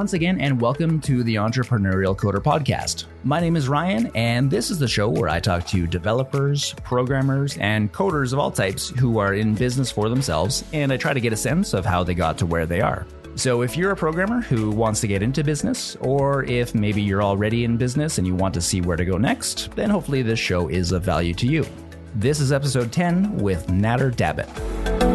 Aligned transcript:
once 0.00 0.14
again, 0.14 0.40
and 0.40 0.58
welcome 0.58 0.98
to 0.98 1.22
the 1.22 1.34
Entrepreneurial 1.34 2.16
Coder 2.16 2.42
Podcast. 2.42 3.04
My 3.22 3.38
name 3.38 3.54
is 3.54 3.68
Ryan, 3.68 4.10
and 4.14 4.50
this 4.50 4.70
is 4.70 4.78
the 4.78 4.88
show 4.88 5.10
where 5.10 5.28
I 5.28 5.40
talk 5.40 5.66
to 5.66 5.86
developers, 5.86 6.72
programmers, 6.84 7.58
and 7.58 7.92
coders 7.92 8.32
of 8.32 8.38
all 8.38 8.50
types 8.50 8.88
who 8.98 9.18
are 9.18 9.34
in 9.34 9.54
business 9.54 9.90
for 9.90 10.08
themselves, 10.08 10.64
and 10.72 10.90
I 10.90 10.96
try 10.96 11.12
to 11.12 11.20
get 11.20 11.34
a 11.34 11.36
sense 11.36 11.74
of 11.74 11.84
how 11.84 12.02
they 12.02 12.14
got 12.14 12.38
to 12.38 12.46
where 12.46 12.64
they 12.64 12.80
are. 12.80 13.06
So, 13.34 13.60
if 13.60 13.76
you're 13.76 13.90
a 13.90 13.96
programmer 13.96 14.40
who 14.40 14.70
wants 14.70 15.02
to 15.02 15.06
get 15.06 15.22
into 15.22 15.44
business, 15.44 15.96
or 15.96 16.44
if 16.44 16.74
maybe 16.74 17.02
you're 17.02 17.22
already 17.22 17.64
in 17.64 17.76
business 17.76 18.16
and 18.16 18.26
you 18.26 18.34
want 18.34 18.54
to 18.54 18.62
see 18.62 18.80
where 18.80 18.96
to 18.96 19.04
go 19.04 19.18
next, 19.18 19.70
then 19.76 19.90
hopefully 19.90 20.22
this 20.22 20.38
show 20.38 20.68
is 20.68 20.92
of 20.92 21.02
value 21.02 21.34
to 21.34 21.46
you. 21.46 21.66
This 22.14 22.40
is 22.40 22.52
episode 22.52 22.90
10 22.90 23.36
with 23.36 23.66
Nader 23.66 24.14
Dabit. 24.14 25.09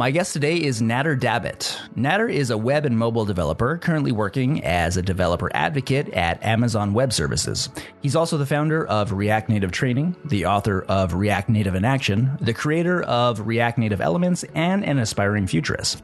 My 0.00 0.10
guest 0.10 0.32
today 0.32 0.56
is 0.56 0.80
Nader 0.80 1.14
Dabit. 1.14 1.76
Nader 1.94 2.32
is 2.32 2.48
a 2.48 2.56
web 2.56 2.86
and 2.86 2.96
mobile 2.96 3.26
developer 3.26 3.76
currently 3.76 4.12
working 4.12 4.64
as 4.64 4.96
a 4.96 5.02
developer 5.02 5.50
advocate 5.52 6.08
at 6.14 6.42
Amazon 6.42 6.94
Web 6.94 7.12
Services. 7.12 7.68
He's 8.00 8.16
also 8.16 8.38
the 8.38 8.46
founder 8.46 8.86
of 8.86 9.12
React 9.12 9.50
Native 9.50 9.72
Training, 9.72 10.16
the 10.24 10.46
author 10.46 10.84
of 10.84 11.12
React 11.12 11.50
Native 11.50 11.74
in 11.74 11.84
Action, 11.84 12.38
the 12.40 12.54
creator 12.54 13.02
of 13.02 13.46
React 13.46 13.76
Native 13.76 14.00
Elements, 14.00 14.42
and 14.54 14.86
an 14.86 14.98
aspiring 14.98 15.46
futurist. 15.46 16.02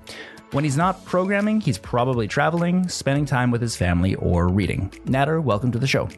When 0.50 0.62
he's 0.62 0.77
not 0.77 1.02
programming, 1.06 1.62
he's 1.62 1.78
probably 1.78 2.28
traveling, 2.28 2.91
spending 2.91 3.24
time 3.24 3.50
with 3.50 3.62
his 3.62 3.77
family, 3.77 4.14
or 4.16 4.48
reading. 4.48 4.91
Nader, 5.06 5.42
welcome 5.42 5.72
to 5.72 5.78
the 5.78 5.86
show. 5.86 6.11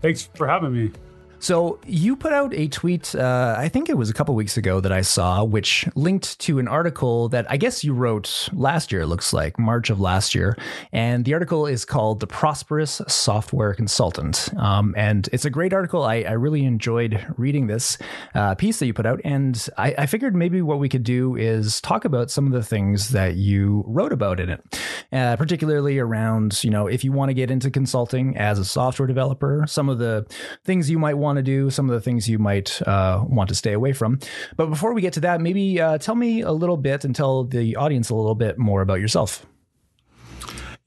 Thanks 0.00 0.30
for 0.36 0.48
having 0.48 0.72
me. 0.72 0.90
So 1.38 1.78
you 1.86 2.16
put 2.16 2.32
out 2.32 2.54
a 2.54 2.68
tweet, 2.68 3.14
uh, 3.14 3.54
I 3.58 3.68
think 3.68 3.88
it 3.88 3.96
was 3.96 4.08
a 4.08 4.14
couple 4.14 4.34
weeks 4.34 4.56
ago 4.56 4.80
that 4.80 4.92
I 4.92 5.02
saw, 5.02 5.44
which 5.44 5.86
linked 5.94 6.38
to 6.40 6.58
an 6.58 6.68
article 6.68 7.28
that 7.28 7.50
I 7.50 7.56
guess 7.56 7.84
you 7.84 7.92
wrote 7.92 8.48
last 8.52 8.92
year. 8.92 9.02
It 9.02 9.06
looks 9.08 9.32
like 9.32 9.58
March 9.58 9.90
of 9.90 10.00
last 10.00 10.34
year, 10.34 10.56
and 10.92 11.24
the 11.24 11.34
article 11.34 11.66
is 11.66 11.84
called 11.84 12.20
"The 12.20 12.26
Prosperous 12.26 13.00
Software 13.08 13.74
Consultant," 13.74 14.48
um, 14.56 14.94
and 14.96 15.28
it's 15.32 15.44
a 15.44 15.50
great 15.50 15.72
article. 15.72 16.02
I, 16.04 16.22
I 16.22 16.32
really 16.32 16.64
enjoyed 16.64 17.24
reading 17.36 17.66
this 17.66 17.98
uh, 18.34 18.54
piece 18.54 18.78
that 18.78 18.86
you 18.86 18.94
put 18.94 19.06
out, 19.06 19.20
and 19.24 19.68
I, 19.76 19.94
I, 19.98 20.06
figured 20.06 20.34
maybe 20.34 20.62
what 20.62 20.78
we 20.78 20.88
could 20.88 21.04
do 21.04 21.36
is 21.36 21.80
talk 21.80 22.04
about 22.04 22.30
some 22.30 22.46
of 22.46 22.52
the 22.52 22.62
things 22.62 23.10
that 23.10 23.36
you 23.36 23.84
wrote 23.86 24.12
about 24.12 24.40
in 24.40 24.50
it, 24.50 24.80
uh, 25.12 25.36
particularly 25.36 25.98
around 25.98 26.62
you 26.64 26.70
know 26.70 26.86
if 26.86 27.04
you 27.04 27.12
want 27.12 27.30
to 27.30 27.34
get 27.34 27.50
into 27.50 27.70
consulting 27.70 28.36
as 28.36 28.58
a 28.58 28.64
software 28.64 29.06
developer, 29.06 29.64
some 29.66 29.88
of 29.88 29.98
the 29.98 30.26
things 30.64 30.88
you 30.88 30.98
might 30.98 31.14
want 31.14 31.33
want 31.34 31.44
to 31.44 31.50
do, 31.50 31.70
some 31.70 31.90
of 31.90 31.94
the 31.94 32.00
things 32.00 32.28
you 32.28 32.38
might 32.38 32.80
uh, 32.82 33.24
want 33.26 33.48
to 33.48 33.54
stay 33.54 33.72
away 33.72 33.92
from. 33.92 34.20
But 34.56 34.66
before 34.66 34.94
we 34.94 35.02
get 35.02 35.14
to 35.14 35.20
that, 35.20 35.40
maybe 35.40 35.80
uh, 35.80 35.98
tell 35.98 36.14
me 36.14 36.42
a 36.42 36.52
little 36.52 36.76
bit 36.76 37.04
and 37.04 37.14
tell 37.14 37.44
the 37.44 37.76
audience 37.76 38.10
a 38.10 38.14
little 38.14 38.36
bit 38.36 38.56
more 38.56 38.82
about 38.82 39.00
yourself. 39.00 39.44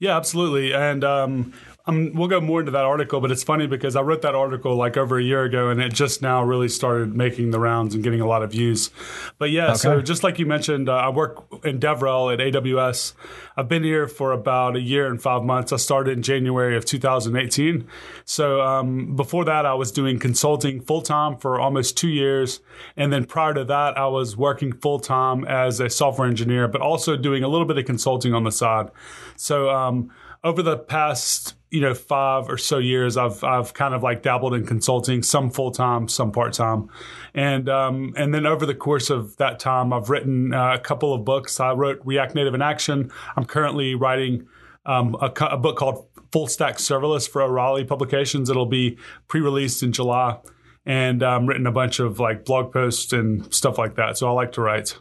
Yeah, 0.00 0.16
absolutely. 0.16 0.72
And 0.72 1.04
um, 1.04 1.52
um, 1.88 2.12
we'll 2.12 2.28
go 2.28 2.40
more 2.40 2.60
into 2.60 2.72
that 2.72 2.84
article, 2.84 3.20
but 3.20 3.30
it's 3.30 3.42
funny 3.42 3.66
because 3.66 3.96
I 3.96 4.02
wrote 4.02 4.20
that 4.20 4.34
article 4.34 4.76
like 4.76 4.98
over 4.98 5.18
a 5.18 5.22
year 5.22 5.44
ago, 5.44 5.70
and 5.70 5.80
it 5.80 5.94
just 5.94 6.20
now 6.20 6.44
really 6.44 6.68
started 6.68 7.16
making 7.16 7.50
the 7.50 7.58
rounds 7.58 7.94
and 7.94 8.04
getting 8.04 8.20
a 8.20 8.26
lot 8.26 8.42
of 8.42 8.52
views. 8.52 8.90
But 9.38 9.50
yeah, 9.50 9.70
okay. 9.70 9.78
so 9.78 10.02
just 10.02 10.22
like 10.22 10.38
you 10.38 10.44
mentioned, 10.44 10.90
uh, 10.90 10.96
I 10.96 11.08
work 11.08 11.46
in 11.64 11.80
DevRel 11.80 12.32
at 12.32 12.40
AWS. 12.40 13.14
I've 13.56 13.68
been 13.68 13.84
here 13.84 14.06
for 14.06 14.32
about 14.32 14.76
a 14.76 14.80
year 14.80 15.06
and 15.06 15.20
five 15.20 15.42
months. 15.42 15.72
I 15.72 15.76
started 15.76 16.12
in 16.12 16.22
January 16.22 16.76
of 16.76 16.84
2018. 16.84 17.88
So 18.26 18.60
um, 18.60 19.16
before 19.16 19.46
that, 19.46 19.64
I 19.64 19.72
was 19.72 19.90
doing 19.90 20.18
consulting 20.18 20.82
full 20.82 21.00
time 21.00 21.38
for 21.38 21.58
almost 21.58 21.96
two 21.96 22.08
years, 22.08 22.60
and 22.98 23.10
then 23.10 23.24
prior 23.24 23.54
to 23.54 23.64
that, 23.64 23.96
I 23.96 24.08
was 24.08 24.36
working 24.36 24.74
full 24.74 25.00
time 25.00 25.46
as 25.46 25.80
a 25.80 25.88
software 25.88 26.28
engineer, 26.28 26.68
but 26.68 26.82
also 26.82 27.16
doing 27.16 27.42
a 27.42 27.48
little 27.48 27.66
bit 27.66 27.78
of 27.78 27.86
consulting 27.86 28.34
on 28.34 28.44
the 28.44 28.52
side. 28.52 28.90
So 29.36 29.70
um, 29.70 30.10
over 30.44 30.62
the 30.62 30.76
past 30.76 31.54
you 31.70 31.80
know 31.80 31.94
five 31.94 32.48
or 32.48 32.56
so 32.56 32.78
years 32.78 33.16
i've 33.16 33.44
i've 33.44 33.74
kind 33.74 33.94
of 33.94 34.02
like 34.02 34.22
dabbled 34.22 34.54
in 34.54 34.66
consulting 34.66 35.22
some 35.22 35.50
full-time 35.50 36.08
some 36.08 36.32
part-time. 36.32 36.88
And 37.34 37.68
um, 37.68 38.14
and 38.16 38.34
then 38.34 38.46
over 38.46 38.66
the 38.66 38.74
course 38.74 39.10
of 39.10 39.36
that 39.36 39.58
time 39.58 39.92
i've 39.92 40.10
written 40.10 40.54
uh, 40.54 40.74
a 40.74 40.78
couple 40.78 41.12
of 41.14 41.24
books. 41.24 41.60
I 41.60 41.72
wrote 41.72 42.00
react 42.04 42.34
native 42.34 42.54
in 42.54 42.62
action. 42.62 43.10
I'm 43.36 43.44
currently 43.44 43.94
writing 43.94 44.48
um, 44.86 45.16
a, 45.20 45.30
a, 45.44 45.58
book 45.58 45.76
called 45.76 46.06
full 46.32 46.46
stack 46.46 46.76
serverless 46.76 47.28
for 47.28 47.42
o'reilly 47.42 47.84
publications. 47.84 48.48
It'll 48.48 48.66
be 48.66 48.96
pre-released 49.28 49.82
in 49.82 49.92
july. 49.92 50.38
And 50.86 51.22
um, 51.22 51.46
written 51.46 51.66
a 51.66 51.72
bunch 51.72 52.00
of 52.00 52.18
like 52.18 52.46
blog 52.46 52.72
posts 52.72 53.12
and 53.12 53.52
stuff 53.52 53.76
like 53.76 53.96
that. 53.96 54.16
So 54.16 54.26
i 54.26 54.30
like 54.30 54.52
to 54.52 54.62
write 54.62 54.96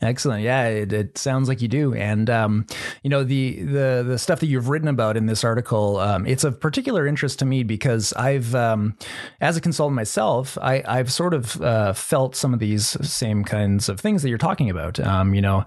Excellent. 0.00 0.42
Yeah, 0.42 0.66
it, 0.68 0.92
it, 0.92 1.18
sounds 1.18 1.48
like 1.48 1.62
you 1.62 1.68
do. 1.68 1.94
And 1.94 2.28
um, 2.30 2.66
you 3.02 3.10
know 3.10 3.24
the 3.24 3.62
the 3.62 4.04
the 4.06 4.18
stuff 4.18 4.40
that 4.40 4.46
you've 4.46 4.68
written 4.68 4.88
about 4.88 5.16
in 5.16 5.26
this 5.26 5.44
article, 5.44 5.98
um, 5.98 6.26
it's 6.26 6.44
of 6.44 6.60
particular 6.60 7.06
interest 7.06 7.38
to 7.40 7.44
me 7.44 7.62
because 7.62 8.12
I've, 8.14 8.54
um, 8.54 8.96
as 9.40 9.56
a 9.56 9.60
consultant 9.60 9.96
myself, 9.96 10.58
I, 10.60 10.82
have 10.86 11.12
sort 11.12 11.34
of 11.34 11.60
uh, 11.60 11.92
felt 11.92 12.36
some 12.36 12.52
of 12.54 12.60
these 12.60 12.86
same 13.08 13.44
kinds 13.44 13.88
of 13.88 14.00
things 14.00 14.22
that 14.22 14.28
you're 14.28 14.38
talking 14.38 14.70
about. 14.70 15.00
Um, 15.00 15.34
you 15.34 15.42
know, 15.42 15.64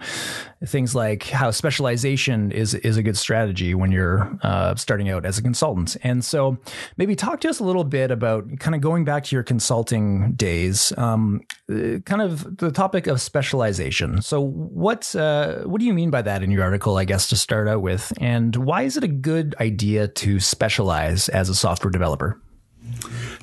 things 0.65 0.93
like 0.93 1.23
how 1.23 1.51
specialization 1.51 2.51
is 2.51 2.73
is 2.73 2.97
a 2.97 3.03
good 3.03 3.17
strategy 3.17 3.73
when 3.73 3.91
you're 3.91 4.37
uh, 4.41 4.75
starting 4.75 5.09
out 5.09 5.25
as 5.25 5.37
a 5.37 5.41
consultant. 5.41 5.95
And 6.03 6.23
so, 6.23 6.57
maybe 6.97 7.15
talk 7.15 7.41
to 7.41 7.49
us 7.49 7.59
a 7.59 7.63
little 7.63 7.83
bit 7.83 8.11
about 8.11 8.59
kind 8.59 8.75
of 8.75 8.81
going 8.81 9.05
back 9.05 9.23
to 9.25 9.35
your 9.35 9.43
consulting 9.43 10.33
days, 10.33 10.91
um, 10.97 11.41
uh, 11.71 11.99
kind 12.05 12.21
of 12.21 12.57
the 12.57 12.71
topic 12.71 13.07
of 13.07 13.21
specialization. 13.21 14.21
So, 14.21 14.41
what 14.41 15.15
uh, 15.15 15.59
what 15.63 15.79
do 15.79 15.85
you 15.85 15.93
mean 15.93 16.09
by 16.09 16.21
that 16.21 16.43
in 16.43 16.51
your 16.51 16.63
article? 16.63 16.97
I 16.97 17.05
guess 17.05 17.29
to 17.29 17.35
start 17.35 17.67
out 17.67 17.81
with, 17.81 18.11
and 18.19 18.55
why 18.55 18.83
is 18.83 18.97
it 18.97 19.03
a 19.03 19.07
good 19.07 19.55
idea 19.59 20.07
to 20.07 20.39
specialize 20.39 21.29
as 21.29 21.49
a 21.49 21.55
software 21.55 21.91
developer? 21.91 22.41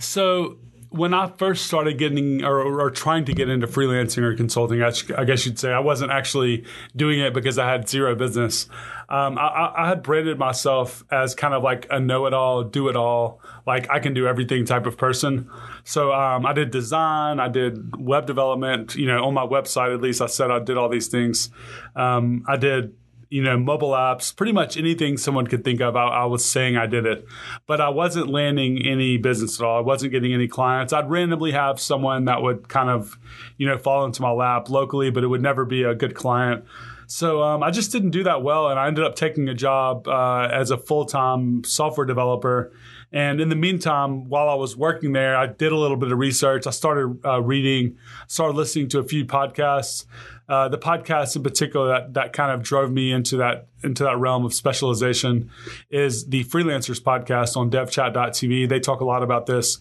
So 0.00 0.59
when 0.97 1.15
I 1.15 1.29
first 1.29 1.67
started 1.67 1.99
getting 1.99 2.45
or, 2.45 2.61
or, 2.61 2.91
trying 2.91 3.25
to 3.27 3.33
get 3.33 3.49
into 3.49 3.67
freelancing 3.67 4.23
or 4.23 4.34
consulting, 4.34 4.83
I, 4.83 4.93
I, 5.17 5.25
guess 5.25 5.45
you'd 5.45 5.59
say 5.59 5.73
I 5.73 5.79
wasn't 5.79 6.11
actually 6.11 6.65
doing 6.95 7.21
it 7.21 7.34
because 7.34 7.59
I 7.59 7.71
had 7.71 7.89
zero 7.89 8.15
business. 8.15 8.69
Um, 9.09 9.39
I, 9.39 9.73
I, 9.77 9.89
had 9.89 10.03
branded 10.03 10.39
myself 10.39 11.05
as 11.11 11.34
kind 11.34 11.55
of 11.55 11.62
like 11.62 11.87
a 11.91 12.01
know-it-all, 12.01 12.65
do-it-all, 12.65 13.41
like 13.67 13.89
I 13.91 14.01
can 14.01 14.15
do 14.15 14.27
everything 14.27 14.65
type 14.65 14.87
of 14.87 14.97
person. 14.97 15.51
So 15.84 16.12
um, 16.12 16.45
I 16.45 16.53
did 16.53 16.71
design, 16.71 17.39
I 17.39 17.49
did 17.49 17.97
web 17.97 18.27
development. 18.27 18.97
You 18.97 19.07
know, 19.07 19.25
on 19.25 19.34
my 19.34 19.47
website 19.47 19.95
at 19.95 20.01
least, 20.01 20.21
I 20.21 20.27
said 20.27 20.51
I 20.51 20.59
did 20.59 20.77
all 20.77 20.89
these 20.89 21.09
things. 21.09 21.51
Um, 21.95 22.45
I 22.49 22.57
did 22.57 22.95
you 23.29 23.43
know, 23.43 23.59
mobile 23.59 23.91
apps, 23.91 24.35
pretty 24.35 24.53
much 24.53 24.77
anything 24.77 25.17
someone 25.17 25.47
could 25.47 25.65
think 25.65 25.81
of, 25.81 25.97
I, 25.97 26.07
I, 26.07 26.25
was 26.27 26.45
saying 26.45 26.77
I 26.77 26.87
did 26.87 27.07
it. 27.07 27.27
But 27.67 27.81
I 27.81 27.89
wasn't 27.89 28.29
landing 28.29 28.87
any 28.87 29.17
business 29.17 29.61
at 29.61 29.67
all. 29.67 29.79
I 29.79 29.81
wasn't 29.81 30.13
getting 30.13 30.33
any 30.33 30.49
clients. 30.49 30.93
I'd 30.93 31.11
randomly 31.11 31.53
have 31.53 31.81
someone 31.81 32.27
that 32.27 32.43
would 32.43 32.69
kind 32.69 32.89
of, 32.89 33.19
you 33.57 33.67
know, 33.67 33.79
fall 33.79 34.05
into 34.05 34.23
my 34.23 34.31
lap 34.31 34.69
locally, 34.71 35.11
but 35.11 35.25
it 35.25 35.29
would 35.29 35.43
never 35.43 35.65
be 35.65 35.83
a 35.83 35.95
good 35.95 36.15
client. 36.15 36.65
So 37.09 37.43
um, 37.43 37.63
I 37.63 37.71
just 37.71 37.93
didn't 37.93 38.11
do 38.11 38.25
that 38.25 38.43
well, 38.43 38.69
and 38.69 38.79
I 38.79 38.89
ended 38.89 39.05
up 39.05 39.15
taking 39.15 39.49
a 39.49 39.55
job 39.55 40.09
uh, 40.09 40.49
as 40.53 40.71
a 40.71 40.77
full 40.77 41.05
time 41.05 41.63
software 41.65 42.07
developer. 42.07 42.73
And 43.12 43.41
in 43.41 43.49
the 43.49 43.56
meantime, 43.56 44.28
while 44.28 44.49
I 44.49 44.55
was 44.55 44.77
working 44.77 45.12
there, 45.12 45.37
I 45.37 45.47
did 45.47 45.72
a 45.72 45.77
little 45.77 45.97
bit 45.97 46.12
of 46.12 46.19
research. 46.19 46.67
I 46.67 46.71
started 46.71 47.19
uh, 47.25 47.41
reading, 47.41 47.97
started 48.27 48.56
listening 48.56 48.89
to 48.91 48.99
a 48.99 49.05
few 49.05 49.25
podcasts. 49.25 50.05
Uh, 50.49 50.69
the 50.69 50.78
podcast 50.78 51.34
in 51.34 51.43
particular 51.43 51.89
that, 51.89 52.15
that 52.15 52.33
kind 52.33 52.53
of 52.53 52.62
drove 52.62 52.93
me 52.93 53.11
into 53.11 53.37
that 53.37 53.66
into 53.83 54.05
that 54.05 54.16
realm 54.16 54.45
of 54.45 54.54
specialization 54.54 55.51
is 55.91 56.27
the 56.27 56.45
freelancers 56.45 57.03
podcast 57.03 57.57
on 57.57 57.69
devchat.tv 57.69 58.69
they 58.69 58.78
talk 58.78 59.01
a 59.01 59.04
lot 59.04 59.25
about 59.25 59.47
this 59.47 59.78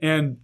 and 0.00 0.38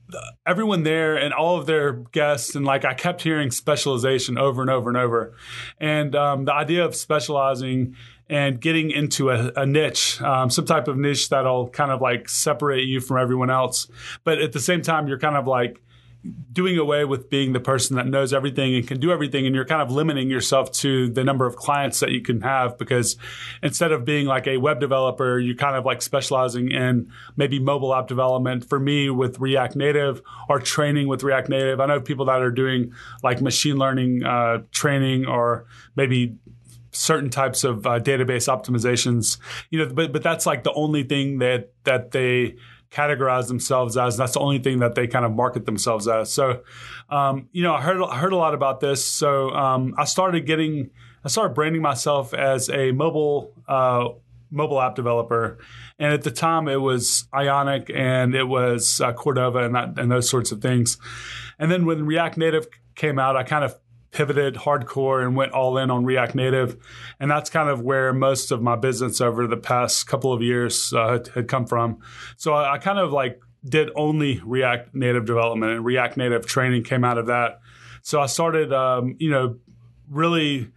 everyone 0.46 0.84
there 0.84 1.16
and 1.16 1.34
all 1.34 1.58
of 1.58 1.66
their 1.66 1.94
guests 2.12 2.54
and 2.54 2.64
like 2.64 2.84
i 2.84 2.94
kept 2.94 3.22
hearing 3.22 3.50
specialization 3.50 4.38
over 4.38 4.62
and 4.62 4.70
over 4.70 4.88
and 4.88 4.96
over 4.96 5.34
and 5.80 6.14
um, 6.14 6.44
the 6.44 6.54
idea 6.54 6.84
of 6.84 6.94
specializing 6.94 7.96
and 8.28 8.60
getting 8.60 8.90
into 8.90 9.30
a, 9.30 9.52
a 9.56 9.66
niche, 9.66 10.20
um, 10.22 10.50
some 10.50 10.64
type 10.64 10.88
of 10.88 10.96
niche 10.96 11.28
that'll 11.28 11.68
kind 11.68 11.90
of 11.90 12.00
like 12.00 12.28
separate 12.28 12.84
you 12.84 13.00
from 13.00 13.18
everyone 13.18 13.50
else. 13.50 13.88
But 14.24 14.38
at 14.38 14.52
the 14.52 14.60
same 14.60 14.82
time, 14.82 15.08
you're 15.08 15.18
kind 15.18 15.36
of 15.36 15.46
like 15.46 15.80
doing 16.52 16.78
away 16.78 17.04
with 17.04 17.28
being 17.28 17.52
the 17.52 17.60
person 17.60 17.96
that 17.96 18.06
knows 18.06 18.32
everything 18.32 18.74
and 18.74 18.88
can 18.88 18.98
do 18.98 19.12
everything 19.12 19.44
and 19.44 19.54
you're 19.54 19.64
kind 19.64 19.82
of 19.82 19.90
limiting 19.90 20.30
yourself 20.30 20.72
to 20.72 21.10
the 21.10 21.22
number 21.22 21.44
of 21.44 21.56
clients 21.56 22.00
that 22.00 22.12
you 22.12 22.22
can 22.22 22.40
have 22.40 22.78
because 22.78 23.16
instead 23.62 23.92
of 23.92 24.06
being 24.06 24.26
like 24.26 24.46
a 24.46 24.56
web 24.56 24.80
developer 24.80 25.38
you're 25.38 25.56
kind 25.56 25.76
of 25.76 25.84
like 25.84 26.00
specializing 26.00 26.70
in 26.70 27.10
maybe 27.36 27.58
mobile 27.58 27.94
app 27.94 28.08
development 28.08 28.66
for 28.66 28.80
me 28.80 29.10
with 29.10 29.38
react 29.38 29.76
native 29.76 30.22
or 30.48 30.58
training 30.58 31.08
with 31.08 31.22
react 31.22 31.50
native 31.50 31.78
i 31.78 31.84
know 31.84 32.00
people 32.00 32.24
that 32.24 32.40
are 32.40 32.50
doing 32.50 32.90
like 33.22 33.42
machine 33.42 33.76
learning 33.76 34.24
uh, 34.24 34.62
training 34.70 35.26
or 35.26 35.66
maybe 35.94 36.34
certain 36.94 37.30
types 37.30 37.64
of 37.64 37.86
uh, 37.86 37.98
database 37.98 38.48
optimizations 38.48 39.38
you 39.70 39.78
know 39.78 39.92
but 39.92 40.12
but 40.12 40.22
that's 40.22 40.46
like 40.46 40.62
the 40.62 40.72
only 40.72 41.02
thing 41.02 41.38
that 41.38 41.72
that 41.84 42.12
they 42.12 42.54
categorize 42.94 43.48
themselves 43.48 43.96
as. 43.96 44.16
That's 44.16 44.34
the 44.34 44.40
only 44.40 44.60
thing 44.60 44.78
that 44.78 44.94
they 44.94 45.06
kind 45.06 45.24
of 45.24 45.32
market 45.32 45.66
themselves 45.66 46.06
as. 46.06 46.32
So, 46.32 46.62
um, 47.10 47.48
you 47.52 47.62
know, 47.62 47.74
I 47.74 47.80
heard 47.80 48.00
I 48.00 48.16
heard 48.16 48.32
a 48.32 48.36
lot 48.36 48.54
about 48.54 48.80
this. 48.80 49.04
So 49.04 49.50
um, 49.50 49.94
I 49.98 50.04
started 50.04 50.46
getting 50.46 50.90
I 51.24 51.28
started 51.28 51.54
branding 51.54 51.82
myself 51.82 52.32
as 52.32 52.70
a 52.70 52.92
mobile 52.92 53.52
uh, 53.66 54.08
mobile 54.50 54.80
app 54.80 54.94
developer, 54.94 55.58
and 55.98 56.12
at 56.12 56.22
the 56.22 56.30
time 56.30 56.68
it 56.68 56.80
was 56.80 57.26
Ionic 57.34 57.90
and 57.92 58.34
it 58.34 58.44
was 58.44 59.00
uh, 59.00 59.12
Cordova 59.12 59.64
and 59.64 59.74
that 59.74 59.98
and 59.98 60.10
those 60.10 60.28
sorts 60.28 60.52
of 60.52 60.62
things. 60.62 60.96
And 61.58 61.70
then 61.70 61.86
when 61.86 62.06
React 62.06 62.38
Native 62.38 62.68
came 62.94 63.18
out, 63.18 63.36
I 63.36 63.42
kind 63.42 63.64
of 63.64 63.76
pivoted 64.14 64.54
hardcore 64.54 65.22
and 65.22 65.34
went 65.34 65.52
all 65.52 65.76
in 65.76 65.90
on 65.90 66.04
React 66.04 66.36
Native. 66.36 66.76
And 67.18 67.28
that's 67.28 67.50
kind 67.50 67.68
of 67.68 67.82
where 67.82 68.12
most 68.12 68.52
of 68.52 68.62
my 68.62 68.76
business 68.76 69.20
over 69.20 69.46
the 69.48 69.56
past 69.56 70.06
couple 70.06 70.32
of 70.32 70.40
years 70.40 70.92
uh, 70.92 71.18
had, 71.34 71.48
come 71.48 71.66
from. 71.66 71.98
So 72.36 72.54
I, 72.54 72.74
I, 72.74 72.78
kind 72.78 73.00
of 73.00 73.12
like 73.12 73.40
did 73.68 73.90
only 73.96 74.40
React 74.44 74.94
Native 74.94 75.26
development 75.26 75.72
and 75.72 75.84
React 75.84 76.16
Native 76.16 76.46
training 76.46 76.84
came 76.84 77.04
out 77.04 77.18
of 77.18 77.26
that. 77.26 77.58
So 78.02 78.20
I 78.20 78.26
started, 78.26 78.72
um, 78.72 79.16
you 79.18 79.30
know, 79.30 79.56
really 80.08 80.70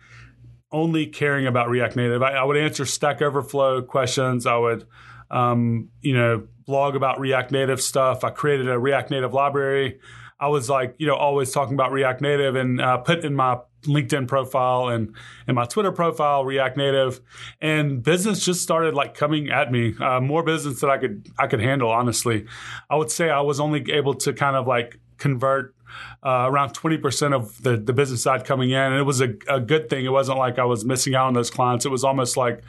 only 0.72 1.06
caring 1.06 1.46
about 1.46 1.70
React 1.70 1.96
Native. 1.96 2.24
I, 2.24 2.32
I, 2.32 2.44
would 2.44 2.58
answer 2.58 2.86
Stack 2.86 3.22
Overflow 3.22 3.84
questions. 3.84 4.48
I 4.48 4.58
would, 4.58 4.88
um, 5.30 5.90
you 6.02 6.16
know, 6.16 6.48
blog 6.66 6.96
about 6.96 7.20
React 7.20 7.52
Native 7.52 7.82
stuff. 7.82 8.24
I 8.24 8.32
created 8.32 8.68
a 8.68 8.80
React 8.80 9.12
Native 9.12 9.34
library. 9.34 10.00
I 10.40 10.50
was 10.50 10.70
like, 10.70 10.96
you 10.98 11.08
know, 11.08 11.16
always 11.16 11.52
talking 11.52 11.74
about 11.74 11.92
React 11.92 12.22
Native 12.22 12.56
and 12.56 12.80
uh, 12.80 12.98
put 12.98 13.26
in 13.26 13.34
my 13.34 13.60
LinkedIn 13.84 14.28
profile 14.28 14.90
and 14.90 15.16
in 15.48 15.56
my 15.56 15.66
Twitter 15.66 15.92
profile 15.92 16.46
React 16.46 16.78
Native, 16.78 17.22
and 17.62 18.04
business 18.04 18.46
just 18.46 18.62
started 18.62 18.94
like 18.94 19.16
coming 19.16 19.50
at 19.50 19.72
me. 19.72 19.96
Uh, 20.00 20.20
more 20.20 20.44
business 20.44 20.82
that 20.82 20.90
I 20.90 20.98
could 20.98 21.28
I 21.40 21.48
could 21.48 21.62
handle. 21.62 21.90
Honestly, 21.90 22.46
I 22.90 22.96
would 22.96 23.12
say 23.12 23.30
I 23.30 23.42
was 23.42 23.60
only 23.60 23.92
able 23.92 24.14
to 24.16 24.34
kind 24.34 24.56
of 24.56 24.68
like 24.68 25.00
convert 25.18 25.74
uh, 26.24 26.46
around 26.48 26.72
20% 26.72 27.34
of 27.34 27.62
the, 27.64 27.78
the 27.78 27.94
business 27.94 28.24
side 28.24 28.46
coming 28.46 28.72
in. 28.72 28.78
And 28.78 28.96
it 28.96 29.04
was 29.04 29.22
a, 29.22 29.34
a, 29.48 29.60
good 29.60 29.90
thing. 29.90 30.06
It 30.06 30.10
wasn't 30.10 30.38
like 30.38 30.60
I 30.60 30.66
was 30.66 30.86
missing 30.86 31.16
out 31.16 31.28
on 31.28 31.34
those 31.34 31.50
clients. 31.50 31.86
It 31.86 31.90
was 31.90 32.04
almost 32.04 32.38
like 32.38 32.62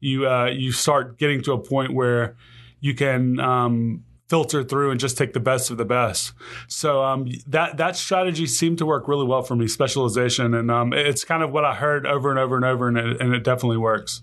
you, 0.00 0.28
uh, 0.28 0.46
you 0.46 0.72
start 0.72 1.18
getting 1.18 1.42
to 1.42 1.52
a 1.52 1.58
point 1.58 1.92
where 1.92 2.36
you 2.80 2.94
can 2.94 3.38
um, 3.38 4.04
filter 4.28 4.64
through 4.64 4.90
and 4.90 4.98
just 4.98 5.18
take 5.18 5.32
the 5.32 5.40
best 5.40 5.70
of 5.70 5.76
the 5.76 5.84
best. 5.84 6.32
So 6.68 7.04
um, 7.04 7.28
that 7.46 7.76
that 7.76 7.96
strategy 7.96 8.46
seemed 8.46 8.78
to 8.78 8.86
work 8.86 9.08
really 9.08 9.26
well 9.26 9.42
for 9.42 9.56
me, 9.56 9.66
specialization, 9.66 10.54
and 10.54 10.70
um, 10.70 10.92
it's 10.92 11.24
kind 11.24 11.42
of 11.42 11.52
what 11.52 11.64
I 11.64 11.74
heard 11.74 12.06
over 12.06 12.30
and 12.30 12.38
over 12.38 12.56
and 12.56 12.64
over, 12.64 12.88
and 12.88 12.96
it, 12.96 13.20
and 13.20 13.34
it 13.34 13.44
definitely 13.44 13.78
works. 13.78 14.22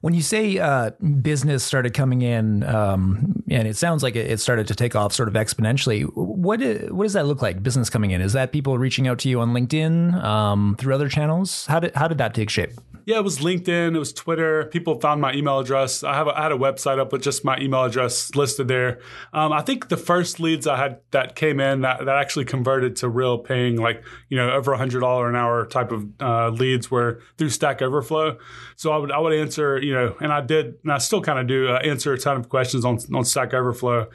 When 0.00 0.14
you 0.14 0.22
say 0.22 0.58
uh, 0.58 0.90
business 1.22 1.64
started 1.64 1.94
coming 1.94 2.22
in, 2.22 2.62
um, 2.64 3.42
and 3.50 3.66
it 3.66 3.76
sounds 3.76 4.02
like 4.02 4.16
it 4.16 4.40
started 4.40 4.66
to 4.68 4.74
take 4.74 4.94
off 4.94 5.12
sort 5.12 5.28
of 5.28 5.34
exponentially, 5.34 6.02
what 6.14 6.60
what 6.90 7.04
does 7.04 7.12
that 7.14 7.26
look 7.26 7.42
like? 7.42 7.62
Business 7.62 7.90
coming 7.90 8.10
in 8.10 8.20
is 8.20 8.32
that 8.32 8.52
people 8.52 8.78
reaching 8.78 9.08
out 9.08 9.18
to 9.20 9.28
you 9.28 9.40
on 9.40 9.52
LinkedIn 9.52 10.22
um, 10.22 10.76
through 10.78 10.94
other 10.94 11.08
channels? 11.08 11.66
How 11.66 11.80
did 11.80 11.94
how 11.94 12.08
did 12.08 12.18
that 12.18 12.34
take 12.34 12.50
shape? 12.50 12.72
Yeah, 13.08 13.16
it 13.16 13.24
was 13.24 13.38
LinkedIn, 13.38 13.96
it 13.96 13.98
was 13.98 14.12
Twitter. 14.12 14.66
People 14.66 15.00
found 15.00 15.22
my 15.22 15.32
email 15.32 15.58
address. 15.60 16.04
I 16.04 16.12
have 16.12 16.26
a, 16.26 16.38
I 16.38 16.42
had 16.42 16.52
a 16.52 16.58
website 16.58 16.98
up 16.98 17.10
with 17.10 17.22
just 17.22 17.42
my 17.42 17.58
email 17.58 17.84
address 17.84 18.34
listed 18.34 18.68
there. 18.68 19.00
Um, 19.32 19.50
I 19.50 19.62
think 19.62 19.88
the 19.88 19.96
first 19.96 20.40
leads 20.40 20.66
I 20.66 20.76
had 20.76 21.00
that 21.12 21.34
came 21.34 21.58
in 21.58 21.80
that, 21.80 22.04
that 22.04 22.16
actually 22.16 22.44
converted 22.44 22.96
to 22.96 23.08
real 23.08 23.38
paying, 23.38 23.76
like 23.76 24.04
you 24.28 24.36
know 24.36 24.50
over 24.50 24.74
a 24.74 24.76
hundred 24.76 25.00
dollar 25.00 25.26
an 25.26 25.36
hour 25.36 25.64
type 25.64 25.90
of 25.90 26.06
uh, 26.20 26.50
leads 26.50 26.90
were 26.90 27.22
through 27.38 27.48
Stack 27.48 27.80
Overflow. 27.80 28.36
So 28.76 28.92
I 28.92 28.98
would 28.98 29.10
I 29.10 29.18
would 29.18 29.32
answer 29.32 29.57
you 29.58 29.92
know, 29.92 30.16
and 30.20 30.32
I 30.32 30.40
did, 30.40 30.74
and 30.82 30.92
I 30.92 30.98
still 30.98 31.20
kind 31.20 31.38
of 31.38 31.46
do 31.46 31.68
uh, 31.68 31.78
answer 31.78 32.12
a 32.12 32.18
ton 32.18 32.36
of 32.36 32.48
questions 32.48 32.84
on 32.84 32.98
on 33.14 33.24
Stack 33.24 33.54
Overflow, 33.54 34.08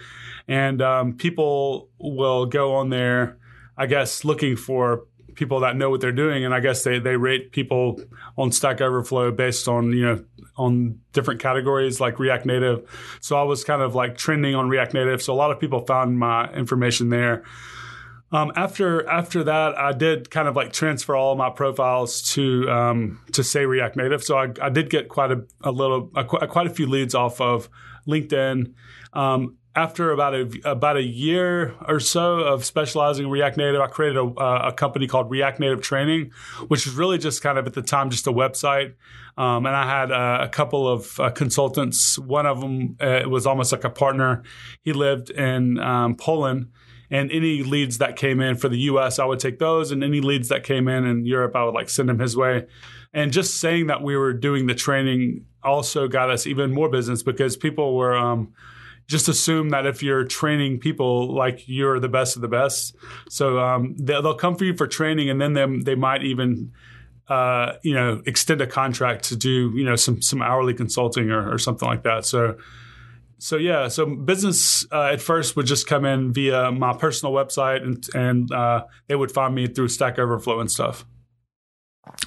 and 0.48 0.82
um, 0.82 1.14
people 1.14 1.90
will 2.00 2.46
go 2.46 2.76
on 2.76 2.90
there. 2.90 3.38
I 3.78 3.88
guess 3.88 4.24
looking 4.24 4.56
for 4.56 5.06
people 5.36 5.62
that 5.62 5.76
know 5.76 5.90
what 5.90 6.02
they're 6.02 6.12
doing, 6.12 6.46
and 6.46 6.54
I 6.54 6.60
guess 6.60 6.84
they 6.84 7.00
they 7.00 7.16
rate 7.16 7.52
people 7.52 8.00
on 8.38 8.52
Stack 8.52 8.82
Overflow 8.82 9.32
based 9.32 9.68
on 9.68 9.92
you 9.92 10.06
know 10.06 10.24
on 10.58 11.00
different 11.14 11.40
categories 11.40 12.00
like 12.00 12.20
React 12.20 12.46
Native. 12.46 13.18
So 13.22 13.36
I 13.38 13.44
was 13.44 13.64
kind 13.64 13.82
of 13.82 13.96
like 13.96 14.18
trending 14.18 14.56
on 14.56 14.70
React 14.70 14.94
Native. 14.94 15.22
So 15.22 15.34
a 15.34 15.36
lot 15.36 15.52
of 15.52 15.60
people 15.60 15.86
found 15.86 16.20
my 16.20 16.52
information 16.54 17.10
there. 17.10 17.44
Um, 18.34 18.52
after 18.56 19.08
after 19.08 19.44
that, 19.44 19.78
I 19.78 19.94
did 19.94 20.32
kind 20.32 20.48
of 20.48 20.56
like 20.56 20.74
transfer 20.74 21.16
all 21.16 21.36
my 21.36 21.52
profiles 21.52 22.24
to 22.34 22.68
um, 22.70 23.22
to 23.32 23.44
say 23.44 23.66
React 23.66 23.98
Native. 23.98 24.24
So 24.24 24.38
I, 24.38 24.48
I 24.60 24.70
did 24.70 24.90
get 24.90 25.08
quite 25.08 25.32
a, 25.32 25.46
a 25.62 25.72
little 25.72 26.10
a, 26.16 26.26
quite 26.26 26.66
a 26.66 26.72
few 26.72 26.88
leads 26.88 27.14
off 27.14 27.40
of 27.40 27.70
LinkedIn. 28.08 28.74
Um, 29.14 29.58
after 29.76 30.12
about 30.12 30.34
a 30.34 30.50
about 30.66 30.98
a 30.98 31.04
year 31.04 31.76
or 31.88 32.00
so 32.00 32.40
of 32.40 32.66
specializing 32.66 33.26
in 33.26 33.32
React 33.32 33.58
Native, 33.58 33.82
I 33.82 33.88
created 33.88 34.18
a, 34.18 34.68
a 34.68 34.74
company 34.74 35.08
called 35.08 35.30
React 35.30 35.60
Native 35.60 35.82
Training, 35.82 36.32
which 36.68 36.86
was 36.88 36.96
really 36.96 37.20
just 37.20 37.44
kind 37.44 37.60
of 37.60 37.68
at 37.68 37.74
the 37.74 37.84
time 37.84 38.10
just 38.10 38.26
a 38.26 38.34
website. 38.34 38.96
Um, 39.38 39.66
and 39.66 39.76
I 39.76 39.88
had 39.88 40.12
uh, 40.12 40.40
a 40.42 40.50
couple 40.50 40.88
of 40.88 41.20
uh, 41.20 41.32
consultants. 41.32 42.20
One 42.20 42.46
of 42.46 42.62
them 42.62 42.98
uh, 43.00 43.22
was 43.28 43.48
almost 43.48 43.72
like 43.72 43.84
a 43.84 43.90
partner. 43.90 44.44
He 44.82 44.94
lived 44.94 45.30
in 45.32 45.80
um, 45.80 46.16
Poland. 46.16 46.72
And 47.14 47.32
any 47.32 47.62
leads 47.62 48.00
that 48.00 48.16
came 48.16 48.42
in 48.42 48.56
for 48.56 48.68
the 48.68 48.80
US, 48.90 49.20
I 49.20 49.26
would 49.26 49.40
take 49.40 49.60
those. 49.60 49.92
And 49.92 50.04
any 50.04 50.20
leads 50.20 50.50
that 50.50 50.64
came 50.64 50.88
in 50.88 51.06
in 51.06 51.26
Europe, 51.28 51.56
I 51.56 51.64
would 51.64 51.76
like 51.76 51.90
send 51.90 52.10
them 52.10 52.18
his 52.18 52.36
way. 52.36 52.66
And 53.14 53.32
just 53.32 53.62
saying 53.62 53.86
that 53.88 54.02
we 54.02 54.18
were 54.18 54.34
doing 54.34 54.66
the 54.66 54.74
training 54.74 55.46
also 55.62 56.08
got 56.08 56.32
us 56.32 56.48
even 56.48 56.74
more 56.74 56.90
business 56.90 57.22
because 57.22 57.56
people 57.56 57.96
were, 57.96 58.18
um, 58.18 58.52
just 59.08 59.28
assume 59.28 59.70
that 59.70 59.86
if 59.86 60.02
you're 60.02 60.24
training 60.24 60.80
people, 60.80 61.32
like 61.32 61.68
you're 61.68 62.00
the 62.00 62.10
best 62.10 62.36
of 62.36 62.42
the 62.42 62.48
best. 62.48 62.96
So 63.30 63.60
um, 63.60 63.96
they'll 64.00 64.34
come 64.34 64.56
for 64.56 64.64
you 64.64 64.76
for 64.76 64.88
training, 64.88 65.30
and 65.30 65.40
then 65.40 65.54
they, 65.54 65.66
they 65.84 65.96
might 65.96 66.24
even, 66.24 66.72
uh, 67.28 67.74
you 67.84 67.94
know, 67.94 68.24
extend 68.26 68.62
a 68.62 68.68
contract 68.68 69.26
to 69.26 69.36
do, 69.36 69.72
you 69.76 69.84
know, 69.84 69.96
some 69.96 70.22
some 70.22 70.42
hourly 70.42 70.74
consulting 70.74 71.30
or, 71.30 71.54
or 71.54 71.60
something 71.60 71.88
like 71.88 72.04
that. 72.04 72.26
So. 72.26 72.58
So 73.44 73.58
yeah, 73.58 73.90
so 73.90 74.06
business 74.06 74.86
uh, 74.90 75.10
at 75.12 75.22
first 75.22 75.58
would 75.58 75.66
just 75.66 75.86
come 75.86 76.06
in 76.06 76.32
via 76.32 76.72
my 76.72 76.94
personal 76.94 77.34
website, 77.34 77.84
and 77.84 78.02
and 78.16 78.50
uh, 78.50 78.86
they 79.08 79.18
would 79.18 79.34
find 79.34 79.54
me 79.54 79.68
through 79.68 79.90
Stack 79.90 80.18
Overflow 80.18 80.62
and 80.62 80.72
stuff. 80.72 81.06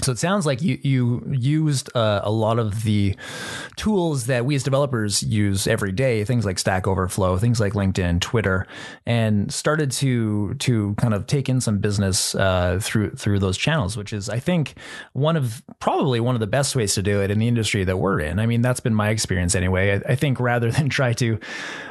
So 0.01 0.11
it 0.11 0.19
sounds 0.19 0.47
like 0.47 0.63
you 0.63 0.79
you 0.83 1.23
used 1.31 1.95
uh, 1.95 2.21
a 2.23 2.31
lot 2.31 2.59
of 2.59 2.85
the 2.85 3.15
tools 3.77 4.25
that 4.27 4.47
we 4.47 4.55
as 4.55 4.63
developers 4.63 5.23
use 5.23 5.67
every 5.67 5.93
day, 5.93 6.25
things 6.25 6.47
like 6.47 6.59
Stack 6.59 6.87
Overflow, 6.87 7.37
things 7.37 7.61
like 7.61 7.75
LinkedIn, 7.75 8.21
Twitter, 8.21 8.67
and 9.05 9.53
started 9.53 9.91
to 9.93 10.55
to 10.55 10.95
kind 10.95 11.13
of 11.13 11.27
take 11.27 11.51
in 11.51 11.61
some 11.61 11.79
business 11.79 12.35
uh, 12.35 12.79
through 12.81 13.11
through 13.11 13.39
those 13.39 13.59
channels, 13.59 13.99
which 13.99 14.15
is 14.15 14.31
I 14.31 14.39
think 14.39 14.77
one 15.13 15.37
of 15.37 15.63
probably 15.79 16.21
one 16.21 16.35
of 16.35 16.41
the 16.41 16.47
best 16.47 16.75
ways 16.75 16.95
to 16.95 17.03
do 17.03 17.21
it 17.21 17.31
in 17.31 17.39
the 17.39 17.49
industry 17.49 17.85
that 17.85 17.99
we're 17.99 18.21
in. 18.21 18.39
I 18.39 18.47
mean, 18.47 18.63
that's 18.63 18.81
been 18.81 18.95
my 18.95 19.11
experience 19.11 19.55
anyway. 19.55 19.97
I, 19.97 20.13
I 20.13 20.15
think 20.15 20.41
rather 20.41 20.71
than 20.77 20.89
try 20.89 21.13
to 21.15 21.39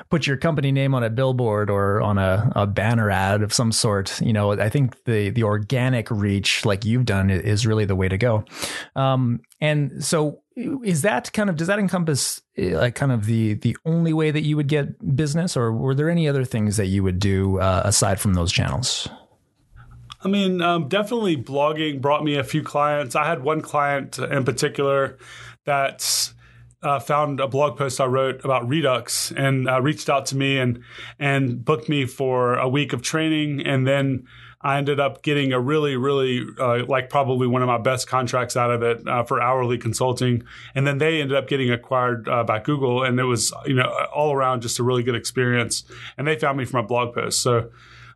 put 0.09 0.27
your 0.27 0.37
company 0.37 0.71
name 0.71 0.93
on 0.93 1.03
a 1.03 1.09
billboard 1.09 1.69
or 1.69 2.01
on 2.01 2.17
a, 2.17 2.51
a 2.55 2.67
banner 2.67 3.09
ad 3.09 3.41
of 3.41 3.53
some 3.53 3.71
sort, 3.71 4.21
you 4.21 4.33
know, 4.33 4.51
I 4.51 4.69
think 4.69 5.03
the 5.05 5.29
the 5.29 5.43
organic 5.43 6.09
reach 6.11 6.65
like 6.65 6.85
you've 6.85 7.05
done 7.05 7.29
is 7.29 7.65
really 7.65 7.85
the 7.85 7.95
way 7.95 8.07
to 8.07 8.17
go. 8.17 8.45
Um, 8.95 9.41
and 9.59 10.03
so 10.03 10.41
is 10.55 11.01
that 11.01 11.33
kind 11.33 11.49
of 11.49 11.57
does 11.57 11.67
that 11.67 11.79
encompass 11.79 12.41
uh, 12.57 12.77
like 12.77 12.95
kind 12.95 13.11
of 13.11 13.25
the 13.25 13.55
the 13.55 13.75
only 13.85 14.13
way 14.13 14.31
that 14.31 14.43
you 14.43 14.55
would 14.55 14.67
get 14.67 15.15
business 15.15 15.57
or 15.57 15.71
were 15.71 15.95
there 15.95 16.09
any 16.09 16.27
other 16.27 16.45
things 16.45 16.77
that 16.77 16.87
you 16.87 17.03
would 17.03 17.19
do 17.19 17.59
uh, 17.59 17.81
aside 17.83 18.19
from 18.19 18.35
those 18.35 18.51
channels? 18.51 19.09
I 20.23 20.27
mean, 20.27 20.61
um, 20.61 20.87
definitely 20.87 21.37
blogging 21.37 22.01
brought 22.01 22.23
me 22.23 22.35
a 22.35 22.43
few 22.43 22.63
clients. 22.63 23.15
I 23.15 23.25
had 23.25 23.43
one 23.43 23.61
client 23.61 24.17
in 24.17 24.43
particular 24.43 25.19
that 25.65 26.33
uh, 26.85 26.99
found 26.99 27.39
a 27.39 27.47
blog 27.47 27.77
post 27.77 27.99
I 27.99 28.05
wrote 28.05 28.45
about 28.45 28.67
Redux 28.67 29.31
and 29.31 29.67
uh, 29.67 29.81
reached 29.81 30.09
out 30.09 30.27
to 30.27 30.37
me 30.37 30.59
and 30.59 30.81
and 31.19 31.65
booked 31.65 31.89
me 31.89 32.05
for 32.05 32.55
a 32.55 32.69
week 32.69 32.93
of 32.93 33.01
training, 33.01 33.65
and 33.65 33.87
then 33.87 34.27
I 34.61 34.77
ended 34.77 34.99
up 34.99 35.23
getting 35.23 35.51
a 35.51 35.59
really, 35.59 35.95
really 35.95 36.45
uh, 36.59 36.85
like 36.87 37.09
probably 37.09 37.47
one 37.47 37.61
of 37.61 37.67
my 37.67 37.79
best 37.79 38.07
contracts 38.07 38.55
out 38.55 38.71
of 38.71 38.83
it 38.83 39.07
uh, 39.07 39.23
for 39.23 39.41
hourly 39.41 39.77
consulting, 39.77 40.43
and 40.75 40.85
then 40.85 40.99
they 40.99 41.21
ended 41.21 41.35
up 41.35 41.47
getting 41.47 41.71
acquired 41.71 42.29
uh, 42.29 42.43
by 42.43 42.59
Google, 42.59 43.03
and 43.03 43.19
it 43.19 43.25
was 43.25 43.51
you 43.65 43.75
know 43.75 43.91
all 44.13 44.31
around 44.31 44.61
just 44.61 44.77
a 44.79 44.83
really 44.83 45.03
good 45.03 45.15
experience, 45.15 45.83
and 46.17 46.27
they 46.27 46.37
found 46.37 46.57
me 46.57 46.65
from 46.65 46.83
a 46.83 46.87
blog 46.87 47.13
post, 47.13 47.41
so. 47.41 47.69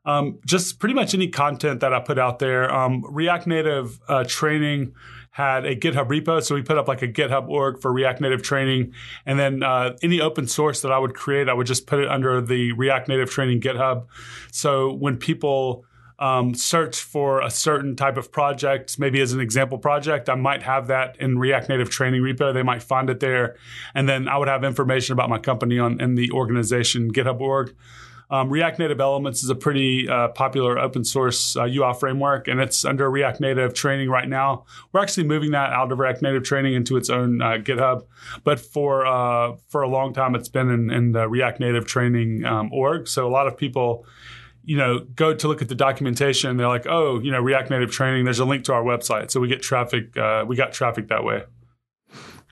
Um, 0.05 0.39
just 0.45 0.79
pretty 0.79 0.95
much 0.95 1.13
any 1.13 1.27
content 1.27 1.81
that 1.81 1.93
I 1.93 1.99
put 1.99 2.17
out 2.17 2.39
there. 2.39 2.73
Um, 2.73 3.03
React 3.07 3.47
Native 3.47 3.99
uh, 4.07 4.23
training 4.25 4.93
had 5.31 5.65
a 5.65 5.75
GitHub 5.75 6.07
repo. 6.07 6.43
So 6.43 6.55
we 6.55 6.61
put 6.61 6.77
up 6.77 6.87
like 6.87 7.01
a 7.01 7.07
GitHub 7.07 7.47
org 7.49 7.79
for 7.79 7.93
React 7.93 8.21
Native 8.21 8.41
training. 8.41 8.93
And 9.25 9.39
then 9.39 9.63
uh, 9.63 9.95
any 10.01 10.19
open 10.19 10.47
source 10.47 10.81
that 10.81 10.91
I 10.91 10.99
would 10.99 11.13
create, 11.13 11.47
I 11.47 11.53
would 11.53 11.67
just 11.67 11.87
put 11.87 11.99
it 11.99 12.09
under 12.09 12.41
the 12.41 12.73
React 12.73 13.07
Native 13.09 13.29
training 13.29 13.61
GitHub. 13.61 14.07
So 14.51 14.93
when 14.93 15.17
people 15.17 15.85
um, 16.19 16.53
search 16.53 16.99
for 16.99 17.41
a 17.41 17.49
certain 17.49 17.95
type 17.95 18.17
of 18.17 18.31
project, 18.31 18.99
maybe 18.99 19.21
as 19.21 19.31
an 19.31 19.39
example 19.39 19.77
project, 19.77 20.29
I 20.29 20.35
might 20.35 20.63
have 20.63 20.87
that 20.87 21.15
in 21.19 21.39
React 21.39 21.69
Native 21.69 21.89
training 21.89 22.21
repo. 22.21 22.53
They 22.53 22.63
might 22.63 22.83
find 22.83 23.09
it 23.09 23.21
there, 23.21 23.55
and 23.95 24.07
then 24.07 24.27
I 24.27 24.37
would 24.37 24.49
have 24.49 24.65
information 24.65 25.13
about 25.13 25.29
my 25.29 25.39
company 25.39 25.79
on 25.79 26.01
in 26.01 26.15
the 26.15 26.31
organization 26.31 27.13
GitHub 27.13 27.39
org. 27.39 27.73
Um, 28.31 28.49
React 28.49 28.79
Native 28.79 28.99
Elements 29.01 29.43
is 29.43 29.49
a 29.49 29.55
pretty 29.55 30.07
uh, 30.07 30.29
popular 30.29 30.77
open 30.77 31.03
source 31.03 31.55
uh, 31.55 31.63
UI 31.63 31.93
framework, 31.93 32.47
and 32.47 32.59
it's 32.59 32.85
under 32.85 33.09
React 33.09 33.41
Native 33.41 33.73
training 33.73 34.09
right 34.09 34.27
now. 34.27 34.65
We're 34.91 35.01
actually 35.01 35.25
moving 35.25 35.51
that 35.51 35.71
out 35.71 35.91
of 35.91 35.99
React 35.99 36.21
Native 36.21 36.43
training 36.43 36.75
into 36.75 36.95
its 36.95 37.09
own 37.09 37.41
uh, 37.41 37.57
GitHub, 37.57 38.05
but 38.43 38.59
for 38.59 39.05
uh, 39.05 39.55
for 39.67 39.81
a 39.81 39.89
long 39.89 40.13
time, 40.13 40.35
it's 40.35 40.49
been 40.49 40.69
in, 40.69 40.91
in 40.91 41.11
the 41.13 41.27
React 41.27 41.59
Native 41.59 41.87
training 41.87 42.45
um, 42.45 42.71
org. 42.71 43.07
So 43.07 43.27
a 43.27 43.31
lot 43.31 43.47
of 43.47 43.57
people 43.57 44.05
you 44.65 44.77
know, 44.77 44.99
go 44.99 45.33
to 45.33 45.47
look 45.47 45.63
at 45.63 45.67
the 45.67 45.73
documentation. 45.73 46.57
They're 46.57 46.67
like, 46.67 46.85
oh, 46.85 47.19
you 47.19 47.31
know, 47.31 47.39
React 47.39 47.71
Native 47.71 47.89
training. 47.89 48.25
There's 48.25 48.37
a 48.37 48.45
link 48.45 48.65
to 48.65 48.73
our 48.73 48.83
website, 48.83 49.31
so 49.31 49.39
we 49.39 49.47
get 49.47 49.63
traffic. 49.63 50.15
Uh, 50.15 50.45
we 50.47 50.55
got 50.55 50.73
traffic 50.73 51.07
that 51.07 51.23
way. 51.23 51.43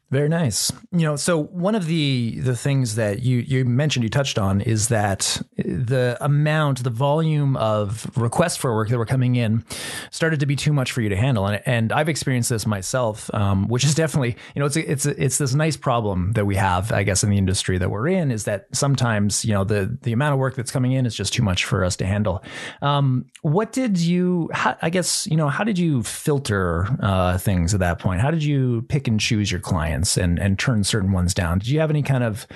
Very 0.09 0.29
nice. 0.29 0.71
You 0.91 1.01
know, 1.01 1.15
so 1.17 1.37
one 1.37 1.75
of 1.75 1.85
the 1.85 2.39
the 2.39 2.55
things 2.55 2.95
that 2.95 3.23
you 3.23 3.39
you 3.39 3.65
mentioned 3.65 4.03
you 4.03 4.09
touched 4.09 4.39
on 4.39 4.61
is 4.61 4.87
that 4.87 5.41
the 5.57 6.17
amount, 6.21 6.83
the 6.85 6.89
volume 6.89 7.57
of 7.57 8.09
requests 8.15 8.55
for 8.55 8.73
work 8.73 8.87
that 8.87 8.97
were 8.97 9.05
coming 9.05 9.35
in 9.35 9.65
started 10.09 10.39
to 10.39 10.45
be 10.45 10.55
too 10.55 10.71
much 10.71 10.93
for 10.93 11.01
you 11.01 11.09
to 11.09 11.17
handle, 11.17 11.45
and 11.45 11.61
and 11.65 11.91
I've 11.91 12.07
experienced 12.07 12.49
this 12.49 12.65
myself, 12.65 13.33
um, 13.33 13.67
which 13.67 13.83
is 13.83 13.95
definitely 13.95 14.37
you 14.55 14.61
know 14.61 14.65
it's 14.65 14.77
a, 14.77 14.89
it's 14.89 15.05
a, 15.05 15.21
it's 15.21 15.39
this 15.39 15.53
nice 15.53 15.75
problem 15.75 16.31
that 16.33 16.45
we 16.45 16.55
have, 16.55 16.93
I 16.93 17.03
guess, 17.03 17.21
in 17.21 17.29
the 17.29 17.37
industry 17.37 17.77
that 17.77 17.91
we're 17.91 18.07
in 18.07 18.31
is 18.31 18.45
that 18.45 18.67
sometimes 18.71 19.43
you 19.43 19.53
know 19.53 19.65
the 19.65 19.97
the 20.03 20.13
amount 20.13 20.31
of 20.31 20.39
work 20.39 20.55
that's 20.55 20.71
coming 20.71 20.93
in 20.93 21.05
is 21.05 21.15
just 21.15 21.33
too 21.33 21.43
much 21.43 21.65
for 21.65 21.83
us 21.83 21.97
to 21.97 22.05
handle. 22.05 22.45
Um, 22.81 23.25
what 23.41 23.73
did 23.73 23.97
you? 23.97 24.49
How, 24.53 24.77
I 24.81 24.89
guess 24.89 25.27
you 25.27 25.35
know 25.35 25.49
how 25.49 25.65
did 25.65 25.77
you 25.77 26.01
filter 26.01 26.87
uh, 27.01 27.37
things 27.37 27.73
at 27.73 27.81
that 27.81 27.99
point? 27.99 28.21
How 28.21 28.31
did 28.31 28.43
you 28.43 28.83
pick 28.83 29.09
and 29.09 29.19
choose 29.19 29.51
your 29.51 29.59
clients? 29.59 29.96
Clients 29.97 30.17
and 30.17 30.39
and 30.39 30.59
turn 30.59 30.83
certain 30.83 31.11
ones 31.11 31.33
down. 31.33 31.59
Did 31.59 31.69
you 31.69 31.79
have 31.79 31.89
any 31.89 32.03
kind 32.03 32.23
of 32.23 32.47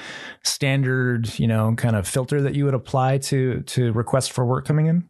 standard, 0.44 1.38
you 1.40 1.48
know, 1.48 1.74
kind 1.76 1.96
of 1.96 2.08
filter 2.08 2.42
that 2.42 2.56
you 2.56 2.66
would 2.66 2.74
apply 2.74 3.18
to 3.20 3.62
to 3.62 3.92
requests 3.94 4.28
for 4.28 4.46
work 4.46 4.66
coming 4.66 4.88
in? 4.88 5.08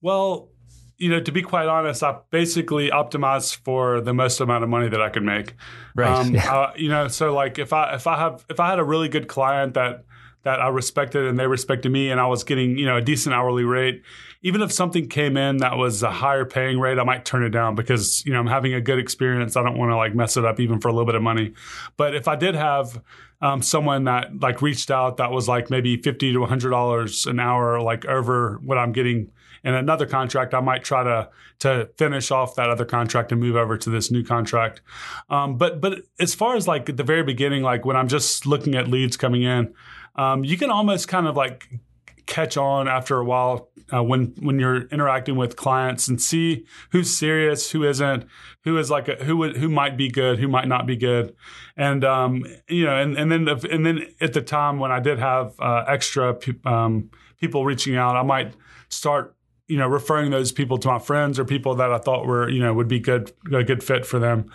Well, 0.00 0.48
you 0.96 1.10
know, 1.10 1.20
to 1.20 1.32
be 1.32 1.42
quite 1.42 1.68
honest, 1.68 2.02
I 2.02 2.18
basically 2.30 2.90
optimized 2.90 3.56
for 3.64 4.00
the 4.00 4.14
most 4.14 4.40
amount 4.40 4.64
of 4.64 4.70
money 4.70 4.88
that 4.88 5.00
I 5.00 5.10
could 5.10 5.22
make. 5.22 5.54
Right. 5.94 6.10
Um, 6.10 6.34
yeah. 6.34 6.52
uh, 6.52 6.72
you 6.76 6.88
know, 6.88 7.08
so 7.08 7.34
like 7.34 7.58
if 7.58 7.72
I 7.72 7.94
if 7.94 8.06
I 8.06 8.16
have 8.16 8.44
if 8.48 8.60
I 8.60 8.70
had 8.70 8.78
a 8.78 8.84
really 8.84 9.08
good 9.08 9.28
client 9.28 9.74
that 9.74 10.04
that 10.44 10.60
I 10.60 10.68
respected 10.68 11.26
and 11.26 11.38
they 11.38 11.46
respected 11.46 11.90
me 11.90 12.10
and 12.10 12.20
I 12.20 12.26
was 12.26 12.44
getting, 12.44 12.78
you 12.78 12.86
know, 12.86 12.96
a 12.96 13.02
decent 13.02 13.34
hourly 13.34 13.64
rate. 13.64 14.02
Even 14.42 14.62
if 14.62 14.72
something 14.72 15.08
came 15.08 15.36
in 15.36 15.58
that 15.58 15.76
was 15.76 16.02
a 16.02 16.10
higher 16.10 16.44
paying 16.44 16.78
rate, 16.78 16.98
I 16.98 17.04
might 17.04 17.24
turn 17.24 17.42
it 17.42 17.50
down 17.50 17.74
because, 17.74 18.24
you 18.24 18.32
know, 18.32 18.38
I'm 18.38 18.46
having 18.46 18.72
a 18.72 18.80
good 18.80 18.98
experience. 18.98 19.56
I 19.56 19.62
don't 19.62 19.76
want 19.76 19.90
to 19.90 19.96
like 19.96 20.14
mess 20.14 20.36
it 20.36 20.44
up 20.44 20.60
even 20.60 20.80
for 20.80 20.88
a 20.88 20.92
little 20.92 21.06
bit 21.06 21.16
of 21.16 21.22
money. 21.22 21.54
But 21.96 22.14
if 22.14 22.28
I 22.28 22.36
did 22.36 22.54
have 22.54 23.02
um, 23.40 23.62
someone 23.62 24.04
that 24.04 24.40
like 24.40 24.62
reached 24.62 24.90
out 24.90 25.16
that 25.16 25.30
was 25.30 25.48
like 25.48 25.70
maybe 25.70 25.96
50 25.96 26.32
to 26.32 26.38
$100 26.38 27.26
an 27.26 27.40
hour, 27.40 27.80
like 27.80 28.04
over 28.06 28.60
what 28.62 28.78
I'm 28.78 28.92
getting 28.92 29.30
in 29.64 29.74
another 29.74 30.06
contract, 30.06 30.54
I 30.54 30.60
might 30.60 30.84
try 30.84 31.02
to 31.02 31.28
to 31.60 31.90
finish 31.96 32.30
off 32.30 32.54
that 32.54 32.70
other 32.70 32.84
contract 32.84 33.32
and 33.32 33.40
move 33.40 33.56
over 33.56 33.76
to 33.76 33.90
this 33.90 34.10
new 34.10 34.24
contract. 34.24 34.80
Um, 35.28 35.56
but 35.56 35.80
but 35.80 36.02
as 36.20 36.34
far 36.34 36.56
as 36.56 36.68
like 36.68 36.88
at 36.88 36.96
the 36.96 37.02
very 37.02 37.22
beginning, 37.22 37.62
like 37.62 37.84
when 37.84 37.96
I'm 37.96 38.08
just 38.08 38.46
looking 38.46 38.74
at 38.74 38.88
leads 38.88 39.16
coming 39.16 39.42
in, 39.42 39.74
um, 40.16 40.44
you 40.44 40.56
can 40.56 40.70
almost 40.70 41.08
kind 41.08 41.26
of 41.26 41.36
like 41.36 41.68
catch 42.28 42.56
on 42.56 42.86
after 42.86 43.18
a 43.18 43.24
while 43.24 43.70
uh, 43.92 44.02
when 44.02 44.34
when 44.40 44.60
you're 44.60 44.82
interacting 44.88 45.34
with 45.34 45.56
clients 45.56 46.06
and 46.06 46.20
see 46.20 46.66
who's 46.92 47.16
serious, 47.16 47.72
who 47.72 47.82
isn't, 47.82 48.26
who 48.64 48.78
is 48.78 48.90
like 48.90 49.08
a, 49.08 49.16
who 49.24 49.38
would, 49.38 49.56
who 49.56 49.68
might 49.68 49.96
be 49.96 50.08
good, 50.08 50.38
who 50.38 50.46
might 50.46 50.68
not 50.68 50.86
be 50.86 50.94
good, 50.94 51.34
and 51.76 52.04
um, 52.04 52.44
you 52.68 52.84
know, 52.84 52.96
and 52.96 53.16
and 53.16 53.32
then 53.32 53.48
and 53.48 53.84
then 53.84 54.06
at 54.20 54.34
the 54.34 54.42
time 54.42 54.78
when 54.78 54.92
I 54.92 55.00
did 55.00 55.18
have 55.18 55.58
uh, 55.58 55.84
extra 55.88 56.34
pe- 56.34 56.52
um, 56.64 57.10
people 57.40 57.64
reaching 57.64 57.96
out, 57.96 58.14
I 58.14 58.22
might 58.22 58.54
start 58.90 59.34
you 59.66 59.78
know 59.78 59.88
referring 59.88 60.30
those 60.30 60.52
people 60.52 60.76
to 60.78 60.88
my 60.88 60.98
friends 60.98 61.38
or 61.38 61.44
people 61.44 61.74
that 61.76 61.92
I 61.92 61.98
thought 61.98 62.26
were 62.26 62.48
you 62.48 62.60
know 62.60 62.74
would 62.74 62.88
be 62.88 63.00
good 63.00 63.32
a 63.52 63.64
good 63.64 63.82
fit 63.82 64.04
for 64.04 64.18
them. 64.18 64.50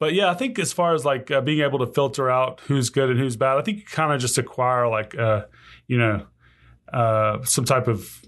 But 0.00 0.14
yeah, 0.14 0.28
I 0.28 0.34
think 0.34 0.58
as 0.58 0.72
far 0.72 0.92
as 0.92 1.04
like 1.04 1.30
uh, 1.30 1.40
being 1.40 1.60
able 1.60 1.78
to 1.78 1.86
filter 1.86 2.28
out 2.28 2.60
who's 2.66 2.90
good 2.90 3.10
and 3.10 3.18
who's 3.18 3.36
bad, 3.36 3.58
I 3.58 3.62
think 3.62 3.78
you 3.78 3.84
kind 3.84 4.12
of 4.12 4.20
just 4.20 4.38
acquire 4.38 4.88
like 4.88 5.16
uh, 5.16 5.44
you 5.86 5.98
know 5.98 6.26
uh, 6.92 7.44
some 7.44 7.64
type 7.64 7.88
of 7.88 8.20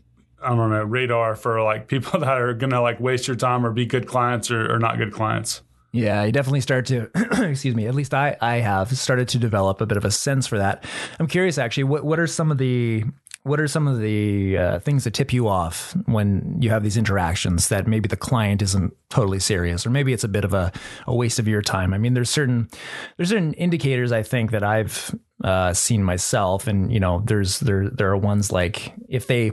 I 0.42 0.48
don't 0.48 0.70
know 0.70 0.84
radar 0.84 1.36
for 1.36 1.62
like 1.62 1.88
people 1.88 2.20
that 2.20 2.40
are 2.40 2.54
gonna 2.54 2.80
like 2.80 3.00
waste 3.00 3.26
your 3.26 3.36
time 3.36 3.64
or 3.64 3.70
be 3.70 3.86
good 3.86 4.06
clients 4.06 4.50
or, 4.50 4.74
or 4.74 4.78
not 4.78 4.98
good 4.98 5.12
clients. 5.12 5.62
Yeah, 5.92 6.24
you 6.24 6.32
definitely 6.32 6.60
start 6.60 6.86
to, 6.86 7.08
excuse 7.48 7.76
me, 7.76 7.86
at 7.86 7.94
least 7.94 8.14
I, 8.14 8.36
I 8.40 8.56
have 8.56 8.98
started 8.98 9.28
to 9.28 9.38
develop 9.38 9.80
a 9.80 9.86
bit 9.86 9.96
of 9.96 10.04
a 10.04 10.10
sense 10.10 10.44
for 10.44 10.58
that. 10.58 10.84
I'm 11.20 11.28
curious 11.28 11.56
actually, 11.56 11.84
what, 11.84 12.04
what 12.04 12.18
are 12.18 12.26
some 12.26 12.50
of 12.50 12.58
the 12.58 13.04
what 13.44 13.60
are 13.60 13.68
some 13.68 13.86
of 13.86 14.00
the 14.00 14.56
uh, 14.56 14.78
things 14.80 15.04
that 15.04 15.12
tip 15.12 15.32
you 15.32 15.48
off 15.48 15.94
when 16.06 16.56
you 16.60 16.70
have 16.70 16.82
these 16.82 16.96
interactions 16.96 17.68
that 17.68 17.86
maybe 17.86 18.08
the 18.08 18.16
client 18.16 18.62
isn't 18.62 18.96
totally 19.10 19.38
serious 19.38 19.86
or 19.86 19.90
maybe 19.90 20.14
it's 20.14 20.24
a 20.24 20.28
bit 20.28 20.44
of 20.44 20.54
a, 20.54 20.72
a 21.06 21.14
waste 21.14 21.38
of 21.38 21.46
your 21.46 21.60
time 21.60 21.92
i 21.92 21.98
mean 21.98 22.14
there's 22.14 22.30
certain 22.30 22.68
there's 23.16 23.28
certain 23.28 23.52
indicators 23.54 24.12
i 24.12 24.22
think 24.22 24.50
that 24.50 24.64
i've 24.64 25.14
uh, 25.44 25.74
seen 25.74 26.02
myself. 26.02 26.66
And 26.66 26.92
you 26.92 26.98
know 26.98 27.22
there's 27.24 27.60
there 27.60 27.90
there 27.90 28.10
are 28.10 28.16
ones 28.16 28.50
like 28.50 28.94
if 29.08 29.26
they 29.26 29.52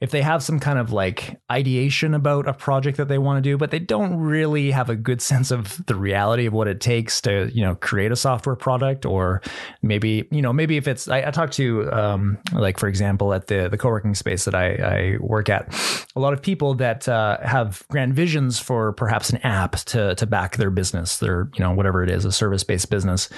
if 0.00 0.10
they 0.10 0.20
have 0.20 0.42
some 0.42 0.60
kind 0.60 0.78
of 0.78 0.92
like 0.92 1.40
ideation 1.50 2.12
about 2.12 2.48
a 2.48 2.52
project 2.52 2.98
that 2.98 3.08
they 3.08 3.18
want 3.18 3.42
to 3.42 3.50
do 3.50 3.56
but 3.56 3.70
they 3.70 3.78
don't 3.78 4.16
really 4.16 4.70
have 4.70 4.90
a 4.90 4.96
good 4.96 5.20
sense 5.30 5.50
of 5.50 5.84
the 5.86 5.94
reality 5.94 6.46
of 6.46 6.52
what 6.52 6.68
it 6.68 6.80
takes 6.80 7.20
to 7.20 7.50
you 7.52 7.62
know 7.62 7.74
create 7.76 8.12
a 8.12 8.16
software 8.16 8.56
product 8.56 9.06
or 9.06 9.42
maybe 9.82 10.28
you 10.30 10.42
know 10.42 10.52
maybe 10.52 10.76
if 10.76 10.86
it's 10.86 11.08
i, 11.08 11.18
I 11.18 11.30
talked 11.30 11.54
to 11.54 11.90
um, 11.92 12.38
like 12.52 12.78
for 12.78 12.88
example 12.88 13.32
at 13.32 13.46
the 13.46 13.68
the 13.68 13.78
co-working 13.78 14.14
space 14.14 14.44
that 14.44 14.54
i, 14.54 14.74
I 14.74 15.16
work 15.20 15.48
at 15.48 15.74
a 16.16 16.20
lot 16.20 16.32
of 16.32 16.42
people 16.42 16.74
that 16.74 17.08
uh, 17.08 17.38
have 17.42 17.82
grand 17.90 18.14
visions 18.14 18.58
for 18.58 18.92
perhaps 18.92 19.30
an 19.30 19.38
app 19.38 19.76
to 19.76 20.14
to 20.16 20.26
back 20.26 20.56
their 20.56 20.70
business 20.70 21.18
their 21.18 21.50
you 21.54 21.64
know 21.64 21.72
whatever 21.72 22.02
it 22.02 22.10
is 22.10 22.24
a 22.24 22.32
service 22.32 22.64
based 22.64 22.90
business. 22.90 23.28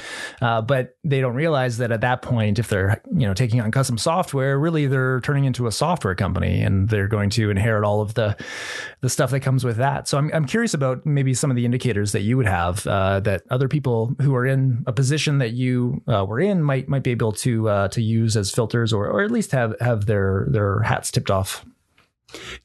Uh, 0.41 0.63
but 0.63 0.97
they 1.05 1.21
don't 1.21 1.35
realize 1.35 1.79
that 1.79 1.90
at 1.93 2.01
that 2.03 2.23
point, 2.23 2.59
if 2.59 2.69
they're 2.69 3.01
you 3.13 3.27
know 3.27 3.35
taking 3.35 3.61
on 3.61 3.71
custom 3.71 3.99
software, 3.99 4.59
really 4.59 4.87
they're 4.87 5.21
turning 5.21 5.45
into 5.45 5.67
a 5.67 5.73
software 5.73 6.15
company, 6.15 6.63
and 6.63 6.89
they're 6.89 7.09
going 7.09 7.31
to 7.31 7.51
inherit 7.51 7.85
all 7.85 8.01
of 8.01 8.15
the 8.15 8.37
the 9.01 9.09
stuff 9.09 9.31
that 9.31 9.41
comes 9.41 9.65
with 9.65 9.77
that. 9.77 10.09
So 10.09 10.19
I'm 10.19 10.31
I'm 10.33 10.47
curious 10.47 10.75
about 10.75 11.05
maybe 11.05 11.35
some 11.35 11.51
of 11.51 11.57
the 11.57 11.65
indicators 11.65 12.13
that 12.13 12.21
you 12.21 12.37
would 12.37 12.47
have 12.47 12.87
uh, 12.87 13.21
that 13.21 13.43
other 13.51 13.69
people 13.69 14.15
who 14.21 14.35
are 14.35 14.47
in 14.47 14.85
a 14.87 14.93
position 14.93 15.39
that 15.39 15.53
you 15.53 16.03
uh, 16.07 16.25
were 16.25 16.41
in 16.41 16.63
might 16.63 16.89
might 16.89 17.03
be 17.03 17.11
able 17.11 17.33
to 17.33 17.69
uh, 17.69 17.89
to 17.89 18.03
use 18.03 18.37
as 18.37 18.51
filters, 18.51 18.93
or 18.93 19.09
or 19.09 19.23
at 19.23 19.31
least 19.31 19.53
have 19.53 19.75
have 19.81 20.07
their 20.07 20.47
their 20.51 20.81
hats 20.81 21.11
tipped 21.11 21.31
off. 21.31 21.65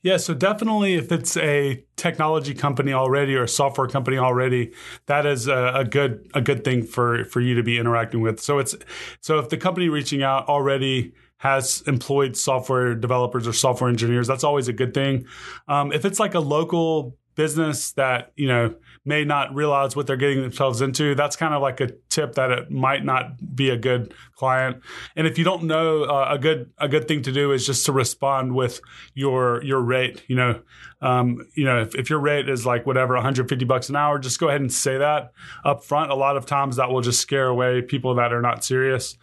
Yeah, 0.01 0.17
so 0.17 0.33
definitely 0.33 0.95
if 0.95 1.11
it's 1.11 1.37
a 1.37 1.83
technology 1.95 2.53
company 2.53 2.93
already 2.93 3.35
or 3.35 3.43
a 3.43 3.47
software 3.47 3.87
company 3.87 4.17
already, 4.17 4.73
that 5.07 5.25
is 5.25 5.47
a, 5.47 5.71
a, 5.75 5.85
good 5.85 6.29
a 6.33 6.41
good 6.41 6.63
thing 6.63 6.83
for 6.83 7.25
for 7.25 7.41
you 7.41 7.55
to 7.55 7.63
be 7.63 7.77
interacting 7.77 8.21
with. 8.21 8.39
So 8.39 8.59
it's 8.59 8.75
so 9.21 9.39
if 9.39 9.49
the 9.49 9.57
company 9.57 9.89
reaching 9.89 10.23
out 10.23 10.47
already 10.47 11.13
has 11.37 11.83
employed 11.87 12.35
software 12.37 12.95
developers 12.95 13.47
or 13.47 13.53
software 13.53 13.89
engineers, 13.89 14.27
that's 14.27 14.43
always 14.43 14.67
a 14.67 14.73
good 14.73 14.93
thing. 14.93 15.25
Um, 15.67 15.91
if 15.91 16.05
it's 16.05 16.19
like 16.19 16.33
a 16.33 16.39
local 16.39 17.17
business 17.35 17.91
that 17.93 18.31
you 18.35 18.47
know 18.47 18.73
may 19.03 19.23
not 19.23 19.53
realize 19.53 19.95
what 19.95 20.07
they're 20.07 20.17
getting 20.17 20.41
themselves 20.41 20.81
into 20.81 21.13
that's 21.15 21.35
kind 21.35 21.53
of 21.53 21.61
like 21.61 21.79
a 21.79 21.89
tip 22.09 22.35
that 22.35 22.49
it 22.51 22.71
might 22.71 23.05
not 23.05 23.55
be 23.55 23.69
a 23.69 23.77
good 23.77 24.13
client. 24.35 24.81
And 25.15 25.27
if 25.27 25.37
you 25.37 25.43
don't 25.43 25.63
know 25.63 26.03
uh, 26.03 26.27
a 26.31 26.39
good 26.39 26.71
a 26.77 26.87
good 26.87 27.07
thing 27.07 27.21
to 27.23 27.31
do 27.31 27.51
is 27.51 27.65
just 27.65 27.85
to 27.85 27.91
respond 27.91 28.55
with 28.55 28.81
your 29.13 29.63
your 29.63 29.81
rate 29.81 30.23
you 30.27 30.35
know. 30.35 30.61
Um, 31.01 31.45
you 31.55 31.65
know 31.65 31.81
if, 31.81 31.93
if 31.93 32.09
your 32.09 32.19
rate 32.19 32.49
is 32.49 32.65
like 32.65 32.85
whatever 32.85 33.13
150 33.13 33.65
bucks 33.65 33.89
an 33.89 33.95
hour 33.95 34.17
just 34.17 34.39
go 34.39 34.47
ahead 34.47 34.61
and 34.61 34.73
say 34.73 34.97
that 34.97 35.33
up 35.63 35.83
front 35.83 36.09
a 36.09 36.15
lot 36.15 36.35
of 36.35 36.45
times 36.45 36.77
that 36.77 36.89
will 36.89 37.01
just 37.01 37.19
scare 37.19 37.47
away 37.47 37.81
people 37.81 38.15
that 38.15 38.33
are 38.33 38.41
not 38.41 38.63
serious 38.63 39.17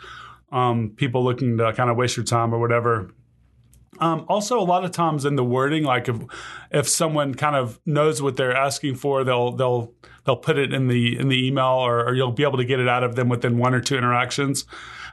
um, 0.52 0.92
people 0.94 1.24
looking 1.24 1.56
to 1.56 1.72
kind 1.72 1.90
of 1.90 1.96
waste 1.96 2.16
your 2.16 2.24
time 2.24 2.54
or 2.54 2.60
whatever 2.60 3.10
um, 4.00 4.24
also, 4.28 4.58
a 4.58 4.64
lot 4.64 4.84
of 4.84 4.90
times 4.90 5.24
in 5.24 5.36
the 5.36 5.44
wording, 5.44 5.84
like 5.84 6.08
if 6.08 6.16
if 6.70 6.88
someone 6.88 7.34
kind 7.34 7.54
of 7.54 7.78
knows 7.84 8.22
what 8.22 8.36
they're 8.36 8.56
asking 8.56 8.94
for, 8.96 9.22
they'll 9.22 9.52
they'll 9.52 9.92
they'll 10.24 10.36
put 10.36 10.58
it 10.58 10.72
in 10.72 10.88
the 10.88 11.18
in 11.18 11.28
the 11.28 11.46
email, 11.46 11.66
or, 11.66 12.06
or 12.06 12.14
you'll 12.14 12.32
be 12.32 12.42
able 12.42 12.56
to 12.56 12.64
get 12.64 12.80
it 12.80 12.88
out 12.88 13.04
of 13.04 13.16
them 13.16 13.28
within 13.28 13.58
one 13.58 13.74
or 13.74 13.80
two 13.80 13.96
interactions. 13.96 14.64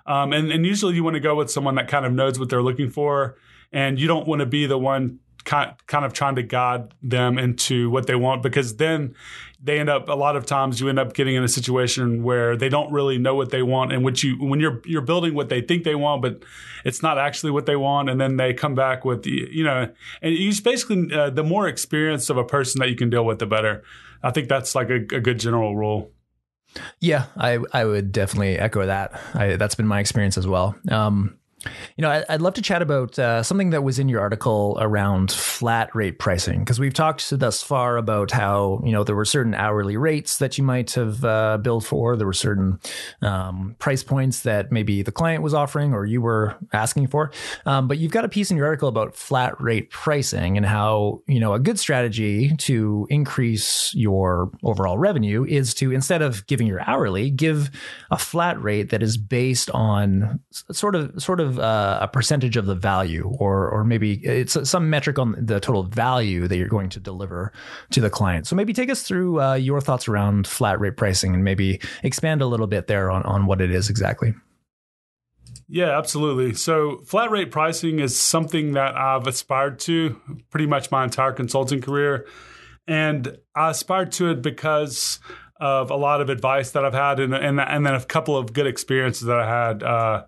Um, 0.05 0.31
and, 0.31 0.51
and 0.51 0.65
usually, 0.65 0.95
you 0.95 1.03
want 1.03 1.15
to 1.15 1.19
go 1.19 1.35
with 1.35 1.51
someone 1.51 1.75
that 1.75 1.89
kind 1.89 2.05
of 2.05 2.13
knows 2.13 2.39
what 2.39 2.49
they're 2.49 2.63
looking 2.63 2.89
for, 2.89 3.35
and 3.73 3.99
you 3.99 4.07
don't 4.07 4.27
want 4.27 4.39
to 4.39 4.45
be 4.45 4.65
the 4.65 4.77
one 4.77 5.19
kind 5.43 5.73
kind 5.87 6.05
of 6.05 6.13
trying 6.13 6.35
to 6.35 6.43
guide 6.43 6.93
them 7.03 7.37
into 7.37 7.89
what 7.89 8.07
they 8.07 8.15
want 8.15 8.43
because 8.43 8.77
then 8.77 9.13
they 9.61 9.79
end 9.79 9.89
up 9.89 10.07
a 10.07 10.13
lot 10.13 10.35
of 10.35 10.45
times 10.45 10.79
you 10.79 10.87
end 10.87 10.99
up 10.99 11.13
getting 11.13 11.35
in 11.35 11.43
a 11.43 11.47
situation 11.47 12.23
where 12.23 12.55
they 12.55 12.69
don't 12.69 12.91
really 12.91 13.17
know 13.17 13.35
what 13.35 13.49
they 13.49 13.61
want 13.61 13.91
and 13.91 14.03
what 14.03 14.23
you 14.23 14.35
when 14.37 14.59
you're 14.59 14.81
you're 14.85 15.01
building 15.01 15.33
what 15.33 15.49
they 15.49 15.61
think 15.61 15.83
they 15.83 15.95
want 15.95 16.21
but 16.21 16.41
it's 16.85 17.03
not 17.03 17.17
actually 17.17 17.51
what 17.51 17.65
they 17.65 17.75
want. 17.75 18.09
And 18.09 18.19
then 18.19 18.37
they 18.37 18.53
come 18.53 18.75
back 18.75 19.03
with 19.03 19.25
you 19.25 19.63
know 19.63 19.89
and 20.21 20.35
you 20.35 20.53
basically 20.61 21.13
uh, 21.13 21.29
the 21.29 21.43
more 21.43 21.67
experience 21.67 22.29
of 22.29 22.37
a 22.37 22.43
person 22.43 22.79
that 22.79 22.89
you 22.89 22.95
can 22.95 23.09
deal 23.09 23.25
with 23.25 23.39
the 23.39 23.45
better. 23.45 23.83
I 24.23 24.31
think 24.31 24.49
that's 24.49 24.75
like 24.75 24.89
a, 24.89 24.95
a 24.95 25.19
good 25.19 25.39
general 25.39 25.75
rule. 25.75 26.11
Yeah 26.99 27.25
i 27.35 27.57
i 27.73 27.83
would 27.83 28.11
definitely 28.11 28.57
echo 28.57 28.85
that. 28.85 29.19
I, 29.33 29.55
that's 29.55 29.75
been 29.75 29.87
my 29.87 29.99
experience 29.99 30.37
as 30.37 30.47
well. 30.47 30.75
Um, 30.89 31.38
you 31.97 32.01
know, 32.01 32.23
I'd 32.29 32.41
love 32.41 32.53
to 32.55 32.61
chat 32.61 32.81
about 32.81 33.19
uh, 33.19 33.43
something 33.43 33.71
that 33.71 33.83
was 33.83 33.99
in 33.99 34.07
your 34.07 34.21
article 34.21 34.77
around 34.79 35.31
flat 35.31 35.93
rate 35.93 36.19
pricing 36.19 36.59
because 36.59 36.79
we've 36.79 36.93
talked 36.93 37.29
thus 37.37 37.61
far 37.61 37.97
about 37.97 38.31
how 38.31 38.81
you 38.85 38.91
know 38.91 39.03
there 39.03 39.15
were 39.15 39.25
certain 39.25 39.53
hourly 39.53 39.97
rates 39.97 40.37
that 40.37 40.57
you 40.57 40.63
might 40.63 40.91
have 40.91 41.23
uh, 41.25 41.57
billed 41.57 41.85
for. 41.85 42.15
There 42.15 42.27
were 42.27 42.33
certain 42.33 42.79
um, 43.21 43.75
price 43.79 44.03
points 44.03 44.41
that 44.41 44.71
maybe 44.71 45.01
the 45.01 45.11
client 45.11 45.43
was 45.43 45.53
offering 45.53 45.93
or 45.93 46.05
you 46.05 46.21
were 46.21 46.55
asking 46.71 47.07
for. 47.07 47.31
Um, 47.65 47.87
but 47.87 47.97
you've 47.97 48.11
got 48.11 48.25
a 48.25 48.29
piece 48.29 48.51
in 48.51 48.57
your 48.57 48.67
article 48.67 48.87
about 48.87 49.15
flat 49.15 49.59
rate 49.59 49.89
pricing 49.89 50.55
and 50.55 50.65
how 50.65 51.21
you 51.27 51.39
know 51.39 51.53
a 51.53 51.59
good 51.59 51.79
strategy 51.79 52.55
to 52.57 53.07
increase 53.09 53.93
your 53.93 54.51
overall 54.63 54.97
revenue 54.97 55.45
is 55.45 55.73
to 55.75 55.91
instead 55.91 56.21
of 56.21 56.47
giving 56.47 56.67
your 56.67 56.81
hourly, 56.87 57.29
give 57.29 57.69
a 58.11 58.17
flat 58.17 58.61
rate 58.61 58.89
that 58.89 59.03
is 59.03 59.17
based 59.17 59.69
on 59.71 60.39
sort 60.51 60.95
of 60.95 61.21
sort 61.21 61.39
of 61.39 61.48
of 61.49 61.59
uh, 61.59 61.99
a 62.01 62.07
percentage 62.07 62.57
of 62.57 62.65
the 62.65 62.75
value, 62.75 63.29
or 63.39 63.69
or 63.69 63.83
maybe 63.83 64.13
it's 64.25 64.69
some 64.69 64.89
metric 64.89 65.19
on 65.19 65.35
the 65.37 65.59
total 65.59 65.83
value 65.83 66.47
that 66.47 66.57
you're 66.57 66.67
going 66.67 66.89
to 66.89 66.99
deliver 66.99 67.51
to 67.91 68.01
the 68.01 68.09
client. 68.09 68.47
So 68.47 68.55
maybe 68.55 68.73
take 68.73 68.89
us 68.89 69.03
through 69.03 69.41
uh, 69.41 69.53
your 69.55 69.81
thoughts 69.81 70.07
around 70.07 70.47
flat 70.47 70.79
rate 70.79 70.97
pricing, 70.97 71.33
and 71.33 71.43
maybe 71.43 71.81
expand 72.03 72.41
a 72.41 72.45
little 72.45 72.67
bit 72.67 72.87
there 72.87 73.11
on 73.11 73.23
on 73.23 73.45
what 73.45 73.61
it 73.61 73.71
is 73.71 73.89
exactly. 73.89 74.33
Yeah, 75.71 75.95
absolutely. 75.95 76.55
So, 76.55 76.97
flat 77.05 77.29
rate 77.29 77.51
pricing 77.51 77.99
is 77.99 78.19
something 78.19 78.73
that 78.73 78.95
I've 78.95 79.27
aspired 79.27 79.77
to 79.81 80.19
pretty 80.49 80.65
much 80.65 80.89
my 80.89 81.03
entire 81.03 81.31
consulting 81.31 81.79
career. 81.79 82.25
And 82.87 83.37
I 83.55 83.69
aspired 83.69 84.11
to 84.13 84.31
it 84.31 84.41
because 84.41 85.19
of 85.59 85.91
a 85.91 85.95
lot 85.95 86.21
of 86.21 86.29
advice 86.29 86.71
that 86.71 86.83
I've 86.83 86.93
had 86.93 87.19
and, 87.19 87.35
and, 87.35 87.59
and 87.59 87.85
then 87.85 87.93
a 87.93 88.03
couple 88.03 88.35
of 88.35 88.51
good 88.51 88.65
experiences 88.65 89.27
that 89.27 89.37
I 89.37 89.67
had, 89.67 89.83
uh, 89.83 90.23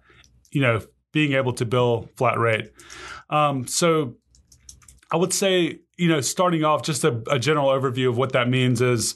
you 0.52 0.62
know, 0.62 0.82
being 1.12 1.34
able 1.34 1.54
to 1.54 1.66
bill 1.66 2.10
flat 2.16 2.38
rate. 2.38 2.72
Um, 3.30 3.68
so 3.68 4.16
I 5.12 5.18
would 5.18 5.34
say, 5.34 5.80
you 5.98 6.08
know, 6.08 6.22
starting 6.22 6.64
off, 6.64 6.84
just 6.84 7.04
a, 7.04 7.22
a, 7.30 7.40
general 7.40 7.68
overview 7.68 8.10
of 8.10 8.18
what 8.18 8.34
that 8.34 8.50
means 8.50 8.82
is 8.82 9.16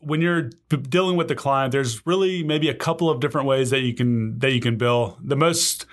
when 0.00 0.20
you're 0.20 0.50
dealing 0.68 1.16
with 1.16 1.28
the 1.28 1.34
client, 1.34 1.72
there's 1.72 2.06
really 2.06 2.42
maybe 2.42 2.68
a 2.68 2.74
couple 2.74 3.10
of 3.10 3.20
different 3.20 3.46
ways 3.46 3.70
that 3.70 3.80
you 3.80 3.94
can 3.94 4.38
that 4.38 4.52
you 4.52 4.60
can 4.60 4.76
bill. 4.76 5.18
The 5.22 5.36
most 5.36 5.86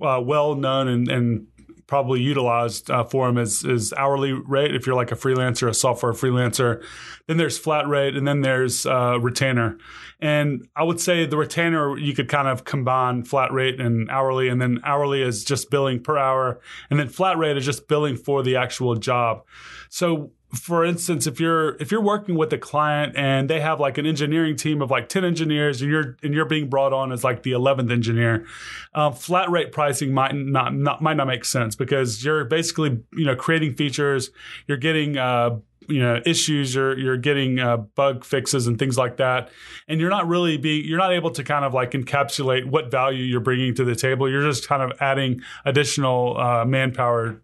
uh, 0.00 0.20
well 0.22 0.54
known 0.54 0.88
and, 0.88 1.08
and 1.08 1.46
probably 1.88 2.20
utilized 2.20 2.90
uh, 2.90 3.02
for 3.02 3.26
them 3.26 3.38
is, 3.38 3.64
is 3.64 3.92
hourly 3.94 4.32
rate 4.32 4.74
if 4.74 4.86
you're 4.86 4.94
like 4.94 5.10
a 5.10 5.16
freelancer, 5.16 5.68
a 5.68 5.74
software 5.74 6.12
freelancer. 6.12 6.84
Then 7.26 7.38
there's 7.38 7.58
flat 7.58 7.88
rate, 7.88 8.14
and 8.14 8.28
then 8.28 8.42
there's 8.42 8.86
uh, 8.86 9.18
retainer. 9.20 9.78
And 10.20 10.66
I 10.74 10.82
would 10.82 11.00
say 11.00 11.26
the 11.26 11.36
retainer 11.36 11.96
you 11.96 12.14
could 12.14 12.28
kind 12.28 12.48
of 12.48 12.64
combine 12.64 13.22
flat 13.22 13.52
rate 13.52 13.80
and 13.80 14.10
hourly, 14.10 14.48
and 14.48 14.60
then 14.60 14.80
hourly 14.84 15.22
is 15.22 15.44
just 15.44 15.70
billing 15.70 16.02
per 16.02 16.18
hour, 16.18 16.60
and 16.90 16.98
then 16.98 17.08
flat 17.08 17.38
rate 17.38 17.56
is 17.56 17.64
just 17.64 17.86
billing 17.86 18.16
for 18.16 18.42
the 18.42 18.56
actual 18.56 18.96
job. 18.96 19.44
So 19.88 20.32
for 20.54 20.82
instance, 20.84 21.26
if 21.26 21.38
you're 21.38 21.76
if 21.76 21.90
you're 21.92 22.02
working 22.02 22.34
with 22.34 22.52
a 22.54 22.58
client 22.58 23.14
and 23.16 23.50
they 23.50 23.60
have 23.60 23.80
like 23.80 23.98
an 23.98 24.06
engineering 24.06 24.56
team 24.56 24.80
of 24.80 24.90
like 24.90 25.08
ten 25.08 25.24
engineers, 25.24 25.82
and 25.82 25.90
you're 25.90 26.16
and 26.22 26.32
you're 26.32 26.46
being 26.46 26.70
brought 26.70 26.92
on 26.92 27.12
as 27.12 27.22
like 27.22 27.42
the 27.42 27.52
eleventh 27.52 27.90
engineer, 27.90 28.46
um, 28.94 29.12
flat 29.12 29.50
rate 29.50 29.72
pricing 29.72 30.14
might 30.14 30.34
not, 30.34 30.74
not 30.74 31.02
might 31.02 31.18
not 31.18 31.26
make 31.26 31.44
sense 31.44 31.76
because 31.76 32.24
you're 32.24 32.44
basically 32.44 32.98
you 33.12 33.26
know 33.26 33.36
creating 33.36 33.74
features, 33.74 34.30
you're 34.66 34.78
getting 34.78 35.18
uh, 35.18 35.58
you 35.88 36.00
know 36.00 36.20
issues 36.24 36.74
you're 36.74 36.96
you're 36.98 37.16
getting 37.16 37.58
uh, 37.58 37.76
bug 37.76 38.24
fixes 38.24 38.66
and 38.66 38.78
things 38.78 38.96
like 38.96 39.16
that 39.16 39.50
and 39.88 40.00
you're 40.00 40.10
not 40.10 40.28
really 40.28 40.56
being 40.56 40.84
you're 40.84 40.98
not 40.98 41.12
able 41.12 41.30
to 41.30 41.42
kind 41.42 41.64
of 41.64 41.74
like 41.74 41.92
encapsulate 41.92 42.66
what 42.66 42.90
value 42.90 43.24
you're 43.24 43.40
bringing 43.40 43.74
to 43.74 43.84
the 43.84 43.96
table 43.96 44.28
you're 44.30 44.42
just 44.42 44.68
kind 44.68 44.82
of 44.82 44.92
adding 45.00 45.40
additional 45.64 46.38
uh, 46.38 46.64
manpower 46.64 47.40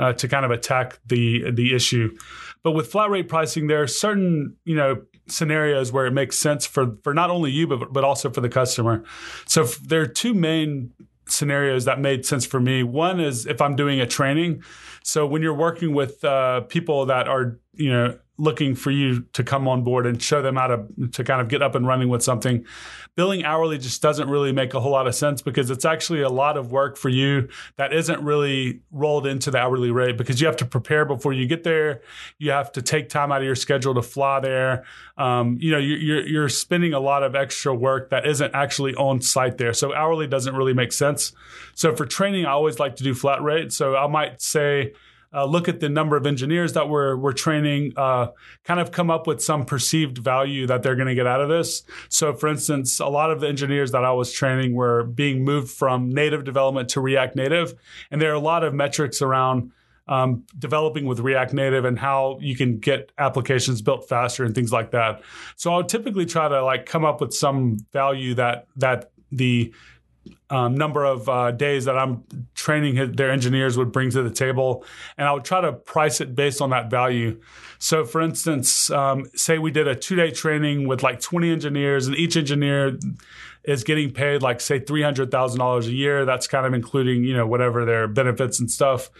uh, 0.00 0.14
to 0.14 0.26
kind 0.26 0.44
of 0.44 0.50
attack 0.50 0.98
the 1.06 1.50
the 1.50 1.74
issue. 1.74 2.16
But 2.62 2.72
with 2.72 2.90
flat 2.90 3.10
rate 3.10 3.28
pricing, 3.28 3.66
there 3.66 3.82
are 3.82 3.86
certain 3.86 4.56
you 4.64 4.74
know 4.74 5.02
scenarios 5.28 5.92
where 5.92 6.06
it 6.06 6.12
makes 6.12 6.36
sense 6.36 6.66
for 6.66 6.96
for 7.04 7.14
not 7.14 7.30
only 7.30 7.50
you 7.50 7.66
but 7.66 7.92
but 7.92 8.02
also 8.02 8.30
for 8.30 8.40
the 8.40 8.48
customer. 8.48 9.04
So 9.46 9.64
f- 9.64 9.78
there 9.78 10.00
are 10.00 10.06
two 10.06 10.32
main 10.34 10.92
scenarios 11.30 11.84
that 11.84 12.00
made 12.00 12.26
sense 12.26 12.46
for 12.46 12.60
me. 12.60 12.82
One 12.82 13.20
is 13.20 13.46
if 13.46 13.60
I'm 13.60 13.76
doing 13.76 14.00
a 14.00 14.06
training. 14.06 14.62
So 15.02 15.26
when 15.26 15.42
you're 15.42 15.54
working 15.54 15.94
with 15.94 16.24
uh, 16.24 16.62
people 16.62 17.06
that 17.06 17.28
are 17.28 17.58
you 17.74 17.90
know 17.90 18.18
looking 18.40 18.74
for 18.74 18.90
you 18.90 19.20
to 19.34 19.44
come 19.44 19.68
on 19.68 19.84
board 19.84 20.06
and 20.06 20.20
show 20.20 20.40
them 20.40 20.56
how 20.56 20.66
to 20.66 20.86
to 21.12 21.22
kind 21.22 21.40
of 21.40 21.48
get 21.48 21.62
up 21.62 21.74
and 21.74 21.86
running 21.86 22.08
with 22.08 22.22
something. 22.22 22.64
Billing 23.14 23.44
hourly 23.44 23.76
just 23.76 24.00
doesn't 24.00 24.30
really 24.30 24.50
make 24.50 24.72
a 24.72 24.80
whole 24.80 24.92
lot 24.92 25.06
of 25.06 25.14
sense 25.14 25.42
because 25.42 25.70
it's 25.70 25.84
actually 25.84 26.22
a 26.22 26.28
lot 26.28 26.56
of 26.56 26.72
work 26.72 26.96
for 26.96 27.10
you 27.10 27.48
that 27.76 27.92
isn't 27.92 28.22
really 28.22 28.80
rolled 28.90 29.26
into 29.26 29.50
the 29.50 29.58
hourly 29.58 29.90
rate 29.90 30.16
because 30.16 30.40
you 30.40 30.46
have 30.46 30.56
to 30.56 30.64
prepare 30.64 31.04
before 31.04 31.32
you 31.32 31.46
get 31.46 31.64
there. 31.64 32.00
You 32.38 32.52
have 32.52 32.72
to 32.72 32.82
take 32.82 33.10
time 33.10 33.30
out 33.30 33.42
of 33.42 33.44
your 33.44 33.56
schedule 33.56 33.94
to 33.94 34.02
fly 34.02 34.40
there. 34.40 34.84
Um, 35.18 35.58
you 35.60 35.70
know, 35.70 35.78
you're, 35.78 36.26
you're 36.26 36.48
spending 36.48 36.94
a 36.94 37.00
lot 37.00 37.22
of 37.22 37.34
extra 37.34 37.74
work 37.74 38.08
that 38.10 38.26
isn't 38.26 38.54
actually 38.54 38.94
on 38.94 39.20
site 39.20 39.58
there. 39.58 39.74
So 39.74 39.94
hourly 39.94 40.26
doesn't 40.26 40.56
really 40.56 40.72
make 40.72 40.92
sense. 40.92 41.32
So 41.74 41.94
for 41.94 42.06
training, 42.06 42.46
I 42.46 42.52
always 42.52 42.78
like 42.78 42.96
to 42.96 43.04
do 43.04 43.12
flat 43.12 43.42
rate. 43.42 43.72
So 43.72 43.96
I 43.96 44.06
might 44.06 44.40
say, 44.40 44.94
uh, 45.32 45.44
look 45.44 45.68
at 45.68 45.80
the 45.80 45.88
number 45.88 46.16
of 46.16 46.26
engineers 46.26 46.72
that 46.72 46.88
we're, 46.88 47.16
we're 47.16 47.32
training, 47.32 47.92
uh, 47.96 48.28
kind 48.64 48.80
of 48.80 48.90
come 48.90 49.10
up 49.10 49.26
with 49.26 49.42
some 49.42 49.64
perceived 49.64 50.18
value 50.18 50.66
that 50.66 50.82
they're 50.82 50.96
going 50.96 51.08
to 51.08 51.14
get 51.14 51.26
out 51.26 51.40
of 51.40 51.48
this. 51.48 51.82
So, 52.08 52.34
for 52.34 52.48
instance, 52.48 52.98
a 52.98 53.06
lot 53.06 53.30
of 53.30 53.40
the 53.40 53.48
engineers 53.48 53.92
that 53.92 54.04
I 54.04 54.12
was 54.12 54.32
training 54.32 54.74
were 54.74 55.04
being 55.04 55.44
moved 55.44 55.70
from 55.70 56.10
native 56.10 56.44
development 56.44 56.88
to 56.90 57.00
React 57.00 57.36
Native. 57.36 57.74
And 58.10 58.20
there 58.20 58.30
are 58.30 58.34
a 58.34 58.40
lot 58.40 58.64
of 58.64 58.74
metrics 58.74 59.22
around 59.22 59.72
um, 60.08 60.44
developing 60.58 61.06
with 61.06 61.20
React 61.20 61.54
Native 61.54 61.84
and 61.84 61.96
how 61.96 62.38
you 62.40 62.56
can 62.56 62.78
get 62.78 63.12
applications 63.16 63.80
built 63.80 64.08
faster 64.08 64.44
and 64.44 64.54
things 64.54 64.72
like 64.72 64.90
that. 64.90 65.22
So 65.54 65.72
I 65.72 65.76
would 65.76 65.88
typically 65.88 66.26
try 66.26 66.48
to 66.48 66.64
like 66.64 66.84
come 66.84 67.04
up 67.04 67.20
with 67.20 67.32
some 67.32 67.78
value 67.92 68.34
that 68.34 68.66
that 68.76 69.12
the 69.30 69.72
um, 70.50 70.74
number 70.74 71.04
of 71.04 71.28
uh, 71.28 71.52
days 71.52 71.84
that 71.84 71.96
I'm 71.96 72.24
training 72.54 73.12
their 73.12 73.30
engineers 73.30 73.78
would 73.78 73.92
bring 73.92 74.10
to 74.10 74.22
the 74.22 74.30
table, 74.30 74.84
and 75.16 75.26
I 75.26 75.32
would 75.32 75.44
try 75.44 75.60
to 75.60 75.72
price 75.72 76.20
it 76.20 76.34
based 76.34 76.60
on 76.60 76.70
that 76.70 76.90
value. 76.90 77.40
So, 77.78 78.04
for 78.04 78.20
instance, 78.20 78.90
um, 78.90 79.30
say 79.34 79.58
we 79.58 79.70
did 79.70 79.88
a 79.88 79.94
two 79.94 80.16
day 80.16 80.30
training 80.30 80.88
with 80.88 81.02
like 81.02 81.20
20 81.20 81.50
engineers, 81.50 82.06
and 82.06 82.16
each 82.16 82.36
engineer 82.36 82.98
is 83.64 83.84
getting 83.84 84.10
paid 84.10 84.42
like 84.42 84.60
say 84.60 84.80
$300,000 84.80 85.86
a 85.86 85.92
year. 85.92 86.24
That's 86.24 86.46
kind 86.46 86.66
of 86.66 86.74
including, 86.74 87.24
you 87.24 87.34
know, 87.34 87.46
whatever 87.46 87.84
their 87.84 88.08
benefits 88.08 88.58
and 88.58 88.70
stuff. 88.70 89.10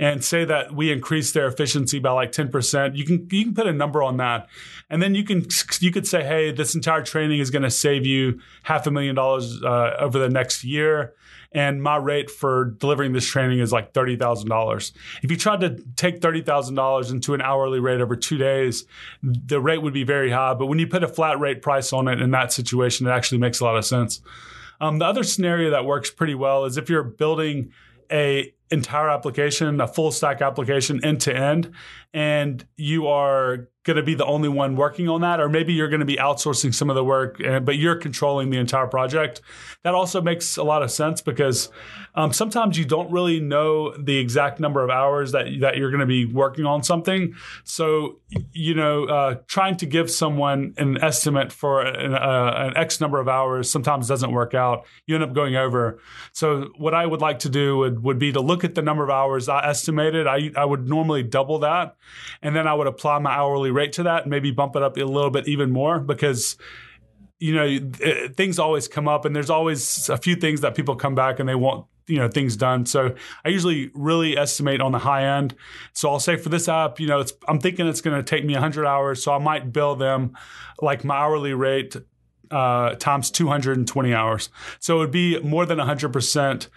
And 0.00 0.24
say 0.24 0.44
that 0.44 0.74
we 0.74 0.92
increase 0.92 1.32
their 1.32 1.48
efficiency 1.48 1.98
by 1.98 2.12
like 2.12 2.30
10%. 2.30 2.96
You 2.96 3.04
can, 3.04 3.26
you 3.32 3.44
can 3.46 3.54
put 3.54 3.66
a 3.66 3.72
number 3.72 4.00
on 4.02 4.18
that. 4.18 4.48
And 4.88 5.02
then 5.02 5.16
you 5.16 5.24
can, 5.24 5.46
you 5.80 5.90
could 5.90 6.06
say, 6.06 6.22
Hey, 6.22 6.52
this 6.52 6.76
entire 6.76 7.02
training 7.02 7.40
is 7.40 7.50
going 7.50 7.64
to 7.64 7.70
save 7.70 8.06
you 8.06 8.40
half 8.62 8.86
a 8.86 8.92
million 8.92 9.16
dollars 9.16 9.60
uh, 9.62 9.96
over 9.98 10.20
the 10.20 10.28
next 10.28 10.62
year 10.62 11.14
and 11.52 11.82
my 11.82 11.96
rate 11.96 12.30
for 12.30 12.66
delivering 12.78 13.12
this 13.12 13.26
training 13.26 13.60
is 13.60 13.72
like 13.72 13.92
$30,000. 13.94 14.92
If 15.22 15.30
you 15.30 15.36
tried 15.36 15.60
to 15.60 15.82
take 15.96 16.20
$30,000 16.20 17.10
into 17.10 17.34
an 17.34 17.40
hourly 17.40 17.80
rate 17.80 18.00
over 18.00 18.16
two 18.16 18.36
days, 18.36 18.84
the 19.22 19.60
rate 19.60 19.80
would 19.80 19.94
be 19.94 20.04
very 20.04 20.30
high. 20.30 20.54
But 20.54 20.66
when 20.66 20.78
you 20.78 20.86
put 20.86 21.02
a 21.02 21.08
flat 21.08 21.40
rate 21.40 21.62
price 21.62 21.92
on 21.92 22.06
it 22.08 22.20
in 22.20 22.32
that 22.32 22.52
situation, 22.52 23.06
it 23.06 23.10
actually 23.10 23.38
makes 23.38 23.60
a 23.60 23.64
lot 23.64 23.76
of 23.76 23.86
sense. 23.86 24.20
Um, 24.80 24.98
the 24.98 25.06
other 25.06 25.22
scenario 25.22 25.70
that 25.70 25.84
works 25.84 26.10
pretty 26.10 26.34
well 26.34 26.64
is 26.66 26.76
if 26.76 26.90
you're 26.90 27.02
building 27.02 27.72
a 28.12 28.52
entire 28.70 29.08
application, 29.08 29.80
a 29.80 29.88
full 29.88 30.10
stack 30.10 30.40
application 30.40 31.04
end 31.04 31.20
to 31.22 31.36
end, 31.36 31.72
and 32.12 32.66
you 32.76 33.06
are 33.06 33.68
going 33.88 33.96
to 33.96 34.02
be 34.02 34.14
the 34.14 34.26
only 34.26 34.50
one 34.50 34.76
working 34.76 35.08
on 35.08 35.22
that, 35.22 35.40
or 35.40 35.48
maybe 35.48 35.72
you're 35.72 35.88
going 35.88 36.00
to 36.00 36.06
be 36.06 36.16
outsourcing 36.16 36.74
some 36.74 36.90
of 36.90 36.94
the 36.94 37.02
work, 37.02 37.42
uh, 37.42 37.58
but 37.58 37.76
you're 37.76 37.96
controlling 37.96 38.50
the 38.50 38.58
entire 38.58 38.86
project. 38.86 39.40
That 39.82 39.94
also 39.94 40.20
makes 40.20 40.58
a 40.58 40.62
lot 40.62 40.82
of 40.82 40.90
sense 40.90 41.22
because 41.22 41.70
um, 42.14 42.32
sometimes 42.32 42.78
you 42.78 42.84
don't 42.84 43.10
really 43.10 43.40
know 43.40 43.96
the 43.96 44.18
exact 44.18 44.60
number 44.60 44.84
of 44.84 44.90
hours 44.90 45.32
that 45.32 45.46
that 45.60 45.78
you're 45.78 45.90
going 45.90 46.00
to 46.00 46.06
be 46.06 46.26
working 46.26 46.66
on 46.66 46.82
something. 46.82 47.34
So 47.64 48.20
you 48.52 48.74
know, 48.74 49.04
uh, 49.04 49.36
trying 49.46 49.76
to 49.78 49.86
give 49.86 50.10
someone 50.10 50.74
an 50.76 51.02
estimate 51.02 51.50
for 51.50 51.80
an, 51.80 52.12
uh, 52.12 52.52
an 52.56 52.76
X 52.76 53.00
number 53.00 53.20
of 53.20 53.28
hours 53.28 53.70
sometimes 53.70 54.06
doesn't 54.06 54.32
work 54.32 54.52
out. 54.52 54.84
You 55.06 55.14
end 55.14 55.24
up 55.24 55.32
going 55.32 55.56
over. 55.56 55.98
So 56.32 56.70
what 56.76 56.92
I 56.92 57.06
would 57.06 57.22
like 57.22 57.38
to 57.40 57.48
do 57.48 57.78
would 57.78 58.02
would 58.02 58.18
be 58.18 58.32
to 58.32 58.40
look 58.40 58.64
at 58.64 58.74
the 58.74 58.82
number 58.82 59.02
of 59.02 59.10
hours 59.10 59.48
I 59.48 59.66
estimated. 59.66 60.26
I 60.26 60.50
I 60.54 60.66
would 60.66 60.88
normally 60.88 61.22
double 61.22 61.60
that, 61.60 61.96
and 62.42 62.54
then 62.54 62.66
I 62.66 62.74
would 62.74 62.86
apply 62.86 63.18
my 63.20 63.30
hourly 63.30 63.70
rate 63.78 63.92
to 63.94 64.02
that, 64.02 64.26
maybe 64.26 64.50
bump 64.50 64.76
it 64.76 64.82
up 64.82 64.96
a 64.96 65.04
little 65.04 65.30
bit 65.30 65.48
even 65.48 65.70
more 65.70 65.98
because 66.00 66.56
you 67.38 67.54
know 67.54 67.64
it, 67.64 68.36
things 68.36 68.58
always 68.58 68.88
come 68.88 69.08
up 69.08 69.24
and 69.24 69.34
there's 69.34 69.50
always 69.50 70.08
a 70.08 70.16
few 70.16 70.34
things 70.34 70.60
that 70.60 70.74
people 70.74 70.96
come 70.96 71.14
back 71.14 71.38
and 71.38 71.48
they 71.48 71.54
want 71.54 71.86
you 72.08 72.16
know 72.16 72.28
things 72.28 72.56
done. 72.56 72.84
So 72.86 73.14
i 73.44 73.48
usually 73.48 73.90
really 73.94 74.36
estimate 74.36 74.80
on 74.80 74.92
the 74.92 74.98
high 74.98 75.24
end. 75.38 75.54
So 75.92 76.10
i'll 76.10 76.20
say 76.20 76.36
for 76.36 76.48
this 76.48 76.68
app 76.68 76.98
you 76.98 77.06
know 77.06 77.20
it's 77.20 77.32
i'm 77.46 77.60
thinking 77.60 77.86
it's 77.86 78.00
going 78.00 78.16
to 78.16 78.22
take 78.22 78.44
me 78.44 78.54
100 78.54 78.86
hours. 78.86 79.22
So 79.22 79.32
i 79.32 79.38
might 79.38 79.72
bill 79.72 79.94
them 79.94 80.36
like 80.80 81.04
my 81.04 81.16
hourly 81.16 81.54
rate 81.54 81.96
uh, 82.50 82.94
times 82.94 83.30
220 83.30 84.14
hours. 84.14 84.48
So 84.80 84.96
it 84.96 84.98
would 85.00 85.10
be 85.10 85.38
more 85.40 85.66
than 85.66 85.78
100% 85.78 86.68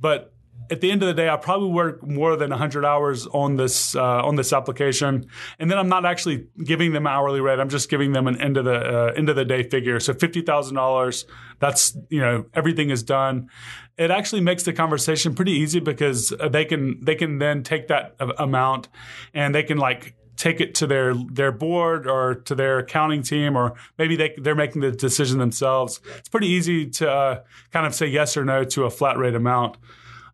but 0.00 0.34
at 0.70 0.80
the 0.80 0.90
end 0.90 1.02
of 1.02 1.08
the 1.08 1.14
day, 1.14 1.28
I 1.28 1.36
probably 1.36 1.70
work 1.70 2.06
more 2.06 2.36
than 2.36 2.50
100 2.50 2.84
hours 2.84 3.26
on 3.26 3.56
this 3.56 3.96
uh, 3.96 4.24
on 4.24 4.36
this 4.36 4.52
application, 4.52 5.26
and 5.58 5.70
then 5.70 5.78
I'm 5.78 5.88
not 5.88 6.06
actually 6.06 6.46
giving 6.64 6.92
them 6.92 7.06
hourly 7.06 7.40
rate. 7.40 7.58
I'm 7.58 7.68
just 7.68 7.88
giving 7.90 8.12
them 8.12 8.26
an 8.26 8.40
end 8.40 8.56
of 8.56 8.64
the 8.64 8.76
uh, 8.76 9.12
end 9.16 9.28
of 9.28 9.36
the 9.36 9.44
day 9.44 9.62
figure. 9.62 9.98
So 10.00 10.14
fifty 10.14 10.42
thousand 10.42 10.76
dollars. 10.76 11.26
That's 11.58 11.96
you 12.08 12.20
know 12.20 12.46
everything 12.54 12.90
is 12.90 13.02
done. 13.02 13.50
It 13.98 14.10
actually 14.10 14.40
makes 14.40 14.62
the 14.62 14.72
conversation 14.72 15.34
pretty 15.34 15.52
easy 15.52 15.80
because 15.80 16.32
they 16.50 16.64
can 16.64 17.04
they 17.04 17.16
can 17.16 17.38
then 17.38 17.62
take 17.62 17.88
that 17.88 18.14
amount 18.18 18.88
and 19.34 19.54
they 19.54 19.62
can 19.62 19.78
like 19.78 20.14
take 20.40 20.58
it 20.58 20.74
to 20.74 20.86
their 20.86 21.14
their 21.14 21.52
board 21.52 22.06
or 22.06 22.34
to 22.34 22.54
their 22.54 22.78
accounting 22.78 23.22
team, 23.22 23.56
or 23.56 23.74
maybe 23.98 24.16
they 24.16 24.34
they're 24.38 24.54
making 24.54 24.80
the 24.80 24.90
decision 24.90 25.38
themselves. 25.38 26.00
It's 26.16 26.30
pretty 26.30 26.48
easy 26.48 26.86
to 26.90 27.10
uh, 27.10 27.40
kind 27.72 27.86
of 27.86 27.94
say 27.94 28.06
yes 28.06 28.36
or 28.36 28.44
no 28.44 28.64
to 28.64 28.84
a 28.84 28.90
flat 28.90 29.18
rate 29.18 29.34
amount. 29.34 29.76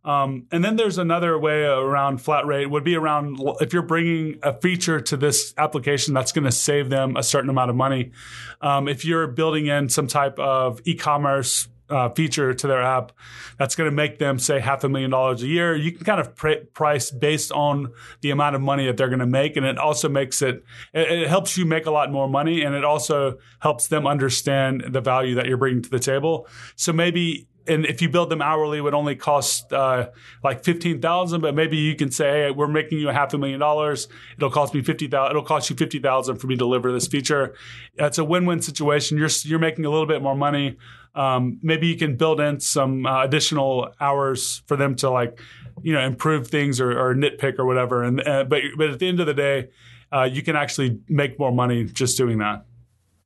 Um, 0.07 0.47
and 0.53 0.65
then 0.65 0.77
there's 0.77 0.99
another 0.99 1.37
way 1.39 1.65
around 1.65 2.19
flat 2.19 2.47
rate 2.47 2.71
would 2.71 2.85
be 2.85 2.95
around 2.95 3.39
if 3.61 3.73
you're 3.73 3.83
bringing 3.83 4.39
a 4.43 4.53
feature 4.53 5.01
to 5.01 5.17
this 5.17 5.53
application 5.59 6.15
that's 6.15 6.31
going 6.33 6.45
to 6.45 6.53
save 6.53 6.91
them 6.91 7.17
a 7.17 7.25
certain 7.25 7.51
amount 7.51 7.71
of 7.71 7.77
money. 7.77 8.13
Um, 8.61 8.87
if 8.87 9.05
you're 9.05 9.27
building 9.27 9.67
in 9.67 9.89
some 9.89 10.07
type 10.07 10.39
of 10.39 10.81
e-commerce 10.85 11.69
uh, 11.89 12.09
feature 12.11 12.53
to 12.53 12.67
their 12.67 12.83
app 12.83 13.13
that's 13.59 13.75
going 13.75 13.89
to 13.89 13.95
make 13.95 14.19
them 14.19 14.39
say 14.39 14.61
half 14.61 14.85
a 14.85 14.89
million 14.89 15.11
dollars 15.11 15.43
a 15.43 15.47
year. 15.47 15.75
You 15.77 15.93
can 15.93 16.05
kind 16.05 16.21
of 16.21 16.35
pr- 16.35 16.65
price 16.75 17.11
based 17.11 17.53
on 17.53 17.93
the 18.21 18.31
amount 18.31 18.57
of 18.57 18.63
money 18.63 18.87
that 18.87 18.97
they're 18.97 19.09
going 19.09 19.21
to 19.21 19.27
make, 19.27 19.57
and 19.57 19.65
it 19.65 19.79
also 19.79 20.09
makes 20.09 20.43
it, 20.43 20.65
it, 20.93 21.11
it 21.11 21.29
helps 21.29 21.57
you 21.57 21.65
make 21.65 21.87
a 21.87 21.91
lot 21.91 22.11
more 22.11 22.29
money, 22.29 22.63
and 22.63 22.75
it 22.75 22.85
also 22.85 23.39
helps 23.61 23.89
them 23.89 24.07
understand 24.07 24.85
the 24.89 25.01
value 25.01 25.35
that 25.37 25.47
you're 25.47 25.57
bringing 25.57 25.83
to 25.83 25.91
the 25.91 25.99
table. 25.99 26.47
So 26.75 26.93
maybe 26.93 27.47
and 27.69 27.87
if 27.87 28.01
you 28.03 28.09
build 28.09 28.31
them 28.31 28.43
hourly, 28.43 28.79
it 28.79 28.81
would 28.81 28.95
only 28.95 29.17
cost 29.17 29.73
uh, 29.73 30.11
like 30.43 30.65
fifteen 30.65 31.01
thousand. 31.01 31.41
But 31.41 31.55
maybe 31.55 31.77
you 31.77 31.95
can 31.97 32.11
say, 32.11 32.45
hey, 32.45 32.51
we're 32.51 32.69
making 32.69 32.99
you 32.99 33.09
a 33.09 33.13
half 33.13 33.35
a 33.35 33.39
million 33.39 33.61
dollars. 33.61 34.09
It'll 34.37 34.51
cost 34.51 34.75
me 34.75 34.83
fifty 34.83 35.09
thousand. 35.09 35.31
It'll 35.31 35.43
cost 35.43 35.71
you 35.71 35.77
fifty 35.77 35.99
thousand 35.99 36.37
for 36.37 36.47
me 36.47 36.55
to 36.55 36.59
deliver 36.59 36.93
this 36.93 37.07
feature. 37.07 37.55
It's 37.95 38.19
a 38.19 38.25
win-win 38.25 38.63
situation. 38.63 39.19
You're 39.19 39.31
you're 39.43 39.59
making 39.59 39.85
a 39.85 39.91
little 39.91 40.07
bit 40.07 40.23
more 40.23 40.37
money. 40.37 40.77
Um, 41.15 41.59
maybe 41.63 41.87
you 41.87 41.97
can 41.97 42.17
build 42.17 42.41
in 42.41 42.61
some 42.61 43.07
uh, 43.07 43.25
additional 43.25 43.95
hours 43.99 44.63
for 44.67 44.77
them 44.77 44.97
to 44.97 45.09
like, 45.09 45.41
you 45.83 45.95
know, 45.95 46.01
improve 46.01 46.49
things 46.49 46.79
or, 46.79 46.93
or 46.93 47.15
nitpick 47.15 47.59
or 47.59 47.65
whatever. 47.65 48.03
And 48.03 48.21
uh, 48.21 48.45
but 48.45 48.63
but 48.77 48.91
at 48.91 48.99
the 48.99 49.09
end 49.09 49.21
of 49.21 49.27
the 49.27 49.33
day, 49.35 49.69
uh, 50.13 50.25
you 50.25 50.43
can 50.43 50.57
actually 50.57 51.01
make 51.09 51.39
more 51.39 51.53
money 51.53 51.85
just 51.85 52.19
doing 52.19 52.39
that. 52.39 52.67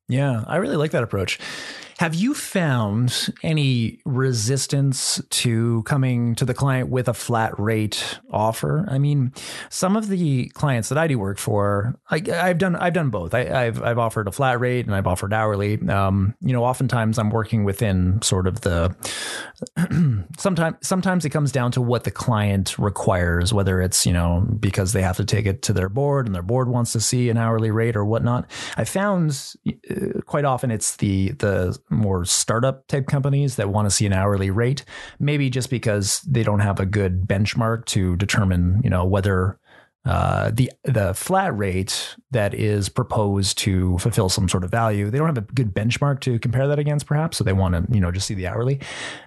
Yeah, 0.09 0.45
I 0.47 0.57
really 0.57 0.77
like 0.77 0.93
that 0.93 1.03
approach. 1.03 1.39
Have 2.01 2.15
you 2.15 2.33
found 2.33 3.29
any 3.43 3.99
resistance 4.07 5.21
to 5.29 5.83
coming 5.83 6.35
to 6.37 6.47
the 6.47 6.55
client 6.55 6.89
with 6.89 7.09
a 7.09 7.13
flat 7.13 7.61
rate 7.61 8.19
offer? 8.31 8.87
I 8.89 8.97
mean, 8.97 9.35
some 9.69 9.99
of 9.99 10.09
the 10.09 10.49
clients 10.55 10.89
that 10.89 10.97
I 10.97 11.07
do 11.09 11.19
work 11.19 11.37
for, 11.37 11.95
I, 12.11 12.23
have 12.27 12.57
done 12.57 12.75
I've 12.75 12.95
done 12.95 13.11
both. 13.11 13.35
I, 13.35 13.45
have 13.45 13.83
I've 13.83 13.99
offered 13.99 14.29
a 14.29 14.33
flat 14.33 14.59
rate 14.61 14.87
and 14.87 14.95
I've 14.95 15.07
offered 15.07 15.35
hourly. 15.35 15.79
Um, 15.91 16.35
you 16.41 16.55
know, 16.55 16.65
oftentimes 16.65 17.19
I'm 17.19 17.29
working 17.29 17.65
within 17.65 18.23
sort 18.23 18.47
of 18.47 18.63
the. 18.63 18.97
sometimes 20.39 20.77
sometimes 20.81 21.27
it 21.27 21.31
comes 21.31 21.53
down 21.53 21.71
to 21.73 21.83
what 21.83 22.05
the 22.05 22.11
client 22.11 22.79
requires, 22.79 23.53
whether 23.53 23.83
it's 23.83 24.07
you 24.07 24.15
know 24.15 24.47
because 24.59 24.95
they 24.95 25.03
have 25.03 25.19
to 25.19 25.25
take 25.27 25.45
it 25.45 25.61
to 25.65 25.75
their 25.75 25.91
board 25.91 26.25
and 26.25 26.35
their 26.35 26.41
board 26.41 26.71
wants 26.71 26.93
to 26.93 27.01
see 27.01 27.29
an 27.29 27.37
hourly 27.37 27.71
rate 27.71 27.95
or 27.95 28.07
whatnot. 28.07 28.51
I 28.79 28.85
found 28.85 29.55
uh, 29.69 30.23
quite 30.25 30.47
often 30.47 30.71
it's 30.71 30.97
the 30.97 31.33
the 31.33 31.79
more 31.91 32.25
startup 32.25 32.87
type 32.87 33.07
companies 33.07 33.57
that 33.57 33.71
want 33.71 33.87
to 33.87 33.91
see 33.91 34.07
an 34.07 34.13
hourly 34.13 34.51
rate, 34.51 34.85
maybe 35.19 35.51
just 35.51 35.71
because 35.71 36.21
they 36.21 36.43
don't 36.43 36.61
have 36.61 36.81
a 36.81 36.87
good 36.87 37.23
benchmark 37.27 37.85
to 37.87 38.17
determine, 38.17 38.81
you 38.83 38.91
know, 38.91 39.05
whether 39.05 39.59
uh, 40.07 40.51
the 40.55 40.73
the 40.85 41.13
flat 41.13 41.57
rate 41.57 42.17
that 42.31 42.55
is 42.55 42.89
proposed 42.89 43.59
to 43.59 43.99
fulfill 43.99 44.31
some 44.31 44.49
sort 44.49 44.65
of 44.65 44.71
value, 44.71 45.11
they 45.11 45.19
don't 45.19 45.27
have 45.27 45.37
a 45.37 45.43
good 45.53 45.75
benchmark 45.75 46.21
to 46.21 46.39
compare 46.39 46.67
that 46.67 46.79
against, 46.79 47.05
perhaps. 47.05 47.37
So 47.37 47.45
they 47.45 47.53
want 47.53 47.75
to, 47.75 47.95
you 47.95 48.01
know, 48.01 48.11
just 48.11 48.27
see 48.27 48.33
the 48.33 48.47
hourly. 48.47 48.81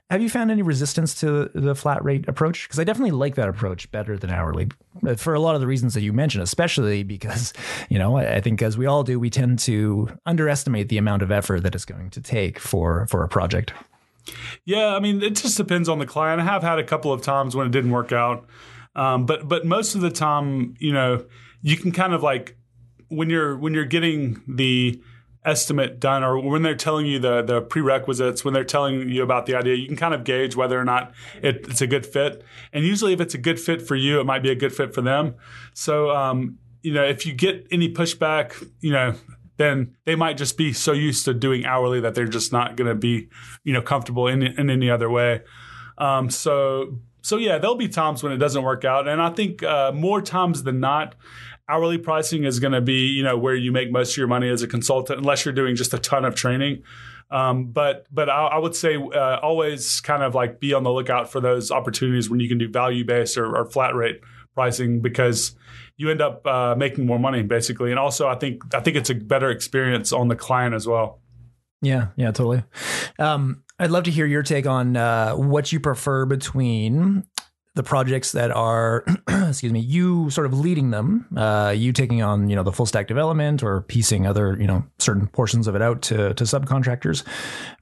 Have 0.10 0.22
you 0.22 0.30
found 0.30 0.50
any 0.50 0.64
resistance 0.64 1.14
to 1.20 1.52
the 1.54 1.76
flat 1.76 2.04
rate 2.04 2.28
approach? 2.28 2.68
Because 2.68 2.80
I 2.80 2.86
definitely 2.86 3.12
like 3.12 3.36
that 3.36 3.50
approach 3.50 3.90
better 3.92 4.18
than 4.18 4.32
hourly, 4.32 4.70
for 5.16 5.36
a 5.36 5.40
lot 5.40 5.54
of 5.54 5.62
the 5.62 5.68
reasons 5.68 5.94
that 5.94 6.02
you 6.02 6.12
mentioned, 6.12 6.44
especially 6.44 7.04
because, 7.04 7.54
you 7.90 8.00
know, 8.00 8.18
I, 8.18 8.42
think 8.42 8.64
as 8.64 8.76
we 8.76 8.88
all 8.88 9.04
do, 9.04 9.20
we 9.20 9.30
tend 9.30 9.60
to 9.60 10.10
underestimate 10.26 10.90
the 10.90 10.98
amount 10.98 11.22
of 11.22 11.32
effort 11.32 11.62
that 11.62 11.76
it's 11.76 11.86
going 11.86 12.10
to 12.10 12.22
take 12.22 12.58
for 12.58 13.06
for 13.08 13.24
a 13.24 13.28
project. 13.28 13.74
Yeah, 14.66 14.96
I 14.96 15.00
mean, 15.00 15.22
it 15.22 15.36
just 15.36 15.58
depends 15.58 15.88
on 15.88 16.00
the 16.00 16.06
client. 16.08 16.42
I 16.42 16.46
have 16.46 16.64
had 16.64 16.80
a 16.80 16.84
couple 16.84 17.14
of 17.14 17.22
times 17.22 17.56
when 17.56 17.68
it 17.68 17.72
didn't 17.72 17.92
work 17.92 18.12
out 18.12 18.48
um, 18.96 19.26
but 19.26 19.48
but 19.48 19.66
most 19.66 19.96
of 19.96 20.02
the 20.02 20.12
time, 20.12 20.76
you 20.80 20.94
know, 20.94 21.26
you 21.62 21.78
can 21.78 21.92
kind 21.92 22.14
of 22.14 22.24
like 22.24 22.58
when 23.08 23.30
you're 23.30 23.58
when 23.58 23.74
you're 23.74 23.86
getting 23.86 24.42
the 24.48 25.02
estimate 25.46 26.00
done 26.00 26.24
or 26.24 26.40
when 26.40 26.62
they're 26.62 26.76
telling 26.76 27.06
you 27.06 27.20
the 27.20 27.42
the 27.42 27.62
prerequisites 27.62 28.46
when 28.46 28.54
they're 28.54 28.64
telling 28.64 29.10
you 29.10 29.22
about 29.24 29.46
the 29.46 29.56
idea 29.56 29.76
you 29.76 29.88
can 29.88 29.98
kind 29.98 30.14
of 30.14 30.24
gauge 30.24 30.56
whether 30.56 30.80
or 30.80 30.86
not 30.86 31.12
it, 31.42 31.68
it's 31.68 31.82
a 31.82 31.88
good 31.88 32.06
fit. 32.06 32.44
And 32.72 32.86
usually 32.86 33.14
if 33.14 33.20
it's 33.20 33.34
a 33.34 33.38
good 33.38 33.60
fit 33.60 33.82
for 33.82 33.96
you 33.96 34.20
it 34.20 34.26
might 34.26 34.42
be 34.42 34.52
a 34.52 34.56
good 34.56 34.74
fit 34.74 34.94
for 34.94 35.02
them. 35.02 35.36
So 35.74 36.12
um, 36.12 36.60
you 36.82 36.94
know 36.94 37.04
if 37.04 37.26
you 37.26 37.34
get 37.34 37.68
any 37.72 37.92
pushback 37.92 38.70
you 38.80 38.92
know 38.92 39.16
then 39.58 39.96
they 40.06 40.16
might 40.16 40.38
just 40.38 40.58
be 40.58 40.72
so 40.72 40.94
used 40.94 41.26
to 41.26 41.34
doing 41.34 41.66
hourly 41.66 42.00
that 42.00 42.16
they're 42.16 42.26
just 42.26 42.52
not 42.52 42.76
going 42.78 42.88
to 42.88 42.96
be 42.96 43.28
you 43.64 43.74
know 43.74 43.82
comfortable 43.82 44.28
in 44.28 44.44
in 44.44 44.70
any 44.70 44.90
other 44.90 45.10
way. 45.10 45.42
Um, 45.98 46.30
so 46.30 47.00
so 47.24 47.38
yeah, 47.38 47.58
there'll 47.58 47.76
be 47.76 47.88
times 47.88 48.22
when 48.22 48.34
it 48.34 48.38
doesn't 48.38 48.64
work 48.64 48.84
out, 48.84 49.08
and 49.08 49.22
I 49.22 49.30
think 49.30 49.64
uh, 49.64 49.92
more 49.94 50.22
times 50.22 50.64
than 50.64 50.80
not, 50.82 51.16
hourly 51.70 51.98
pricing 51.98 52.44
is 52.44 52.60
going 52.60 52.74
to 52.74 52.82
be 52.82 53.08
you 53.08 53.24
know 53.24 53.38
where 53.38 53.56
you 53.56 53.72
make 53.72 53.92
most 53.92 54.12
of 54.12 54.18
your 54.18 54.28
money 54.28 54.50
as 54.50 54.62
a 54.62 54.68
consultant, 54.68 55.20
unless 55.20 55.46
you're 55.46 55.54
doing 55.54 55.76
just 55.76 55.94
a 55.94 56.00
ton 56.00 56.26
of 56.26 56.36
training. 56.36 56.84
Um, 57.32 57.68
but 57.68 58.06
but 58.12 58.30
I, 58.30 58.48
I 58.48 58.58
would 58.58 58.76
say 58.76 58.98
uh, 58.98 59.40
always 59.42 60.02
kind 60.02 60.22
of 60.22 60.36
like 60.36 60.60
be 60.60 60.74
on 60.74 60.84
the 60.84 60.92
lookout 60.92 61.32
for 61.32 61.40
those 61.40 61.72
opportunities 61.72 62.30
when 62.30 62.42
you 62.42 62.50
can 62.50 62.58
do 62.58 62.70
value 62.70 63.06
based 63.06 63.38
or, 63.38 63.56
or 63.56 63.66
flat 63.66 63.96
rate 63.96 64.20
pricing 64.54 65.02
because 65.02 65.56
you 65.96 66.12
end 66.12 66.22
up 66.22 66.46
uh, 66.46 66.76
making 66.76 67.06
more 67.06 67.20
money 67.20 67.42
basically, 67.42 67.90
and 67.90 68.00
also 68.00 68.28
I 68.28 68.36
think 68.36 68.76
I 68.76 68.82
think 68.82 68.98
it's 68.98 69.10
a 69.10 69.16
better 69.16 69.50
experience 69.50 70.12
on 70.12 70.28
the 70.28 70.36
client 70.36 70.76
as 70.76 70.86
well. 70.86 71.22
Yeah, 71.82 72.08
yeah, 72.18 72.32
totally. 72.32 72.64
Um, 73.18 73.64
I'd 73.84 73.92
love 73.92 74.06
to 74.06 74.12
hear 74.12 74.26
your 74.26 74.44
take 74.44 74.66
on 74.66 74.96
uh, 74.96 75.34
what 75.34 75.74
you 75.74 75.80
prefer 75.82 76.26
between 76.26 77.26
the 77.76 77.84
projects 77.84 78.34
that 78.34 78.52
are, 78.52 79.04
excuse 79.28 79.74
me, 79.74 79.80
you 79.80 80.30
sort 80.30 80.46
of 80.46 80.60
leading 80.60 80.92
them, 80.92 81.26
uh, 81.36 81.74
you 81.76 81.92
taking 81.92 82.22
on, 82.22 82.48
you 82.48 82.56
know, 82.56 82.62
the 82.62 82.72
full 82.72 82.86
stack 82.86 83.08
development 83.08 83.64
or 83.64 83.82
piecing 83.82 84.28
other, 84.28 84.56
you 84.60 84.68
know, 84.68 84.84
certain 85.00 85.26
portions 85.28 85.68
of 85.68 85.76
it 85.76 85.82
out 85.82 86.04
to, 86.04 86.36
to 86.36 86.44
subcontractors 86.44 87.24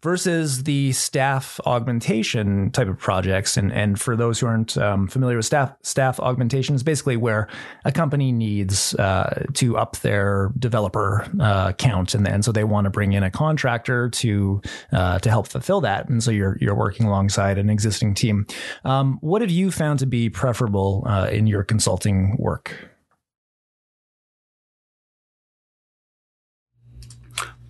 versus 0.02 0.64
the 0.64 0.94
staff 0.94 1.60
augmentation 1.66 2.72
type 2.72 2.88
of 2.88 2.98
projects. 2.98 3.58
And, 3.58 3.74
and 3.74 4.00
for 4.00 4.16
those 4.16 4.40
who 4.40 4.48
aren't 4.48 4.78
um, 4.78 5.08
familiar 5.10 5.36
with 5.36 5.46
staff, 5.46 5.74
staff 5.82 6.22
augmentation 6.22 6.74
is 6.74 6.84
basically 6.84 7.18
where 7.18 7.50
a 7.84 7.92
company 7.92 8.32
needs 8.32 8.96
uh, 8.96 9.46
to 9.56 9.78
up 9.78 9.98
their 9.98 10.54
developer 10.58 11.28
uh, 11.42 11.74
count. 11.74 12.16
And, 12.16 12.26
then 12.26 12.44
so 12.44 12.54
they 12.54 12.64
want 12.64 12.86
to 12.86 12.92
bring 12.92 13.12
in 13.12 13.24
a 13.24 13.32
contractor 13.32 14.10
to, 14.10 14.62
uh, 14.94 15.20
to 15.20 15.30
help 15.30 15.48
fulfill 15.48 15.82
that. 15.82 16.08
And 16.08 16.24
so 16.24 16.32
you're, 16.32 16.58
you're 16.62 16.76
working 16.76 17.08
alongside 17.08 17.58
an 17.58 17.70
existing 17.70 18.14
team. 18.14 18.46
Um, 18.86 19.18
what 19.22 19.42
have 19.42 19.52
you 19.52 19.70
found 19.82 19.98
to 19.98 20.06
be 20.06 20.30
preferable 20.30 21.04
uh, 21.08 21.28
in 21.32 21.48
your 21.48 21.64
consulting 21.64 22.36
work? 22.38 22.92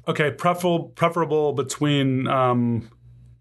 Okay, 0.09 0.29
preferable, 0.31 0.89
preferable 0.89 1.53
between 1.53 2.27
um, 2.27 2.89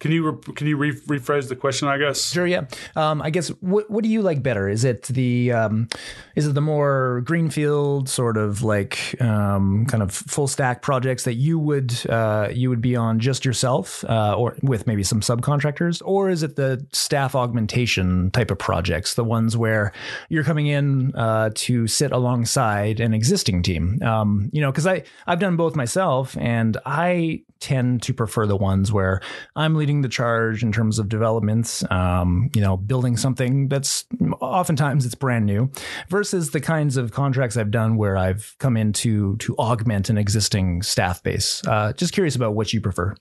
can 0.00 0.12
you 0.12 0.30
re- 0.30 0.54
can 0.54 0.66
you 0.66 0.76
re- 0.76 0.92
rephrase 0.92 1.48
the 1.48 1.56
question? 1.56 1.86
I 1.86 1.98
guess. 1.98 2.32
Sure. 2.32 2.46
Yeah. 2.46 2.62
Um, 2.96 3.20
I 3.20 3.28
guess 3.28 3.48
what 3.60 3.90
what 3.90 4.02
do 4.02 4.08
you 4.08 4.22
like 4.22 4.42
better? 4.42 4.68
Is 4.68 4.82
it 4.82 5.02
the 5.04 5.52
um, 5.52 5.88
is 6.34 6.46
it 6.46 6.54
the 6.54 6.62
more 6.62 7.20
greenfield 7.26 8.08
sort 8.08 8.38
of 8.38 8.62
like 8.62 9.14
um, 9.20 9.84
kind 9.86 10.02
of 10.02 10.10
full 10.10 10.48
stack 10.48 10.80
projects 10.80 11.24
that 11.24 11.34
you 11.34 11.58
would 11.58 11.94
uh, 12.08 12.48
you 12.50 12.70
would 12.70 12.80
be 12.80 12.96
on 12.96 13.20
just 13.20 13.44
yourself 13.44 14.02
uh, 14.04 14.34
or 14.36 14.56
with 14.62 14.86
maybe 14.86 15.02
some 15.02 15.20
subcontractors, 15.20 16.00
or 16.04 16.30
is 16.30 16.42
it 16.42 16.56
the 16.56 16.84
staff 16.92 17.34
augmentation 17.34 18.30
type 18.30 18.50
of 18.50 18.58
projects, 18.58 19.14
the 19.14 19.24
ones 19.24 19.54
where 19.54 19.92
you're 20.30 20.44
coming 20.44 20.66
in 20.66 21.14
uh, 21.14 21.50
to 21.54 21.86
sit 21.86 22.10
alongside 22.10 23.00
an 23.00 23.12
existing 23.12 23.62
team? 23.62 24.02
Um, 24.02 24.48
you 24.50 24.62
know, 24.62 24.72
because 24.72 24.86
I 24.86 25.02
I've 25.26 25.40
done 25.40 25.56
both 25.56 25.76
myself, 25.76 26.38
and 26.38 26.78
I 26.86 27.42
tend 27.60 28.02
to 28.02 28.14
prefer 28.14 28.46
the 28.46 28.56
ones 28.56 28.90
where 28.90 29.20
I'm 29.54 29.74
leading 29.74 29.89
the 30.00 30.08
charge 30.08 30.62
in 30.62 30.72
terms 30.72 30.98
of 30.98 31.08
developments, 31.08 31.84
um, 31.90 32.50
you 32.54 32.60
know, 32.60 32.76
building 32.76 33.16
something 33.16 33.68
that's 33.68 34.04
oftentimes 34.40 35.04
it's 35.04 35.14
brand 35.14 35.44
new 35.44 35.70
versus 36.08 36.50
the 36.50 36.60
kinds 36.60 36.96
of 36.96 37.12
contracts 37.12 37.56
I've 37.56 37.70
done 37.70 37.96
where 37.96 38.16
I've 38.16 38.54
come 38.58 38.76
in 38.76 38.92
to, 38.94 39.36
to 39.38 39.56
augment 39.56 40.08
an 40.08 40.16
existing 40.16 40.82
staff 40.82 41.22
base. 41.22 41.62
Uh, 41.66 41.92
just 41.92 42.12
curious 42.12 42.36
about 42.36 42.54
what 42.54 42.72
you 42.72 42.80
prefer. 42.80 43.14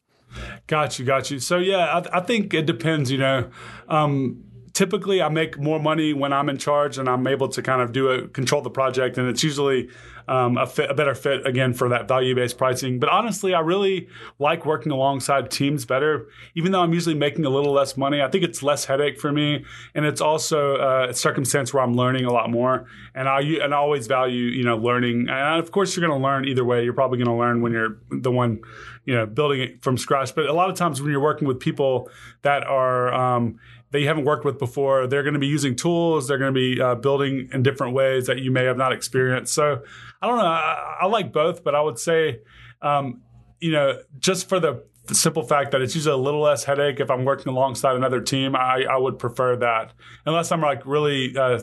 Got 0.68 1.00
you, 1.00 1.06
got 1.06 1.32
you. 1.32 1.40
So 1.40 1.58
yeah, 1.58 2.02
I, 2.14 2.20
I 2.20 2.22
think 2.22 2.54
it 2.54 2.66
depends. 2.66 3.12
You 3.12 3.18
know, 3.18 3.50
um, 3.88 4.44
typically 4.80 5.22
I 5.22 5.28
make 5.28 5.60
more 5.60 5.78
money 5.78 6.14
when 6.14 6.32
I'm 6.32 6.48
in 6.48 6.58
charge 6.58 6.98
and 6.98 7.10
I'm 7.10 7.28
able 7.28 7.50
to 7.50 7.62
kind 7.62 7.82
of 7.82 7.92
do 7.92 8.08
a 8.08 8.30
control 8.30 8.62
the 8.62 8.70
project, 8.70 9.18
and 9.18 9.28
it's 9.28 9.44
usually 9.44 9.90
um, 10.30 10.58
a, 10.58 10.66
fit, 10.66 10.90
a 10.90 10.94
better 10.94 11.14
fit 11.14 11.46
again 11.46 11.74
for 11.74 11.90
that 11.90 12.08
value 12.08 12.34
based 12.34 12.58
pricing. 12.58 12.98
But 12.98 13.10
honestly, 13.10 13.54
I 13.54 13.60
really 13.60 14.08
like 14.38 14.66
working 14.66 14.94
alongside 14.94 15.52
teams 15.52 15.84
better, 15.84 16.28
even 16.56 16.72
though 16.72 16.80
I'm 16.80 16.94
usually 16.94 17.16
making 17.16 17.44
a 17.44 17.50
little 17.50 17.74
less 17.74 17.98
money. 17.98 18.22
I 18.22 18.30
think 18.30 18.46
it's 18.46 18.64
less 18.64 18.86
headache 18.86 19.20
for 19.20 19.34
me, 19.34 19.66
and 19.94 20.06
it's 20.06 20.22
also 20.22 20.78
uh, 20.78 21.08
a 21.10 21.14
circumstance 21.14 21.74
where 21.74 21.84
I'm 21.84 21.96
learning 21.96 22.24
a 22.24 22.32
lot 22.32 22.50
more. 22.50 22.86
And 23.14 23.28
I 23.28 23.42
and 23.42 23.74
I 23.74 23.78
always 23.78 24.08
value 24.08 24.46
you 24.46 24.64
know 24.64 24.78
learning. 24.78 25.28
And 25.30 25.60
of 25.60 25.72
course, 25.72 25.94
you're 25.94 26.08
going 26.08 26.18
to 26.18 26.24
learn 26.24 26.46
either 26.46 26.64
way. 26.64 26.86
You're 26.86 26.94
probably 26.94 27.18
going 27.18 27.36
to 27.36 27.42
learn 27.44 27.62
when 27.62 27.74
you're 27.74 27.98
the 28.12 28.32
one 28.32 28.62
you 29.04 29.14
know 29.14 29.26
building 29.26 29.60
it 29.60 29.82
from 29.82 29.98
scratch. 29.98 30.36
But 30.36 30.46
a 30.46 30.54
lot 30.54 30.70
of 30.70 30.78
times 30.78 31.02
when 31.02 31.12
you're 31.12 31.20
working 31.20 31.50
with 31.50 31.60
people 31.60 32.10
that 32.44 32.64
are 32.66 33.14
um, 33.14 33.60
that 33.92 34.00
you 34.00 34.08
haven't 34.08 34.26
worked 34.26 34.46
with 34.46 34.60
before. 34.60 35.08
They're 35.08 35.24
going 35.24 35.34
to 35.34 35.40
be 35.40 35.48
using 35.48 35.76
tools. 35.76 36.28
They're 36.28 36.38
going 36.38 36.54
to 36.54 36.60
be 36.60 36.82
uh, 36.82 36.96
building 36.96 37.50
in 37.54 37.64
different 37.64 37.94
ways 37.94 38.28
that 38.28 38.40
you 38.40 38.52
may 38.52 38.66
have 38.66 38.78
not 38.78 38.94
experienced. 38.94 39.54
So 39.54 39.82
I 40.22 40.28
don't 40.28 40.38
know. 40.38 40.46
I, 40.46 40.98
I 41.02 41.06
like 41.08 41.32
both, 41.32 41.64
but 41.64 41.76
I 41.76 41.82
would 41.82 42.00
say, 42.00 42.40
um, 42.82 43.22
you 43.60 43.72
know, 43.72 44.00
just 44.20 44.48
for 44.48 44.60
the, 44.60 44.84
simple 45.12 45.42
fact 45.42 45.72
that 45.72 45.82
it's 45.82 45.96
usually 45.96 46.14
a 46.14 46.18
little 46.18 46.42
less 46.42 46.64
headache 46.64 47.00
if 47.00 47.10
I'm 47.10 47.26
working 47.26 47.52
alongside 47.52 47.96
another 47.96 48.22
team, 48.22 48.56
I, 48.56 48.86
I 48.90 48.98
would 48.98 49.18
prefer 49.18 49.56
that, 49.56 49.92
unless 50.26 50.52
I'm 50.52 50.62
like 50.62 50.86
really 50.86 51.36
uh, 51.36 51.62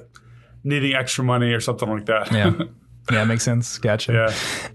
needing 0.65 0.95
extra 0.95 1.23
money 1.23 1.53
or 1.53 1.61
something 1.61 1.89
like 1.89 2.07
that. 2.07 2.33
Yeah. 2.33 2.53
Yeah, 3.11 3.25
makes 3.25 3.45
sense. 3.45 3.79
Gotcha. 3.79 4.12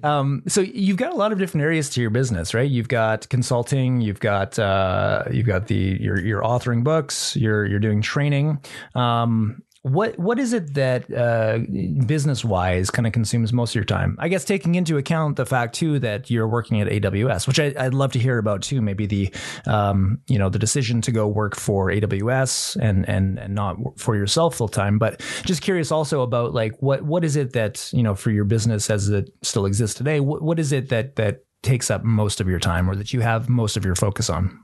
Yeah. 0.03 0.19
Um, 0.19 0.43
so 0.47 0.61
you've 0.61 0.97
got 0.97 1.11
a 1.11 1.15
lot 1.15 1.31
of 1.31 1.39
different 1.39 1.63
areas 1.63 1.89
to 1.91 2.01
your 2.01 2.09
business, 2.09 2.53
right? 2.53 2.69
You've 2.69 2.87
got 2.87 3.27
consulting, 3.29 4.01
you've 4.01 4.19
got 4.19 4.57
uh, 4.57 5.23
you've 5.31 5.47
got 5.47 5.67
the 5.67 5.97
you're, 5.99 6.19
you're 6.19 6.41
authoring 6.41 6.83
books, 6.83 7.35
you're 7.35 7.65
you're 7.65 7.79
doing 7.79 8.01
training. 8.01 8.59
Um, 8.95 9.63
what 9.83 10.17
what 10.19 10.37
is 10.37 10.53
it 10.53 10.75
that 10.75 11.11
uh, 11.11 11.57
business 12.05 12.45
wise 12.45 12.91
kind 12.91 13.07
of 13.07 13.13
consumes 13.13 13.51
most 13.51 13.71
of 13.71 13.75
your 13.75 13.83
time? 13.83 14.15
I 14.19 14.27
guess 14.27 14.45
taking 14.45 14.75
into 14.75 14.97
account 14.97 15.37
the 15.37 15.45
fact 15.45 15.73
too 15.73 15.97
that 15.99 16.29
you're 16.29 16.47
working 16.47 16.81
at 16.81 16.87
AWS, 16.87 17.47
which 17.47 17.59
I, 17.59 17.71
would 17.85 17.95
love 17.95 18.11
to 18.11 18.19
hear 18.19 18.37
about 18.37 18.61
too. 18.61 18.79
Maybe 18.79 19.07
the 19.07 19.33
um, 19.65 20.19
you 20.27 20.37
know 20.37 20.49
the 20.49 20.59
decision 20.59 21.01
to 21.01 21.11
go 21.11 21.27
work 21.27 21.55
for 21.55 21.87
AWS 21.87 22.75
and 22.79 23.09
and 23.09 23.39
and 23.39 23.55
not 23.55 23.77
for 23.97 24.15
yourself 24.15 24.55
full 24.55 24.67
time. 24.67 24.99
But 24.99 25.19
just 25.45 25.63
curious 25.63 25.91
also 25.91 26.21
about 26.21 26.53
like 26.53 26.73
what 26.79 27.01
what 27.01 27.23
is 27.23 27.35
it 27.35 27.53
that 27.53 27.89
you 27.91 28.03
know 28.03 28.13
for 28.13 28.29
your 28.29 28.45
business 28.45 28.89
as 28.91 29.09
it 29.09 29.31
still 29.41 29.65
exists 29.65 29.97
today? 29.97 30.19
What 30.19 30.43
what 30.43 30.59
is 30.59 30.71
it 30.71 30.89
that 30.89 31.15
that 31.15 31.39
takes 31.63 31.89
up 31.89 32.03
most 32.03 32.39
of 32.39 32.47
your 32.47 32.59
time 32.59 32.87
or 32.87 32.95
that 32.95 33.13
you 33.13 33.21
have 33.21 33.49
most 33.49 33.77
of 33.77 33.85
your 33.85 33.95
focus 33.95 34.29
on? 34.29 34.59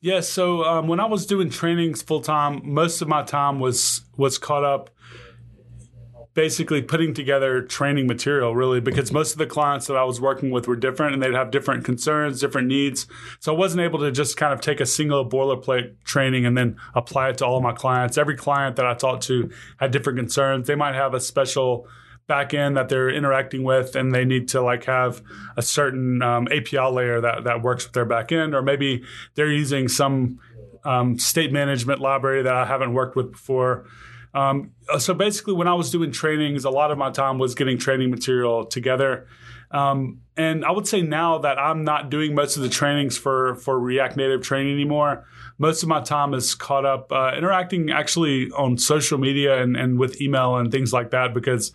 Yeah, 0.00 0.20
so 0.20 0.62
um, 0.64 0.86
when 0.86 1.00
I 1.00 1.06
was 1.06 1.26
doing 1.26 1.50
trainings 1.50 2.02
full 2.02 2.20
time, 2.20 2.60
most 2.62 3.02
of 3.02 3.08
my 3.08 3.22
time 3.22 3.58
was 3.58 4.02
was 4.16 4.38
caught 4.38 4.64
up 4.64 4.90
basically 6.34 6.80
putting 6.80 7.12
together 7.12 7.62
training 7.62 8.06
material 8.06 8.54
really 8.54 8.80
because 8.80 9.10
most 9.10 9.32
of 9.32 9.38
the 9.38 9.46
clients 9.46 9.88
that 9.88 9.96
I 9.96 10.04
was 10.04 10.20
working 10.20 10.50
with 10.50 10.68
were 10.68 10.76
different 10.76 11.14
and 11.14 11.20
they'd 11.20 11.34
have 11.34 11.50
different 11.50 11.84
concerns, 11.84 12.40
different 12.40 12.68
needs. 12.68 13.08
So 13.40 13.52
I 13.52 13.58
wasn't 13.58 13.80
able 13.82 13.98
to 13.98 14.12
just 14.12 14.36
kind 14.36 14.52
of 14.52 14.60
take 14.60 14.78
a 14.78 14.86
single 14.86 15.28
boilerplate 15.28 15.96
training 16.04 16.46
and 16.46 16.56
then 16.56 16.76
apply 16.94 17.30
it 17.30 17.38
to 17.38 17.46
all 17.46 17.60
my 17.60 17.72
clients. 17.72 18.16
Every 18.16 18.36
client 18.36 18.76
that 18.76 18.86
I 18.86 18.94
talked 18.94 19.24
to 19.24 19.50
had 19.78 19.90
different 19.90 20.16
concerns. 20.16 20.68
They 20.68 20.76
might 20.76 20.94
have 20.94 21.12
a 21.12 21.18
special 21.18 21.88
back 22.28 22.54
end 22.54 22.76
that 22.76 22.88
they're 22.88 23.10
interacting 23.10 23.64
with 23.64 23.96
and 23.96 24.14
they 24.14 24.24
need 24.24 24.46
to 24.48 24.60
like 24.60 24.84
have 24.84 25.22
a 25.56 25.62
certain 25.62 26.22
um, 26.22 26.46
API 26.52 26.78
layer 26.78 27.20
that, 27.20 27.44
that 27.44 27.62
works 27.62 27.84
with 27.84 27.94
their 27.94 28.04
back 28.04 28.30
end, 28.30 28.54
or 28.54 28.62
maybe 28.62 29.02
they're 29.34 29.50
using 29.50 29.88
some 29.88 30.38
um, 30.84 31.18
state 31.18 31.52
management 31.52 32.00
library 32.00 32.42
that 32.42 32.54
I 32.54 32.66
haven't 32.66 32.92
worked 32.92 33.16
with 33.16 33.32
before. 33.32 33.86
Um, 34.34 34.72
so 34.98 35.14
basically, 35.14 35.54
when 35.54 35.66
I 35.66 35.74
was 35.74 35.90
doing 35.90 36.12
trainings, 36.12 36.64
a 36.64 36.70
lot 36.70 36.90
of 36.90 36.98
my 36.98 37.10
time 37.10 37.38
was 37.38 37.54
getting 37.54 37.78
training 37.78 38.10
material 38.10 38.66
together. 38.66 39.26
Um, 39.70 40.20
and 40.36 40.64
I 40.64 40.70
would 40.70 40.86
say 40.86 41.02
now 41.02 41.38
that 41.38 41.58
I'm 41.58 41.82
not 41.82 42.10
doing 42.10 42.34
most 42.34 42.56
of 42.56 42.62
the 42.62 42.68
trainings 42.68 43.18
for 43.18 43.56
for 43.56 43.78
React 43.78 44.16
Native 44.16 44.42
training 44.42 44.72
anymore. 44.72 45.26
Most 45.58 45.82
of 45.82 45.88
my 45.88 46.00
time 46.00 46.34
is 46.34 46.54
caught 46.54 46.84
up 46.84 47.10
uh, 47.10 47.32
interacting 47.36 47.90
actually 47.90 48.50
on 48.50 48.78
social 48.78 49.18
media 49.18 49.60
and, 49.60 49.76
and 49.76 49.98
with 49.98 50.20
email 50.20 50.56
and 50.56 50.70
things 50.70 50.92
like 50.92 51.10
that 51.10 51.34
because 51.34 51.72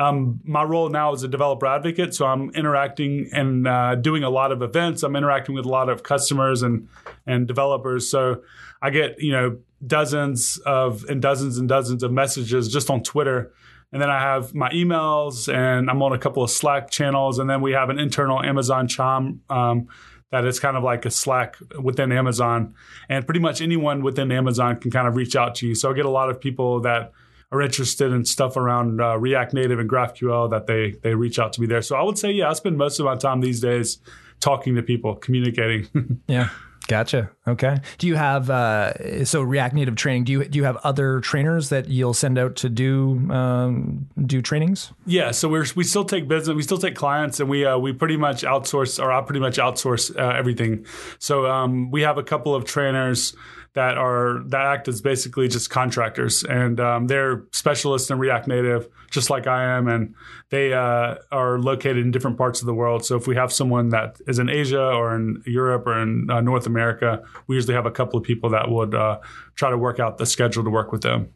um, 0.00 0.40
my 0.44 0.62
role 0.62 0.88
now 0.88 1.12
is 1.12 1.22
a 1.24 1.28
developer 1.28 1.66
advocate, 1.66 2.14
so 2.14 2.24
I'm 2.24 2.48
interacting 2.50 3.28
and 3.32 3.68
uh, 3.68 3.96
doing 3.96 4.22
a 4.24 4.30
lot 4.30 4.50
of 4.50 4.62
events. 4.62 5.02
I'm 5.02 5.14
interacting 5.14 5.54
with 5.54 5.66
a 5.66 5.68
lot 5.68 5.90
of 5.90 6.02
customers 6.02 6.62
and 6.62 6.88
and 7.26 7.46
developers. 7.46 8.08
So 8.10 8.42
I 8.80 8.88
get 8.88 9.20
you 9.20 9.30
know 9.30 9.58
dozens 9.86 10.56
of 10.64 11.04
and 11.04 11.20
dozens 11.20 11.58
and 11.58 11.68
dozens 11.68 12.02
of 12.02 12.12
messages 12.12 12.72
just 12.72 12.88
on 12.88 13.02
Twitter. 13.02 13.52
And 13.92 14.00
then 14.00 14.08
I 14.08 14.20
have 14.20 14.54
my 14.54 14.70
emails, 14.70 15.52
and 15.52 15.90
I'm 15.90 16.02
on 16.02 16.14
a 16.14 16.18
couple 16.18 16.42
of 16.42 16.50
Slack 16.50 16.90
channels, 16.90 17.38
and 17.38 17.50
then 17.50 17.60
we 17.60 17.72
have 17.72 17.90
an 17.90 17.98
internal 17.98 18.40
Amazon 18.40 18.88
Chime 18.88 19.42
um, 19.50 19.88
that 20.30 20.46
is 20.46 20.60
kind 20.60 20.78
of 20.78 20.82
like 20.82 21.04
a 21.04 21.10
Slack 21.10 21.56
within 21.78 22.10
Amazon, 22.10 22.74
and 23.10 23.26
pretty 23.26 23.40
much 23.40 23.60
anyone 23.60 24.02
within 24.02 24.32
Amazon 24.32 24.80
can 24.80 24.90
kind 24.90 25.06
of 25.06 25.14
reach 25.14 25.36
out 25.36 25.56
to 25.56 25.66
you. 25.66 25.74
So 25.74 25.90
I 25.90 25.92
get 25.92 26.06
a 26.06 26.10
lot 26.10 26.30
of 26.30 26.40
people 26.40 26.80
that 26.80 27.12
are 27.52 27.60
interested 27.60 28.12
in 28.12 28.24
stuff 28.24 28.56
around 28.56 29.00
uh, 29.00 29.18
React 29.18 29.54
Native 29.54 29.78
and 29.78 29.90
GraphQL 29.90 30.50
that 30.50 30.66
they 30.66 30.92
they 31.02 31.14
reach 31.14 31.38
out 31.38 31.52
to 31.54 31.60
me 31.60 31.66
there. 31.66 31.82
So 31.82 31.96
I 31.96 32.02
would 32.02 32.18
say, 32.18 32.30
yeah, 32.30 32.50
I 32.50 32.52
spend 32.52 32.78
most 32.78 32.98
of 32.98 33.06
my 33.06 33.16
time 33.16 33.40
these 33.40 33.60
days 33.60 33.98
talking 34.40 34.74
to 34.76 34.82
people, 34.82 35.16
communicating. 35.16 36.20
yeah. 36.26 36.50
Gotcha. 36.88 37.30
Okay. 37.46 37.76
Do 37.98 38.08
you 38.08 38.16
have 38.16 38.50
uh, 38.50 39.24
so 39.24 39.42
React 39.42 39.76
Native 39.76 39.94
training? 39.94 40.24
Do 40.24 40.32
you 40.32 40.44
do 40.44 40.58
you 40.58 40.64
have 40.64 40.76
other 40.78 41.20
trainers 41.20 41.68
that 41.68 41.88
you'll 41.88 42.14
send 42.14 42.36
out 42.36 42.56
to 42.56 42.68
do 42.68 43.30
um, 43.30 44.08
do 44.26 44.42
trainings? 44.42 44.92
Yeah. 45.06 45.30
So 45.30 45.48
we 45.48 45.62
we 45.76 45.84
still 45.84 46.04
take 46.04 46.26
business. 46.26 46.56
We 46.56 46.64
still 46.64 46.78
take 46.78 46.96
clients, 46.96 47.38
and 47.38 47.48
we 47.48 47.64
uh, 47.64 47.78
we 47.78 47.92
pretty 47.92 48.16
much 48.16 48.42
outsource, 48.42 49.00
or 49.00 49.12
I 49.12 49.20
pretty 49.20 49.38
much 49.38 49.58
outsource 49.58 50.16
uh, 50.16 50.36
everything. 50.36 50.84
So 51.20 51.46
um, 51.46 51.92
we 51.92 52.02
have 52.02 52.18
a 52.18 52.24
couple 52.24 52.56
of 52.56 52.64
trainers 52.64 53.36
that 53.74 53.96
are 53.96 54.42
that 54.46 54.66
act 54.66 54.88
as 54.88 55.00
basically 55.00 55.46
just 55.48 55.70
contractors, 55.70 56.42
and 56.44 56.80
um, 56.80 57.06
they're 57.06 57.44
specialists 57.52 58.10
in 58.10 58.18
React 58.18 58.48
Native, 58.48 58.88
just 59.10 59.30
like 59.30 59.46
I 59.46 59.76
am, 59.76 59.86
and 59.88 60.14
they 60.50 60.72
uh, 60.72 61.16
are 61.30 61.58
located 61.58 61.98
in 61.98 62.10
different 62.10 62.36
parts 62.36 62.60
of 62.60 62.66
the 62.66 62.74
world. 62.74 63.04
So 63.04 63.16
if 63.16 63.26
we 63.26 63.36
have 63.36 63.52
someone 63.52 63.90
that 63.90 64.16
is 64.26 64.38
in 64.38 64.48
Asia 64.48 64.82
or 64.82 65.14
in 65.14 65.42
Europe 65.46 65.86
or 65.86 66.02
in 66.02 66.28
uh, 66.30 66.40
North 66.40 66.66
America, 66.66 67.22
we 67.46 67.56
usually 67.56 67.74
have 67.74 67.86
a 67.86 67.92
couple 67.92 68.18
of 68.18 68.24
people 68.24 68.50
that 68.50 68.70
would 68.70 68.94
uh, 68.94 69.20
try 69.54 69.70
to 69.70 69.78
work 69.78 70.00
out 70.00 70.18
the 70.18 70.26
schedule 70.26 70.64
to 70.64 70.70
work 70.70 70.90
with 70.90 71.02
them. 71.02 71.28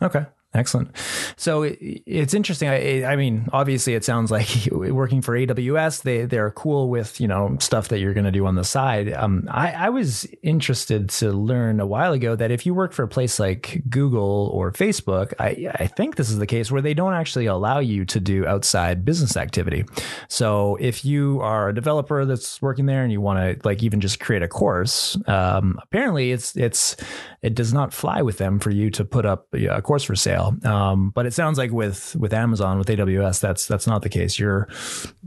Okay. 0.00 0.26
Excellent. 0.52 0.90
So 1.36 1.62
it, 1.62 1.78
it's 2.06 2.34
interesting. 2.34 2.68
I, 2.68 3.04
I, 3.04 3.14
mean, 3.14 3.48
obviously, 3.52 3.94
it 3.94 4.04
sounds 4.04 4.32
like 4.32 4.48
working 4.72 5.22
for 5.22 5.38
AWS, 5.38 6.02
they 6.02 6.24
they're 6.24 6.50
cool 6.50 6.88
with 6.88 7.20
you 7.20 7.28
know 7.28 7.56
stuff 7.60 7.88
that 7.88 8.00
you're 8.00 8.14
going 8.14 8.24
to 8.24 8.32
do 8.32 8.46
on 8.46 8.56
the 8.56 8.64
side. 8.64 9.12
Um, 9.12 9.46
I, 9.48 9.70
I 9.70 9.88
was 9.90 10.26
interested 10.42 11.08
to 11.10 11.30
learn 11.30 11.78
a 11.78 11.86
while 11.86 12.12
ago 12.12 12.34
that 12.34 12.50
if 12.50 12.66
you 12.66 12.74
work 12.74 12.92
for 12.92 13.04
a 13.04 13.08
place 13.08 13.38
like 13.38 13.82
Google 13.88 14.50
or 14.52 14.72
Facebook, 14.72 15.32
I 15.38 15.70
I 15.76 15.86
think 15.86 16.16
this 16.16 16.30
is 16.30 16.38
the 16.38 16.48
case 16.48 16.72
where 16.72 16.82
they 16.82 16.94
don't 16.94 17.14
actually 17.14 17.46
allow 17.46 17.78
you 17.78 18.04
to 18.06 18.18
do 18.18 18.44
outside 18.44 19.04
business 19.04 19.36
activity. 19.36 19.84
So 20.26 20.76
if 20.80 21.04
you 21.04 21.40
are 21.42 21.68
a 21.68 21.74
developer 21.74 22.24
that's 22.24 22.60
working 22.60 22.86
there 22.86 23.04
and 23.04 23.12
you 23.12 23.20
want 23.20 23.38
to 23.38 23.68
like 23.68 23.84
even 23.84 24.00
just 24.00 24.18
create 24.18 24.42
a 24.42 24.48
course, 24.48 25.16
um, 25.28 25.78
apparently 25.80 26.32
it's 26.32 26.56
it's 26.56 26.96
it 27.40 27.54
does 27.54 27.72
not 27.72 27.94
fly 27.94 28.20
with 28.20 28.38
them 28.38 28.58
for 28.58 28.70
you 28.70 28.90
to 28.90 29.04
put 29.04 29.24
up 29.24 29.46
a 29.54 29.80
course 29.80 30.02
for 30.02 30.16
sale 30.16 30.39
Um, 30.64 31.10
but 31.10 31.26
it 31.26 31.34
sounds 31.34 31.58
like 31.58 31.70
with 31.70 32.16
with 32.16 32.32
Amazon 32.32 32.78
with 32.78 32.88
AWS, 32.88 33.40
that's 33.40 33.66
that's 33.66 33.86
not 33.86 34.02
the 34.02 34.08
case. 34.08 34.38
You're 34.38 34.68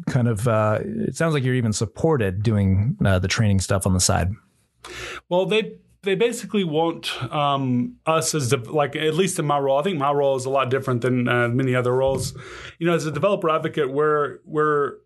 kind 0.08 0.28
of 0.28 0.48
uh, 0.48 0.80
it 0.82 1.16
sounds 1.16 1.34
like 1.34 1.44
you're 1.44 1.56
even 1.56 1.74
supported 1.74 2.44
doing 2.44 2.98
uh, 3.06 3.20
the 3.20 3.28
training 3.28 3.60
stuff 3.60 3.86
on 3.86 3.94
the 3.94 4.00
side. 4.00 4.32
Well, 5.30 5.46
they 5.46 5.78
they 6.04 6.16
basically 6.16 6.64
want 6.64 7.12
um, 7.34 7.96
us 8.06 8.36
as 8.36 8.50
de- 8.50 8.58
like 8.58 8.96
at 8.96 9.16
least 9.16 9.40
in 9.40 9.46
my 9.46 9.58
role. 9.58 9.80
I 9.80 9.84
think 9.84 9.98
my 9.98 10.12
role 10.12 10.36
is 10.36 10.46
a 10.46 10.50
lot 10.50 10.70
different 10.70 11.02
than 11.02 11.28
uh, 11.28 11.48
many 11.48 11.76
other 11.76 11.94
roles. 11.94 12.38
You 12.78 12.88
know, 12.88 12.94
as 12.94 13.06
a 13.06 13.12
developer 13.12 13.50
advocate, 13.50 13.90
we're 13.90 14.40
we're 14.46 14.98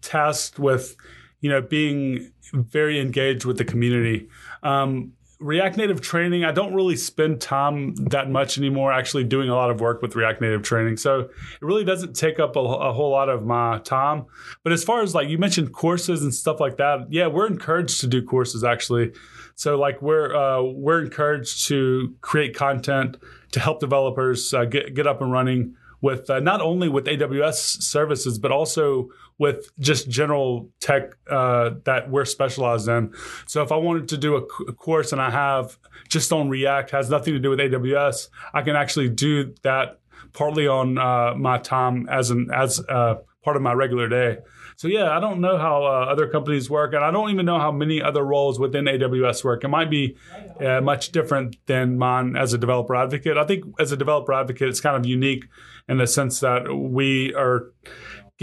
tasked 0.00 0.58
with 0.58 0.96
you 1.40 1.50
know 1.50 1.60
being 1.60 2.32
very 2.52 3.00
engaged 3.00 3.44
with 3.44 3.58
the 3.58 3.64
community. 3.64 4.28
Um, 4.62 5.12
React 5.42 5.76
Native 5.76 6.00
training, 6.00 6.44
I 6.44 6.52
don't 6.52 6.74
really 6.74 6.96
spend 6.96 7.40
time 7.40 7.94
that 7.96 8.30
much 8.30 8.58
anymore 8.58 8.92
actually 8.92 9.24
doing 9.24 9.48
a 9.48 9.54
lot 9.54 9.70
of 9.70 9.80
work 9.80 10.02
with 10.02 10.14
React 10.14 10.40
Native 10.40 10.62
training. 10.62 10.96
So 10.96 11.20
it 11.20 11.30
really 11.60 11.84
doesn't 11.84 12.14
take 12.14 12.38
up 12.38 12.56
a, 12.56 12.60
a, 12.60 12.92
whole 12.92 13.10
lot 13.10 13.28
of 13.28 13.44
my 13.44 13.78
time. 13.80 14.26
But 14.62 14.72
as 14.72 14.84
far 14.84 15.02
as 15.02 15.14
like 15.14 15.28
you 15.28 15.38
mentioned 15.38 15.72
courses 15.72 16.22
and 16.22 16.32
stuff 16.32 16.60
like 16.60 16.76
that, 16.76 17.06
yeah, 17.10 17.26
we're 17.26 17.46
encouraged 17.46 18.00
to 18.00 18.06
do 18.06 18.22
courses 18.22 18.64
actually. 18.64 19.12
So 19.54 19.76
like 19.78 20.00
we're 20.00 20.34
uh, 20.34 20.62
we're 20.62 21.02
encouraged 21.02 21.66
to 21.66 22.14
create 22.20 22.56
content 22.56 23.16
to 23.52 23.60
help 23.60 23.80
developers 23.80 24.54
uh, 24.54 24.64
get 24.64 24.94
get 24.94 25.06
up 25.06 25.20
and 25.20 25.30
running 25.30 25.76
with 26.02 26.28
uh, 26.28 26.40
not 26.40 26.60
only 26.60 26.88
with 26.88 27.06
AWS 27.06 27.80
services, 27.80 28.38
but 28.38 28.50
also 28.50 29.08
with 29.38 29.72
just 29.78 30.10
general 30.10 30.68
tech 30.80 31.14
uh, 31.30 31.70
that 31.84 32.10
we're 32.10 32.26
specialized 32.26 32.88
in. 32.88 33.14
So 33.46 33.62
if 33.62 33.72
I 33.72 33.76
wanted 33.76 34.08
to 34.08 34.18
do 34.18 34.36
a, 34.36 34.42
a, 34.68 34.72
course 34.72 35.12
and 35.12 35.22
I 35.22 35.30
have 35.30 35.78
just 36.08 36.32
on 36.32 36.50
React, 36.50 36.90
has 36.90 37.08
nothing 37.08 37.32
to 37.34 37.40
do 37.40 37.50
with 37.50 37.60
AWS, 37.60 38.28
I 38.52 38.62
can 38.62 38.76
actually 38.76 39.08
do 39.08 39.54
that 39.62 40.00
partly 40.32 40.66
on 40.66 40.98
uh, 40.98 41.34
my 41.36 41.58
time 41.58 42.08
as 42.10 42.30
an 42.30 42.50
as 42.52 42.80
uh, 42.88 43.16
part 43.42 43.56
of 43.56 43.62
my 43.62 43.72
regular 43.72 44.08
day. 44.08 44.38
So 44.76 44.88
yeah, 44.88 45.10
I 45.10 45.20
don't 45.20 45.40
know 45.40 45.58
how 45.58 45.84
uh, 45.84 46.06
other 46.10 46.28
companies 46.28 46.68
work, 46.70 46.94
and 46.94 47.04
I 47.04 47.10
don't 47.10 47.30
even 47.30 47.46
know 47.46 47.58
how 47.58 47.72
many 47.72 48.02
other 48.02 48.22
roles 48.24 48.58
within 48.58 48.84
AWS 48.86 49.44
work. 49.44 49.64
It 49.64 49.68
might 49.68 49.90
be 49.90 50.16
uh, 50.60 50.80
much 50.80 51.12
different 51.12 51.56
than 51.66 51.98
mine 51.98 52.36
as 52.36 52.52
a 52.52 52.58
developer 52.58 52.94
advocate. 52.94 53.36
I 53.36 53.44
think 53.44 53.64
as 53.78 53.92
a 53.92 53.96
developer 53.96 54.32
advocate, 54.32 54.68
it's 54.68 54.80
kind 54.80 54.96
of 54.96 55.06
unique 55.06 55.44
in 55.88 55.98
the 55.98 56.06
sense 56.06 56.40
that 56.40 56.74
we 56.74 57.34
are 57.34 57.72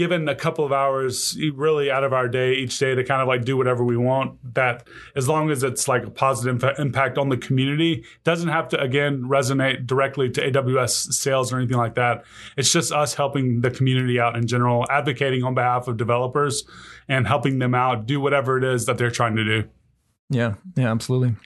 given 0.00 0.30
a 0.30 0.34
couple 0.34 0.64
of 0.64 0.72
hours 0.72 1.36
really 1.54 1.90
out 1.90 2.02
of 2.02 2.14
our 2.14 2.26
day 2.26 2.54
each 2.54 2.78
day 2.78 2.94
to 2.94 3.04
kind 3.04 3.20
of 3.20 3.28
like 3.28 3.44
do 3.44 3.54
whatever 3.54 3.84
we 3.84 3.98
want 3.98 4.38
that 4.54 4.88
as 5.14 5.28
long 5.28 5.50
as 5.50 5.62
it's 5.62 5.88
like 5.88 6.06
a 6.06 6.10
positive 6.10 6.64
impact 6.78 7.18
on 7.18 7.28
the 7.28 7.36
community 7.36 8.02
doesn't 8.24 8.48
have 8.48 8.66
to 8.66 8.80
again 8.80 9.20
resonate 9.24 9.86
directly 9.86 10.30
to 10.30 10.40
aws 10.40 11.12
sales 11.12 11.52
or 11.52 11.58
anything 11.58 11.76
like 11.76 11.96
that. 11.96 12.24
It's 12.56 12.72
just 12.72 12.92
us 12.92 13.12
helping 13.12 13.60
the 13.60 13.70
community 13.70 14.18
out 14.18 14.36
in 14.36 14.46
general 14.46 14.86
advocating 14.88 15.44
on 15.44 15.52
behalf 15.52 15.86
of 15.86 15.98
developers 15.98 16.64
and 17.06 17.26
helping 17.26 17.58
them 17.58 17.74
out 17.74 18.06
do 18.06 18.22
whatever 18.22 18.56
it 18.56 18.64
is 18.64 18.86
that 18.86 18.96
they're 18.96 19.10
trying 19.10 19.36
to 19.36 19.44
do. 19.44 19.68
Yeah. 20.30 20.54
Yeah 20.78 20.90
absolutely. 20.90 21.36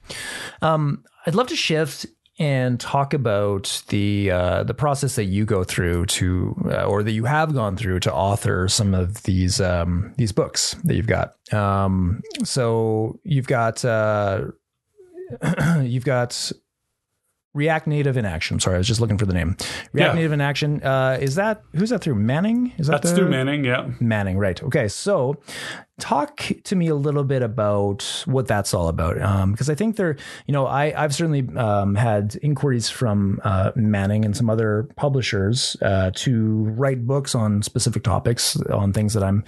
Um, 0.62 1.02
I'd 1.26 1.34
love 1.34 1.48
to 1.48 1.56
shift 1.56 2.06
and 2.38 2.80
talk 2.80 3.14
about 3.14 3.82
the 3.88 4.30
uh, 4.30 4.64
the 4.64 4.74
process 4.74 5.14
that 5.16 5.24
you 5.24 5.44
go 5.44 5.62
through 5.62 6.06
to, 6.06 6.56
uh, 6.66 6.84
or 6.84 7.02
that 7.02 7.12
you 7.12 7.24
have 7.24 7.54
gone 7.54 7.76
through 7.76 8.00
to 8.00 8.12
author 8.12 8.68
some 8.68 8.94
of 8.94 9.22
these 9.22 9.60
um, 9.60 10.12
these 10.16 10.32
books 10.32 10.74
that 10.84 10.94
you've 10.96 11.06
got. 11.06 11.34
Um, 11.52 12.22
so 12.42 13.20
you've 13.22 13.46
got 13.46 13.84
uh, 13.84 14.46
you've 15.82 16.04
got 16.04 16.50
React 17.54 17.86
Native 17.86 18.16
in 18.16 18.24
Action. 18.24 18.58
Sorry, 18.58 18.74
I 18.74 18.78
was 18.78 18.88
just 18.88 19.00
looking 19.00 19.16
for 19.16 19.26
the 19.26 19.32
name. 19.32 19.56
React 19.92 20.10
yeah. 20.10 20.12
Native 20.14 20.32
in 20.32 20.40
Action. 20.40 20.82
Uh, 20.82 21.18
is 21.20 21.36
that 21.36 21.62
who's 21.72 21.90
that 21.90 22.00
through? 22.00 22.16
Manning? 22.16 22.72
Is 22.78 22.88
that 22.88 23.02
that's 23.02 23.10
the, 23.10 23.16
through 23.16 23.30
Manning? 23.30 23.64
Yeah, 23.64 23.90
Manning. 24.00 24.38
Right. 24.38 24.60
Okay. 24.62 24.88
So, 24.88 25.40
talk 26.00 26.40
to 26.64 26.74
me 26.74 26.88
a 26.88 26.96
little 26.96 27.22
bit 27.22 27.42
about 27.42 28.24
what 28.26 28.48
that's 28.48 28.74
all 28.74 28.88
about, 28.88 29.14
because 29.50 29.68
um, 29.68 29.72
I 29.72 29.76
think 29.76 29.96
there, 29.96 30.16
you 30.46 30.52
know, 30.52 30.66
I 30.66 30.92
I've 31.00 31.14
certainly 31.14 31.48
um, 31.56 31.94
had 31.94 32.36
inquiries 32.42 32.90
from 32.90 33.40
uh, 33.44 33.70
Manning 33.76 34.24
and 34.24 34.36
some 34.36 34.50
other 34.50 34.88
publishers 34.96 35.76
uh, 35.80 36.10
to 36.16 36.64
write 36.76 37.06
books 37.06 37.36
on 37.36 37.62
specific 37.62 38.02
topics 38.02 38.56
on 38.62 38.92
things 38.92 39.14
that 39.14 39.22
I'm 39.22 39.44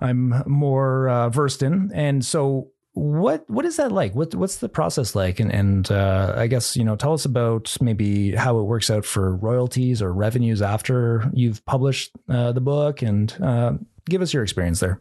I'm 0.00 0.44
more 0.46 1.08
uh, 1.08 1.28
versed 1.28 1.62
in, 1.62 1.90
and 1.92 2.24
so 2.24 2.68
what 2.94 3.48
what 3.48 3.64
is 3.64 3.76
that 3.76 3.90
like? 3.90 4.14
What 4.14 4.34
what's 4.34 4.56
the 4.56 4.68
process 4.68 5.14
like? 5.14 5.40
And 5.40 5.50
and 5.52 5.90
uh, 5.90 6.34
I 6.36 6.46
guess 6.46 6.76
you 6.76 6.84
know, 6.84 6.96
tell 6.96 7.14
us 7.14 7.24
about 7.24 7.76
maybe 7.80 8.34
how 8.34 8.58
it 8.58 8.64
works 8.64 8.90
out 8.90 9.04
for 9.04 9.34
royalties 9.34 10.02
or 10.02 10.12
revenues 10.12 10.60
after 10.60 11.30
you've 11.32 11.64
published 11.64 12.12
uh, 12.28 12.52
the 12.52 12.60
book, 12.60 13.00
and 13.02 13.34
uh, 13.42 13.72
give 14.08 14.20
us 14.20 14.34
your 14.34 14.42
experience 14.42 14.80
there. 14.80 15.00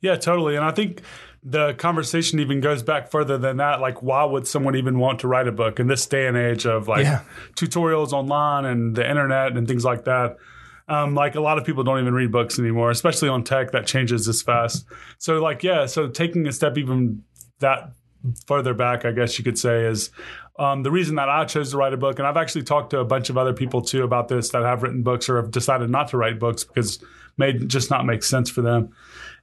Yeah, 0.00 0.16
totally. 0.16 0.54
And 0.54 0.64
I 0.64 0.70
think 0.70 1.02
the 1.42 1.74
conversation 1.74 2.40
even 2.40 2.60
goes 2.60 2.82
back 2.82 3.10
further 3.10 3.38
than 3.38 3.56
that. 3.56 3.80
Like, 3.80 4.02
why 4.02 4.24
would 4.24 4.46
someone 4.46 4.76
even 4.76 4.98
want 4.98 5.20
to 5.20 5.28
write 5.28 5.48
a 5.48 5.52
book 5.52 5.80
in 5.80 5.86
this 5.86 6.06
day 6.06 6.26
and 6.26 6.36
age 6.36 6.66
of 6.66 6.88
like 6.88 7.04
yeah. 7.04 7.22
tutorials 7.54 8.12
online 8.12 8.64
and 8.64 8.94
the 8.94 9.08
internet 9.08 9.56
and 9.56 9.66
things 9.66 9.84
like 9.84 10.04
that? 10.04 10.36
Um, 10.88 11.14
like 11.14 11.34
a 11.34 11.40
lot 11.40 11.58
of 11.58 11.64
people 11.64 11.84
don't 11.84 12.00
even 12.00 12.14
read 12.14 12.32
books 12.32 12.58
anymore, 12.58 12.90
especially 12.90 13.28
on 13.28 13.44
tech 13.44 13.72
that 13.72 13.86
changes 13.86 14.24
this 14.24 14.40
fast. 14.40 14.86
So 15.18 15.38
like, 15.38 15.62
yeah, 15.62 15.84
so 15.84 16.08
taking 16.08 16.46
a 16.46 16.52
step 16.52 16.78
even 16.78 17.22
that 17.58 17.92
further 18.46 18.74
back, 18.74 19.04
I 19.04 19.12
guess 19.12 19.38
you 19.38 19.44
could 19.44 19.58
say, 19.58 19.84
is 19.84 20.10
um, 20.58 20.82
the 20.82 20.90
reason 20.90 21.16
that 21.16 21.28
I 21.28 21.44
chose 21.44 21.70
to 21.70 21.76
write 21.76 21.92
a 21.92 21.96
book. 21.96 22.18
And 22.18 22.26
I've 22.26 22.36
actually 22.36 22.64
talked 22.64 22.90
to 22.90 23.00
a 23.00 23.04
bunch 23.04 23.30
of 23.30 23.38
other 23.38 23.52
people 23.52 23.82
too 23.82 24.02
about 24.02 24.28
this 24.28 24.48
that 24.50 24.62
have 24.62 24.82
written 24.82 25.02
books 25.02 25.28
or 25.28 25.36
have 25.36 25.50
decided 25.50 25.90
not 25.90 26.08
to 26.08 26.16
write 26.16 26.38
books 26.38 26.64
because 26.64 27.02
may 27.36 27.52
just 27.52 27.90
not 27.90 28.04
make 28.04 28.22
sense 28.22 28.50
for 28.50 28.62
them. 28.62 28.90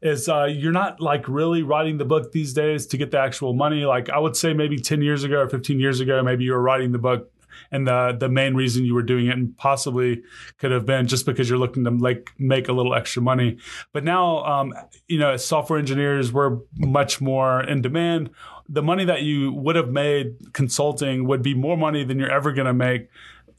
Is 0.02 0.28
uh, 0.28 0.46
you're 0.46 0.74
not 0.74 1.00
like 1.00 1.28
really 1.28 1.64
writing 1.64 1.98
the 1.98 2.06
book 2.06 2.32
these 2.34 2.54
days 2.54 2.86
to 2.88 2.98
get 2.98 3.12
the 3.12 3.20
actual 3.20 3.54
money. 3.54 3.86
Like 3.86 4.10
I 4.10 4.20
would 4.20 4.36
say 4.36 4.54
maybe 4.54 4.78
10 4.78 5.02
years 5.02 5.24
ago 5.24 5.38
or 5.40 5.50
15 5.50 5.80
years 5.80 6.02
ago, 6.02 6.22
maybe 6.22 6.44
you 6.44 6.52
were 6.52 6.62
writing 6.62 6.92
the 6.92 7.00
book 7.00 7.32
and 7.72 7.88
the 7.88 8.16
the 8.20 8.30
main 8.30 8.56
reason 8.56 8.86
you 8.86 8.94
were 8.94 9.04
doing 9.04 9.28
it 9.28 9.38
and 9.38 9.58
possibly 9.58 10.22
could 10.58 10.72
have 10.72 10.86
been 10.86 11.08
just 11.08 11.26
because 11.26 11.50
you're 11.50 11.60
looking 11.60 11.84
to 11.84 11.92
like 11.92 12.32
make 12.38 12.68
a 12.68 12.74
little 12.74 12.96
extra 12.96 13.22
money 13.22 13.58
but 13.94 14.04
now 14.04 14.44
um, 14.46 14.74
you 15.08 15.20
know 15.20 15.32
as 15.32 15.46
software 15.46 15.80
engineers 15.80 16.32
we're 16.32 16.58
much 16.78 17.22
more 17.22 17.62
in 17.64 17.82
demand 17.82 18.30
the 18.68 18.82
money 18.82 19.06
that 19.06 19.22
you 19.22 19.52
would 19.54 19.76
have 19.76 19.90
made 19.90 20.36
consulting 20.54 21.28
would 21.28 21.42
be 21.42 21.54
more 21.54 21.78
money 21.78 22.04
than 22.04 22.18
you're 22.18 22.32
ever 22.32 22.52
going 22.52 22.66
to 22.66 22.74
make 22.74 23.10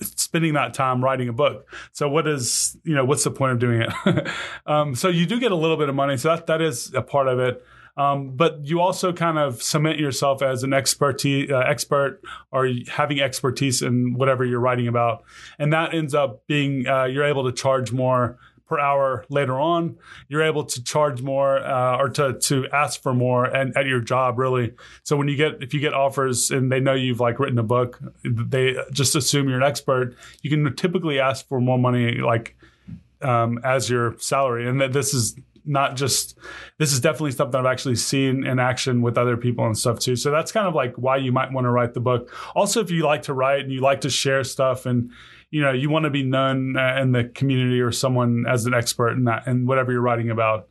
spending 0.00 0.54
that 0.54 0.74
time 0.74 1.02
writing 1.02 1.28
a 1.28 1.32
book. 1.32 1.68
So 1.92 2.08
what 2.08 2.26
is 2.26 2.76
you 2.84 2.94
know 2.94 3.04
what's 3.04 3.24
the 3.24 3.30
point 3.30 3.52
of 3.52 3.58
doing 3.58 3.82
it? 3.82 4.28
um, 4.66 4.94
so 4.94 5.08
you 5.08 5.26
do 5.26 5.40
get 5.40 5.52
a 5.52 5.56
little 5.56 5.76
bit 5.76 5.88
of 5.88 5.94
money. 5.94 6.16
So 6.16 6.28
that 6.28 6.46
that 6.46 6.60
is 6.60 6.92
a 6.94 7.02
part 7.02 7.28
of 7.28 7.38
it. 7.38 7.64
Um, 7.96 8.36
but 8.36 8.66
you 8.66 8.80
also 8.80 9.12
kind 9.12 9.38
of 9.38 9.62
cement 9.62 9.98
yourself 9.98 10.42
as 10.42 10.62
an 10.62 10.72
expertise, 10.72 11.50
uh, 11.50 11.58
expert 11.58 12.20
or 12.52 12.68
having 12.88 13.20
expertise 13.20 13.80
in 13.80 14.14
whatever 14.14 14.44
you're 14.44 14.60
writing 14.60 14.86
about. 14.86 15.24
And 15.58 15.72
that 15.72 15.94
ends 15.94 16.14
up 16.14 16.46
being, 16.46 16.86
uh, 16.86 17.04
you're 17.04 17.24
able 17.24 17.44
to 17.44 17.52
charge 17.52 17.92
more 17.92 18.38
per 18.68 18.78
hour 18.78 19.24
later 19.28 19.58
on. 19.58 19.96
You're 20.28 20.42
able 20.42 20.64
to 20.64 20.82
charge 20.82 21.22
more 21.22 21.58
uh, 21.58 21.98
or 21.98 22.08
to 22.10 22.38
to 22.38 22.66
ask 22.72 23.00
for 23.00 23.14
more 23.14 23.44
and 23.44 23.76
at 23.76 23.86
your 23.86 24.00
job 24.00 24.38
really. 24.38 24.74
So 25.04 25.16
when 25.16 25.28
you 25.28 25.36
get 25.36 25.62
if 25.62 25.72
you 25.72 25.80
get 25.80 25.94
offers 25.94 26.50
and 26.50 26.70
they 26.70 26.80
know 26.80 26.94
you've 26.94 27.20
like 27.20 27.38
written 27.38 27.58
a 27.58 27.62
book, 27.62 28.00
they 28.24 28.76
just 28.92 29.14
assume 29.14 29.48
you're 29.48 29.58
an 29.58 29.64
expert. 29.64 30.16
You 30.42 30.50
can 30.50 30.74
typically 30.74 31.20
ask 31.20 31.46
for 31.48 31.60
more 31.60 31.78
money 31.78 32.18
like 32.18 32.56
um, 33.22 33.58
as 33.64 33.88
your 33.88 34.16
salary, 34.18 34.68
and 34.68 34.80
that 34.80 34.92
this 34.92 35.14
is 35.14 35.36
not 35.66 35.96
just 35.96 36.38
this 36.78 36.92
is 36.92 37.00
definitely 37.00 37.32
something 37.32 37.58
I've 37.58 37.66
actually 37.66 37.96
seen 37.96 38.46
in 38.46 38.58
action 38.58 39.02
with 39.02 39.18
other 39.18 39.36
people 39.36 39.66
and 39.66 39.76
stuff 39.76 39.98
too. 39.98 40.16
So 40.16 40.30
that's 40.30 40.52
kind 40.52 40.66
of 40.66 40.74
like 40.74 40.94
why 40.96 41.16
you 41.16 41.32
might 41.32 41.52
want 41.52 41.64
to 41.64 41.70
write 41.70 41.94
the 41.94 42.00
book. 42.00 42.32
Also, 42.54 42.80
if 42.80 42.90
you 42.90 43.04
like 43.04 43.22
to 43.22 43.34
write 43.34 43.60
and 43.60 43.72
you 43.72 43.80
like 43.80 44.02
to 44.02 44.10
share 44.10 44.44
stuff 44.44 44.86
and 44.86 45.10
you 45.50 45.62
know 45.62 45.72
you 45.72 45.90
want 45.90 46.04
to 46.04 46.10
be 46.10 46.22
known 46.22 46.76
uh, 46.76 46.98
in 47.00 47.12
the 47.12 47.24
community 47.24 47.80
or 47.80 47.92
someone 47.92 48.44
as 48.48 48.66
an 48.66 48.74
expert 48.74 49.10
in 49.12 49.24
that 49.24 49.46
and 49.46 49.66
whatever 49.66 49.92
you're 49.92 50.00
writing 50.00 50.30
about. 50.30 50.68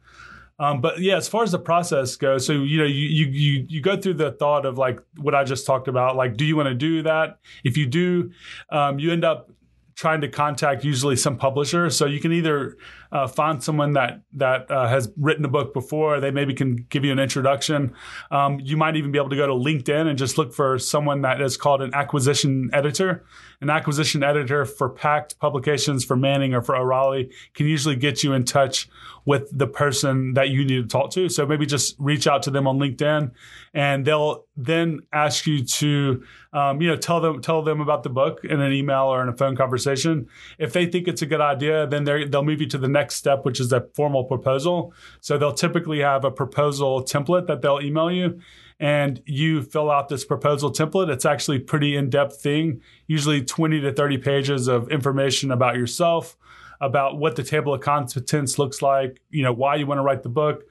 Um, 0.57 0.79
but 0.79 1.01
yeah, 1.01 1.17
as 1.17 1.27
far 1.27 1.43
as 1.43 1.51
the 1.51 1.59
process 1.59 2.15
goes, 2.15 2.45
so 2.45 2.53
you 2.53 2.77
know, 2.77 2.85
you, 2.85 3.07
you 3.07 3.25
you 3.25 3.65
you 3.67 3.81
go 3.81 3.97
through 3.97 4.13
the 4.13 4.31
thought 4.31 4.65
of 4.65 4.77
like 4.77 4.99
what 5.17 5.35
I 5.35 5.43
just 5.43 5.65
talked 5.65 5.89
about. 5.89 6.15
Like, 6.15 6.37
do 6.37 6.45
you 6.45 6.55
want 6.55 6.67
to 6.67 6.75
do 6.75 7.03
that? 7.03 7.39
If 7.65 7.75
you 7.75 7.85
do, 7.85 8.31
um, 8.69 8.97
you 8.97 9.11
end 9.11 9.25
up 9.25 9.51
trying 9.95 10.21
to 10.21 10.27
contact 10.27 10.83
usually 10.83 11.15
some 11.15 11.37
publisher. 11.37 11.89
So 11.89 12.05
you 12.05 12.19
can 12.19 12.31
either 12.31 12.77
uh, 13.15 13.27
find 13.27 13.63
someone 13.63 13.93
that 13.93 14.19
that 14.33 14.69
uh, 14.69 14.89
has 14.89 15.09
written 15.15 15.45
a 15.45 15.47
book 15.47 15.73
before. 15.73 16.19
They 16.19 16.31
maybe 16.31 16.53
can 16.53 16.85
give 16.89 17.05
you 17.05 17.13
an 17.13 17.19
introduction. 17.19 17.93
Um, 18.29 18.59
you 18.59 18.75
might 18.75 18.97
even 18.97 19.13
be 19.13 19.17
able 19.17 19.29
to 19.29 19.37
go 19.37 19.47
to 19.47 19.53
LinkedIn 19.53 20.07
and 20.07 20.17
just 20.17 20.37
look 20.37 20.53
for 20.53 20.77
someone 20.77 21.21
that 21.21 21.39
is 21.39 21.55
called 21.55 21.81
an 21.81 21.93
acquisition 21.93 22.69
editor. 22.73 23.23
An 23.61 23.69
acquisition 23.69 24.21
editor 24.21 24.65
for 24.65 24.89
Packt 24.93 25.39
Publications, 25.39 26.03
for 26.03 26.17
Manning, 26.17 26.53
or 26.53 26.61
for 26.61 26.75
O'Reilly 26.75 27.31
can 27.53 27.67
usually 27.67 27.95
get 27.95 28.21
you 28.21 28.33
in 28.33 28.43
touch 28.43 28.89
with 29.23 29.49
the 29.57 29.65
person 29.65 30.33
that 30.33 30.49
you 30.49 30.65
need 30.65 30.83
to 30.83 30.87
talk 30.87 31.09
to. 31.11 31.29
So 31.29 31.45
maybe 31.45 31.65
just 31.65 31.95
reach 31.97 32.27
out 32.27 32.43
to 32.43 32.51
them 32.51 32.67
on 32.67 32.77
LinkedIn, 32.77 33.31
and 33.73 34.05
they'll 34.05 34.45
then 34.57 35.01
ask 35.11 35.47
you 35.47 35.63
to, 35.63 36.23
um, 36.53 36.81
you 36.81 36.89
know, 36.89 36.95
tell 36.95 37.21
them 37.21 37.41
tell 37.41 37.61
them 37.61 37.79
about 37.79 38.03
the 38.03 38.09
book 38.09 38.41
in 38.43 38.59
an 38.59 38.73
email 38.73 39.03
or 39.03 39.21
in 39.21 39.29
a 39.29 39.35
phone 39.35 39.55
conversation. 39.55 40.27
If 40.59 40.73
they 40.73 40.85
think 40.85 41.07
it's 41.07 41.21
a 41.21 41.25
good 41.25 41.41
idea, 41.41 41.87
then 41.87 42.03
they'll 42.03 42.43
move 42.43 42.61
you 42.61 42.67
to 42.67 42.77
the 42.77 42.87
next 42.87 43.04
step, 43.11 43.45
which 43.45 43.59
is 43.59 43.71
a 43.71 43.87
formal 43.95 44.23
proposal. 44.23 44.93
So 45.21 45.37
they'll 45.37 45.53
typically 45.53 45.99
have 45.99 46.25
a 46.25 46.31
proposal 46.31 47.03
template 47.03 47.47
that 47.47 47.61
they'll 47.61 47.81
email 47.81 48.11
you 48.11 48.39
and 48.79 49.21
you 49.25 49.61
fill 49.61 49.89
out 49.89 50.09
this 50.09 50.25
proposal 50.25 50.71
template. 50.71 51.09
It's 51.09 51.25
actually 51.25 51.57
a 51.57 51.61
pretty 51.61 51.95
in-depth 51.95 52.41
thing, 52.41 52.81
usually 53.07 53.43
20 53.43 53.81
to 53.81 53.93
30 53.93 54.17
pages 54.17 54.67
of 54.67 54.89
information 54.89 55.51
about 55.51 55.75
yourself, 55.75 56.35
about 56.81 57.17
what 57.17 57.35
the 57.35 57.43
table 57.43 57.73
of 57.73 57.81
contents 57.81 58.59
looks 58.59 58.81
like, 58.81 59.21
you 59.29 59.43
know, 59.43 59.53
why 59.53 59.75
you 59.75 59.87
want 59.87 59.99
to 59.99 60.03
write 60.03 60.23
the 60.23 60.29
book, 60.29 60.63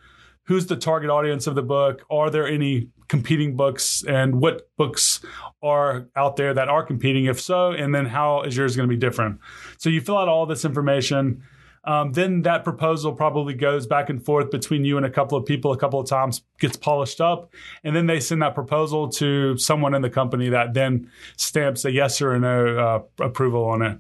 who's 0.45 0.67
the 0.67 0.77
target 0.77 1.09
audience 1.09 1.47
of 1.47 1.55
the 1.55 1.63
book, 1.63 2.05
are 2.11 2.29
there 2.29 2.47
any 2.47 2.89
competing 3.09 3.57
books 3.57 4.05
and 4.07 4.41
what 4.41 4.69
books 4.77 5.21
are 5.63 6.07
out 6.17 6.37
there 6.37 6.55
that 6.55 6.69
are 6.69 6.85
competing 6.85 7.27
if 7.27 7.41
so, 7.41 7.71
and 7.73 7.95
then 7.95 8.07
how 8.07 8.43
is 8.43 8.57
yours 8.57 8.77
going 8.77 8.89
to 8.89 8.95
be 8.95 8.99
different. 8.99 9.39
So 9.79 9.89
you 9.89 10.01
fill 10.01 10.19
out 10.19 10.29
all 10.29 10.47
this 10.47 10.65
information 10.65 11.43
um, 11.87 12.13
then 12.13 12.43
that 12.43 12.65
proposal 12.65 13.13
probably 13.13 13.55
goes 13.55 13.87
back 13.87 14.09
and 14.09 14.25
forth 14.25 14.51
between 14.51 14.85
you 14.85 14.97
and 14.97 15.05
a 15.05 15.11
couple 15.11 15.37
of 15.37 15.45
people 15.45 15.73
a 15.73 15.77
couple 15.77 16.01
of 16.01 16.09
times, 16.09 16.43
gets 16.59 16.77
polished 16.77 17.21
up, 17.21 17.53
and 17.83 17.95
then 17.95 18.07
they 18.07 18.21
send 18.21 18.43
that 18.43 18.55
proposal 18.55 19.09
to 19.09 19.57
someone 19.59 19.95
in 19.95 20.03
the 20.03 20.11
company 20.11 20.49
that 20.49 20.75
then 20.75 21.11
stamps 21.37 21.85
a 21.85 21.93
yes 21.93 22.23
or 22.23 22.33
a 22.33 22.39
no 22.39 22.79
uh, 23.19 23.25
approval 23.25 23.65
on 23.65 23.83
it. 23.83 23.99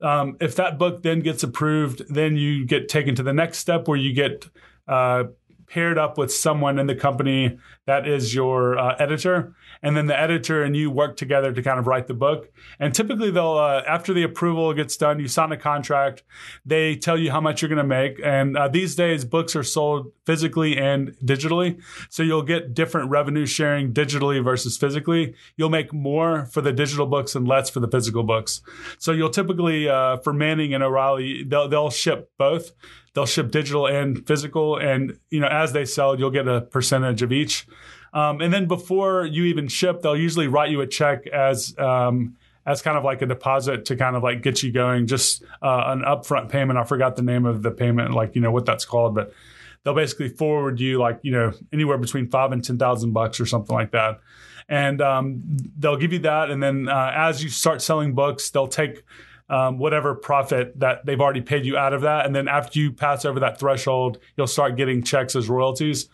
Um, 0.00 0.36
if 0.40 0.56
that 0.56 0.78
book 0.78 1.02
then 1.02 1.20
gets 1.20 1.42
approved, 1.42 2.02
then 2.08 2.36
you 2.36 2.66
get 2.66 2.88
taken 2.88 3.14
to 3.14 3.22
the 3.22 3.32
next 3.32 3.58
step 3.58 3.88
where 3.88 3.98
you 3.98 4.12
get 4.12 4.48
uh, 4.86 5.24
paired 5.66 5.98
up 5.98 6.18
with 6.18 6.32
someone 6.32 6.78
in 6.78 6.86
the 6.86 6.94
company 6.94 7.58
that 7.86 8.08
is 8.08 8.34
your 8.34 8.78
uh, 8.78 8.96
editor. 8.98 9.54
And 9.82 9.96
then 9.96 10.06
the 10.06 10.18
editor 10.18 10.62
and 10.62 10.74
you 10.74 10.90
work 10.90 11.16
together 11.16 11.52
to 11.52 11.62
kind 11.62 11.78
of 11.78 11.86
write 11.86 12.06
the 12.06 12.14
book. 12.14 12.50
And 12.78 12.94
typically 12.94 13.30
they'll 13.30 13.58
uh, 13.58 13.82
after 13.86 14.14
the 14.14 14.22
approval 14.22 14.72
gets 14.72 14.96
done 14.96 15.20
you 15.20 15.28
sign 15.28 15.52
a 15.52 15.56
contract. 15.56 16.22
They 16.64 16.96
tell 16.96 17.18
you 17.18 17.30
how 17.30 17.40
much 17.40 17.60
you're 17.60 17.68
going 17.68 17.76
to 17.76 17.84
make. 17.84 18.18
And 18.24 18.56
uh, 18.56 18.68
these 18.68 18.94
days 18.94 19.24
books 19.24 19.54
are 19.54 19.62
sold 19.62 20.12
physically 20.24 20.78
and 20.78 21.14
digitally. 21.18 21.80
So 22.08 22.22
you'll 22.22 22.42
get 22.42 22.72
different 22.72 23.10
revenue 23.10 23.44
sharing 23.44 23.92
digitally 23.92 24.42
versus 24.42 24.78
physically. 24.78 25.34
You'll 25.56 25.68
make 25.68 25.92
more 25.92 26.46
for 26.46 26.62
the 26.62 26.72
digital 26.72 27.06
books 27.06 27.34
and 27.34 27.46
less 27.46 27.68
for 27.68 27.80
the 27.80 27.88
physical 27.88 28.22
books. 28.22 28.62
So 28.98 29.12
you'll 29.12 29.30
typically 29.30 29.88
uh, 29.88 30.18
for 30.18 30.32
manning 30.32 30.72
and 30.72 30.82
o'reilly 30.82 31.44
they'll, 31.44 31.68
they'll 31.68 31.90
ship 31.90 32.30
both 32.38 32.72
they'll 33.14 33.26
ship 33.26 33.50
digital 33.50 33.86
and 33.86 34.26
physical 34.26 34.76
and 34.76 35.18
you 35.30 35.40
know 35.40 35.48
as 35.48 35.72
they 35.72 35.84
sell 35.84 36.18
you'll 36.18 36.30
get 36.30 36.46
a 36.46 36.60
percentage 36.60 37.22
of 37.22 37.32
each. 37.32 37.66
Um, 38.12 38.40
and 38.40 38.52
then 38.52 38.66
before 38.66 39.24
you 39.24 39.44
even 39.44 39.68
ship 39.68 40.02
they'll 40.02 40.16
usually 40.16 40.46
write 40.46 40.70
you 40.70 40.80
a 40.80 40.86
check 40.86 41.26
as 41.26 41.76
um, 41.78 42.36
as 42.66 42.82
kind 42.82 42.96
of 42.96 43.04
like 43.04 43.22
a 43.22 43.26
deposit 43.26 43.86
to 43.86 43.96
kind 43.96 44.16
of 44.16 44.22
like 44.22 44.42
get 44.42 44.62
you 44.62 44.72
going. 44.72 45.06
Just 45.06 45.42
uh, 45.62 45.84
an 45.86 46.02
upfront 46.02 46.48
payment. 46.48 46.78
I 46.78 46.84
forgot 46.84 47.16
the 47.16 47.22
name 47.22 47.46
of 47.46 47.62
the 47.62 47.70
payment 47.70 48.12
like 48.12 48.34
you 48.34 48.40
know 48.40 48.52
what 48.52 48.66
that's 48.66 48.84
called 48.84 49.14
but 49.14 49.32
they'll 49.84 49.94
basically 49.94 50.28
forward 50.28 50.80
you 50.80 50.98
like 50.98 51.20
you 51.22 51.32
know 51.32 51.52
anywhere 51.72 51.98
between 51.98 52.28
five 52.28 52.52
and 52.52 52.64
ten 52.64 52.78
thousand 52.78 53.12
bucks 53.12 53.40
or 53.40 53.46
something 53.46 53.74
like 53.74 53.92
that. 53.92 54.20
And 54.66 55.02
um, 55.02 55.42
they'll 55.78 55.98
give 55.98 56.14
you 56.14 56.20
that. 56.20 56.50
And 56.50 56.62
then 56.62 56.88
uh, 56.88 57.12
as 57.14 57.44
you 57.44 57.50
start 57.50 57.82
selling 57.82 58.14
books 58.14 58.50
they'll 58.50 58.66
take 58.66 59.04
um, 59.48 59.78
whatever 59.78 60.14
profit 60.14 60.78
that 60.80 61.04
they've 61.04 61.20
already 61.20 61.40
paid 61.40 61.66
you 61.66 61.76
out 61.76 61.92
of 61.92 62.02
that. 62.02 62.26
And 62.26 62.34
then 62.34 62.48
after 62.48 62.78
you 62.78 62.92
pass 62.92 63.24
over 63.24 63.40
that 63.40 63.58
threshold, 63.58 64.18
you'll 64.36 64.46
start 64.46 64.76
getting 64.76 65.02
checks 65.02 65.36
as 65.36 65.48
royalties. 65.48 66.08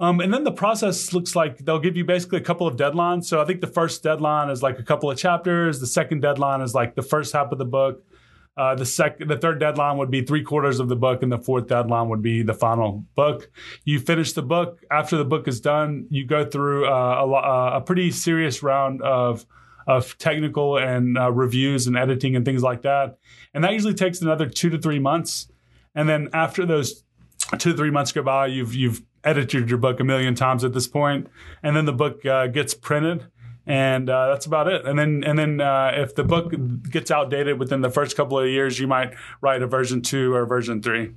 Um, 0.00 0.20
and 0.20 0.34
then 0.34 0.42
the 0.42 0.52
process 0.52 1.12
looks 1.12 1.36
like 1.36 1.58
they'll 1.58 1.78
give 1.78 1.96
you 1.96 2.04
basically 2.04 2.38
a 2.38 2.42
couple 2.42 2.66
of 2.66 2.76
deadlines. 2.76 3.24
So 3.24 3.40
I 3.40 3.44
think 3.44 3.60
the 3.60 3.68
first 3.68 4.02
deadline 4.02 4.50
is 4.50 4.62
like 4.62 4.78
a 4.78 4.82
couple 4.82 5.10
of 5.10 5.16
chapters. 5.16 5.78
The 5.78 5.86
second 5.86 6.22
deadline 6.22 6.60
is 6.60 6.74
like 6.74 6.96
the 6.96 7.02
first 7.02 7.32
half 7.32 7.52
of 7.52 7.58
the 7.58 7.64
book. 7.64 8.02
Uh, 8.54 8.74
the 8.74 8.84
second, 8.84 9.28
the 9.28 9.38
third 9.38 9.60
deadline 9.60 9.96
would 9.96 10.10
be 10.10 10.22
three 10.22 10.42
quarters 10.42 10.78
of 10.78 10.88
the 10.88 10.96
book, 10.96 11.22
and 11.22 11.32
the 11.32 11.38
fourth 11.38 11.68
deadline 11.68 12.10
would 12.10 12.20
be 12.20 12.42
the 12.42 12.52
final 12.52 13.04
book. 13.14 13.50
You 13.84 13.98
finish 13.98 14.34
the 14.34 14.42
book. 14.42 14.84
After 14.90 15.16
the 15.16 15.24
book 15.24 15.48
is 15.48 15.60
done, 15.60 16.06
you 16.10 16.26
go 16.26 16.44
through 16.44 16.86
uh, 16.86 16.90
a, 16.90 17.32
uh, 17.32 17.70
a 17.76 17.80
pretty 17.80 18.10
serious 18.10 18.62
round 18.62 19.00
of 19.00 19.46
of 19.86 20.16
technical 20.18 20.78
and 20.78 21.18
uh, 21.18 21.30
reviews 21.30 21.86
and 21.86 21.96
editing 21.96 22.36
and 22.36 22.44
things 22.44 22.62
like 22.62 22.82
that. 22.82 23.18
And 23.54 23.64
that 23.64 23.72
usually 23.72 23.94
takes 23.94 24.20
another 24.20 24.48
two 24.48 24.70
to 24.70 24.78
three 24.78 24.98
months. 24.98 25.48
And 25.94 26.08
then 26.08 26.28
after 26.32 26.64
those 26.64 27.04
two 27.58 27.72
to 27.72 27.76
three 27.76 27.90
months 27.90 28.12
go 28.12 28.22
by, 28.22 28.46
you've 28.46 28.74
you've 28.74 29.02
edited 29.24 29.68
your 29.68 29.78
book 29.78 30.00
a 30.00 30.04
million 30.04 30.34
times 30.34 30.64
at 30.64 30.72
this 30.72 30.88
point, 30.88 31.28
and 31.62 31.76
then 31.76 31.84
the 31.84 31.92
book 31.92 32.24
uh, 32.26 32.46
gets 32.46 32.74
printed. 32.74 33.26
And 33.64 34.10
uh, 34.10 34.26
that's 34.26 34.44
about 34.44 34.66
it. 34.66 34.84
And 34.84 34.98
then, 34.98 35.22
and 35.24 35.38
then, 35.38 35.60
uh, 35.60 35.92
if 35.94 36.16
the 36.16 36.24
book 36.24 36.52
gets 36.90 37.12
outdated 37.12 37.60
within 37.60 37.80
the 37.80 37.90
first 37.90 38.16
couple 38.16 38.36
of 38.36 38.48
years, 38.48 38.80
you 38.80 38.88
might 38.88 39.14
write 39.40 39.62
a 39.62 39.68
version 39.68 40.02
two 40.02 40.34
or 40.34 40.44
version 40.46 40.82
three. 40.82 41.12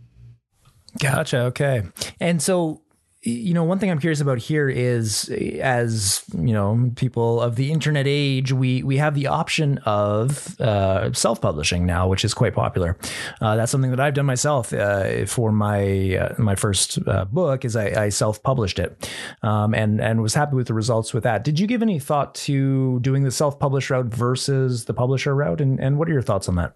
Gotcha. 0.99 1.39
Okay. 1.45 1.83
And 2.19 2.39
so 2.39 2.83
you 3.25 3.55
know, 3.55 3.63
one 3.63 3.79
thing 3.79 3.89
I'm 3.89 3.99
curious 3.99 4.21
about 4.21 4.37
here 4.37 4.69
is, 4.69 5.29
as 5.59 6.23
you 6.33 6.53
know, 6.53 6.91
people 6.95 7.41
of 7.41 7.55
the 7.55 7.71
internet 7.71 8.05
age, 8.07 8.53
we 8.53 8.83
we 8.83 8.97
have 8.97 9.15
the 9.15 9.25
option 9.27 9.79
of 9.79 10.59
uh, 10.61 11.11
self-publishing 11.11 11.87
now, 11.87 12.07
which 12.07 12.23
is 12.23 12.35
quite 12.35 12.53
popular. 12.53 12.97
Uh, 13.41 13.55
that's 13.55 13.71
something 13.71 13.89
that 13.89 13.99
I've 13.99 14.13
done 14.13 14.27
myself 14.27 14.71
uh, 14.73 15.25
for 15.25 15.51
my 15.51 16.17
uh, 16.17 16.35
my 16.37 16.53
first 16.53 16.99
uh, 17.07 17.25
book. 17.25 17.65
Is 17.65 17.75
I, 17.75 18.03
I 18.03 18.09
self-published 18.09 18.77
it, 18.77 19.09
um, 19.41 19.73
and 19.73 19.99
and 19.99 20.21
was 20.21 20.35
happy 20.35 20.55
with 20.55 20.67
the 20.67 20.75
results 20.75 21.11
with 21.11 21.23
that. 21.23 21.43
Did 21.43 21.59
you 21.59 21.65
give 21.65 21.81
any 21.81 21.97
thought 21.97 22.35
to 22.35 22.99
doing 22.99 23.23
the 23.23 23.31
self-published 23.31 23.89
route 23.89 24.05
versus 24.05 24.85
the 24.85 24.93
publisher 24.93 25.33
route, 25.33 25.61
and 25.61 25.79
and 25.79 25.97
what 25.97 26.07
are 26.07 26.13
your 26.13 26.21
thoughts 26.21 26.47
on 26.47 26.55
that? 26.57 26.75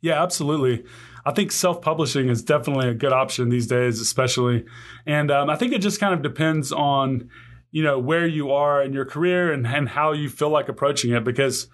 Yeah, 0.00 0.22
absolutely. 0.22 0.84
I 1.26 1.32
think 1.32 1.52
self 1.52 1.80
publishing 1.80 2.28
is 2.28 2.42
definitely 2.42 2.88
a 2.88 2.94
good 2.94 3.12
option 3.12 3.48
these 3.48 3.66
days, 3.66 4.00
especially. 4.00 4.64
And 5.06 5.30
um, 5.30 5.48
I 5.48 5.56
think 5.56 5.72
it 5.72 5.80
just 5.80 6.00
kind 6.00 6.12
of 6.12 6.22
depends 6.22 6.72
on, 6.72 7.30
you 7.70 7.82
know, 7.82 7.98
where 7.98 8.26
you 8.26 8.52
are 8.52 8.82
in 8.82 8.92
your 8.92 9.04
career 9.04 9.52
and, 9.52 9.66
and 9.66 9.88
how 9.88 10.12
you 10.12 10.28
feel 10.28 10.50
like 10.50 10.68
approaching 10.68 11.12
it. 11.12 11.24
Because, 11.24 11.68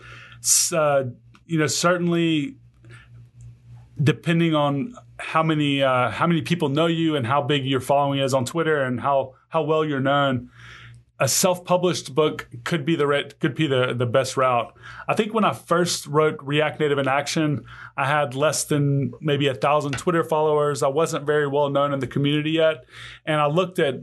uh, 0.72 1.04
you 1.46 1.58
know, 1.58 1.66
certainly 1.66 2.56
depending 4.02 4.54
on 4.54 4.94
how 5.18 5.42
many 5.42 5.82
uh, 5.82 6.10
how 6.10 6.26
many 6.26 6.42
people 6.42 6.68
know 6.68 6.86
you 6.86 7.16
and 7.16 7.26
how 7.26 7.42
big 7.42 7.66
your 7.66 7.80
following 7.80 8.20
is 8.20 8.32
on 8.32 8.44
Twitter 8.44 8.82
and 8.82 9.00
how 9.00 9.34
how 9.48 9.62
well 9.62 9.84
you're 9.84 10.00
known, 10.00 10.50
a 11.20 11.28
self-published 11.28 12.14
book 12.14 12.48
could 12.64 12.86
be 12.86 12.96
the 12.96 13.34
could 13.40 13.54
be 13.54 13.66
the, 13.66 13.92
the 13.94 14.06
best 14.06 14.38
route. 14.38 14.74
I 15.06 15.14
think 15.14 15.34
when 15.34 15.44
I 15.44 15.52
first 15.52 16.06
wrote 16.06 16.38
React 16.42 16.80
Native 16.80 16.98
in 16.98 17.06
Action, 17.06 17.66
I 17.94 18.06
had 18.06 18.34
less 18.34 18.64
than 18.64 19.12
maybe 19.20 19.46
a 19.46 19.54
thousand 19.54 19.92
Twitter 19.98 20.24
followers. 20.24 20.82
I 20.82 20.88
wasn't 20.88 21.26
very 21.26 21.46
well 21.46 21.68
known 21.68 21.92
in 21.92 22.00
the 22.00 22.06
community 22.06 22.52
yet, 22.52 22.86
and 23.26 23.38
I 23.38 23.46
looked 23.46 23.78
at 23.78 23.96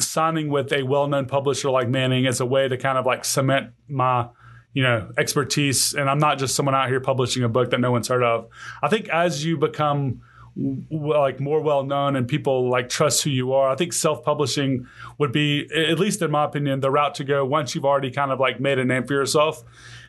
signing 0.00 0.48
with 0.48 0.72
a 0.72 0.82
well-known 0.82 1.26
publisher 1.26 1.70
like 1.70 1.88
Manning 1.88 2.26
as 2.26 2.40
a 2.40 2.46
way 2.46 2.66
to 2.66 2.76
kind 2.76 2.98
of 2.98 3.06
like 3.06 3.24
cement 3.24 3.70
my 3.88 4.26
you 4.72 4.82
know 4.82 5.12
expertise. 5.16 5.94
And 5.94 6.10
I'm 6.10 6.18
not 6.18 6.38
just 6.38 6.56
someone 6.56 6.74
out 6.74 6.88
here 6.88 6.98
publishing 6.98 7.44
a 7.44 7.48
book 7.48 7.70
that 7.70 7.78
no 7.78 7.92
one's 7.92 8.08
heard 8.08 8.24
of. 8.24 8.48
I 8.82 8.88
think 8.88 9.08
as 9.10 9.44
you 9.44 9.56
become 9.56 10.22
like 10.56 11.40
more 11.40 11.60
well 11.60 11.82
known 11.82 12.14
and 12.16 12.28
people 12.28 12.70
like 12.70 12.88
trust 12.88 13.22
who 13.22 13.30
you 13.30 13.52
are. 13.52 13.68
I 13.68 13.76
think 13.76 13.92
self 13.92 14.24
publishing 14.24 14.86
would 15.18 15.32
be, 15.32 15.68
at 15.74 15.98
least 15.98 16.22
in 16.22 16.30
my 16.30 16.44
opinion, 16.44 16.80
the 16.80 16.90
route 16.90 17.16
to 17.16 17.24
go 17.24 17.44
once 17.44 17.74
you've 17.74 17.84
already 17.84 18.10
kind 18.10 18.30
of 18.30 18.38
like 18.38 18.60
made 18.60 18.78
a 18.78 18.84
name 18.84 19.06
for 19.06 19.14
yourself. 19.14 19.64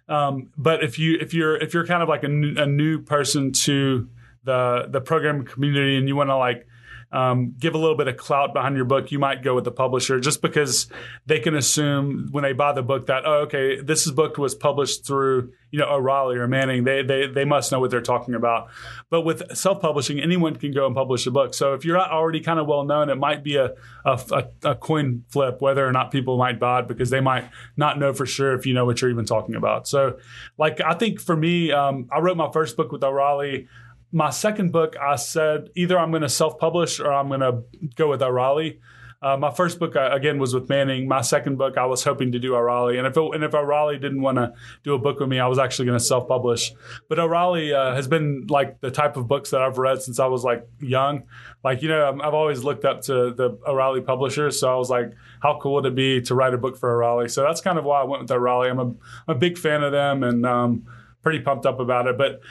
Um, 0.08 0.50
but 0.58 0.84
if 0.84 1.00
you 1.00 1.18
if 1.20 1.34
you're 1.34 1.58
if 1.58 1.74
you're 1.74 1.88
kind 1.88 2.04
of 2.04 2.10
like 2.10 2.24
a 2.24 2.28
new, 2.28 2.56
a 2.58 2.68
new 2.68 3.02
person 3.02 3.52
to 3.54 4.08
the 4.43 4.88
the 4.88 5.02
programming 5.02 5.46
community 5.46 5.98
and 5.98 6.08
you 6.08 6.16
want 6.16 6.30
to 6.30 6.38
like 6.38 6.68
um, 7.16 7.55
give 7.57 7.76
a 7.76 7.78
little 7.78 7.95
bit 7.95 8.09
of 8.09 8.18
clout 8.18 8.53
behind 8.53 8.76
your 8.76 8.84
book, 8.84 9.09
you 9.09 9.20
might 9.20 9.41
go 9.41 9.55
with 9.55 9.63
the 9.63 9.72
publisher 9.72 10.20
just 10.20 10.41
because 10.41 10.88
they 11.26 11.39
can 11.39 11.55
assume 11.55 12.28
when 12.32 12.43
they 12.43 12.51
buy 12.51 12.74
the 12.74 12.84
book 12.84 13.07
that 13.07 13.24
oh 13.26 13.43
okay 13.43 13.80
this 13.80 14.09
book 14.11 14.38
was 14.38 14.53
published 14.53 15.07
through 15.07 15.53
you 15.72 15.80
know 15.80 15.88
O'Reilly 15.89 16.36
or 16.36 16.47
Manning 16.47 16.84
they 16.84 17.03
they 17.03 17.28
they 17.28 17.45
must 17.45 17.72
know 17.72 17.80
what 17.80 17.89
they're 17.89 18.01
talking 18.01 18.36
about. 18.36 18.68
But 19.09 19.22
with 19.22 19.55
self 19.55 19.82
publishing, 19.82 20.20
anyone 20.20 20.57
can 20.57 20.74
go 20.74 20.86
and 20.86 20.93
publish 20.93 21.26
a 21.26 21.32
book. 21.32 21.53
So 21.53 21.74
if 21.74 21.86
you're 21.86 21.97
not 21.97 22.11
already 22.11 22.41
kind 22.41 22.59
of 22.59 22.68
well 22.68 22.84
known, 22.84 23.09
it 23.09 23.16
might 23.16 23.45
be 23.45 23.55
a 23.55 23.72
a, 24.03 24.47
a 24.63 24.76
coin 24.76 25.24
flip 25.30 25.61
whether 25.61 25.88
or 25.88 25.93
not 25.93 26.11
people 26.11 26.38
might 26.38 26.59
buy 26.59 26.82
it 26.82 26.89
because 26.89 27.11
they 27.11 27.22
might 27.22 27.49
not 27.78 27.97
know 27.97 28.11
for 28.11 28.26
sure 28.26 28.53
if 28.53 28.66
you 28.66 28.74
know 28.74 28.84
what 28.84 29.01
you're 29.01 29.11
even 29.11 29.26
talking 29.26 29.55
about. 29.55 29.88
So 29.88 30.18
like 30.57 30.82
I 30.82 30.95
think 30.95 31.22
for 31.22 31.38
me, 31.38 31.72
um, 31.72 32.09
I 32.11 32.20
wrote 32.20 32.36
my 32.36 32.51
first 32.51 32.76
book 32.76 32.91
with 32.91 33.05
O'Reilly. 33.05 33.70
My 34.12 34.30
second 34.30 34.72
book, 34.72 34.95
I 34.97 35.16
said 35.16 35.70
either 35.76 35.97
I'm 35.97 36.12
going 36.12 36.22
to 36.22 36.30
self 36.30 36.58
publish 36.58 36.99
or 36.99 37.12
I'm 37.12 37.28
going 37.28 37.41
to 37.41 37.64
go 37.95 38.10
with 38.10 38.22
O'Reilly. 38.22 38.80
Uh, 39.22 39.36
my 39.36 39.49
first 39.49 39.80
book 39.80 39.95
uh, 39.95 40.10
again 40.12 40.38
was 40.38 40.53
with 40.53 40.70
Manning. 40.70 41.08
My 41.08 41.22
second 41.22 41.58
book, 41.58 41.78
I 41.78 41.86
was 41.88 42.03
hoping 42.03 42.34
to 42.34 42.39
do 42.39 42.56
O'Reilly, 42.56 42.99
and 42.99 43.08
if 43.08 43.18
it, 43.18 43.24
and 43.34 43.43
if 43.43 43.56
O'Reilly 43.56 43.97
didn't 43.97 44.22
want 44.22 44.38
to 44.38 44.53
do 44.84 44.93
a 44.93 44.99
book 44.99 45.20
with 45.20 45.30
me, 45.30 45.39
I 45.39 45.47
was 45.47 45.58
actually 45.58 45.86
going 45.86 45.97
to 45.97 46.03
self 46.03 46.28
publish. 46.28 46.74
But 47.10 47.18
O'Reilly 47.18 47.74
uh, 47.74 47.95
has 47.95 48.08
been 48.08 48.45
like 48.49 48.82
the 48.82 48.91
type 48.91 49.18
of 49.18 49.28
books 49.28 49.49
that 49.49 49.64
I've 49.64 49.80
read 49.80 50.01
since 50.03 50.20
I 50.20 50.28
was 50.28 50.43
like 50.43 50.68
young. 50.80 51.24
Like 51.64 51.82
you 51.82 51.89
know, 51.89 52.20
I've 52.22 52.36
always 52.36 52.64
looked 52.64 52.86
up 52.86 53.01
to 53.03 53.34
the 53.34 53.58
O'Reilly 53.66 54.01
publishers, 54.01 54.60
so 54.60 54.72
I 54.72 54.76
was 54.76 54.91
like, 54.91 55.14
how 55.41 55.60
cool 55.60 55.76
would 55.76 55.86
it 55.88 55.95
be 55.95 56.22
to 56.22 56.36
write 56.36 56.53
a 56.53 56.58
book 56.60 56.78
for 56.78 56.93
O'Reilly? 56.93 57.30
So 57.30 57.41
that's 57.41 57.62
kind 57.62 57.80
of 57.80 57.86
why 57.86 58.01
I 58.01 58.03
went 58.03 58.22
with 58.22 58.32
O'Reilly. 58.32 58.70
I'm 58.70 58.80
a, 58.80 58.86
I'm 58.86 58.97
a 59.28 59.36
big 59.36 59.58
fan 59.58 59.82
of 59.82 59.91
them, 59.91 60.24
and 60.24 60.45
um, 60.45 60.86
pretty 61.24 61.39
pumped 61.39 61.66
up 61.66 61.80
about 61.80 62.06
it. 62.06 62.18
But 62.18 62.41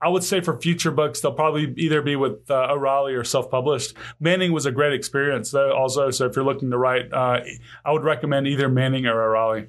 I 0.00 0.08
would 0.08 0.22
say 0.22 0.40
for 0.40 0.60
future 0.60 0.90
books, 0.90 1.20
they'll 1.20 1.32
probably 1.32 1.72
either 1.76 2.02
be 2.02 2.16
with 2.16 2.50
uh, 2.50 2.68
O'Reilly 2.70 3.14
or 3.14 3.24
self-published. 3.24 3.94
Manning 4.20 4.52
was 4.52 4.66
a 4.66 4.72
great 4.72 4.92
experience, 4.92 5.50
though. 5.50 5.72
Also, 5.72 6.10
so 6.10 6.26
if 6.26 6.36
you're 6.36 6.44
looking 6.44 6.70
to 6.70 6.78
write, 6.78 7.12
uh, 7.12 7.40
I 7.84 7.92
would 7.92 8.04
recommend 8.04 8.46
either 8.46 8.68
Manning 8.68 9.06
or 9.06 9.22
O'Reilly. 9.22 9.68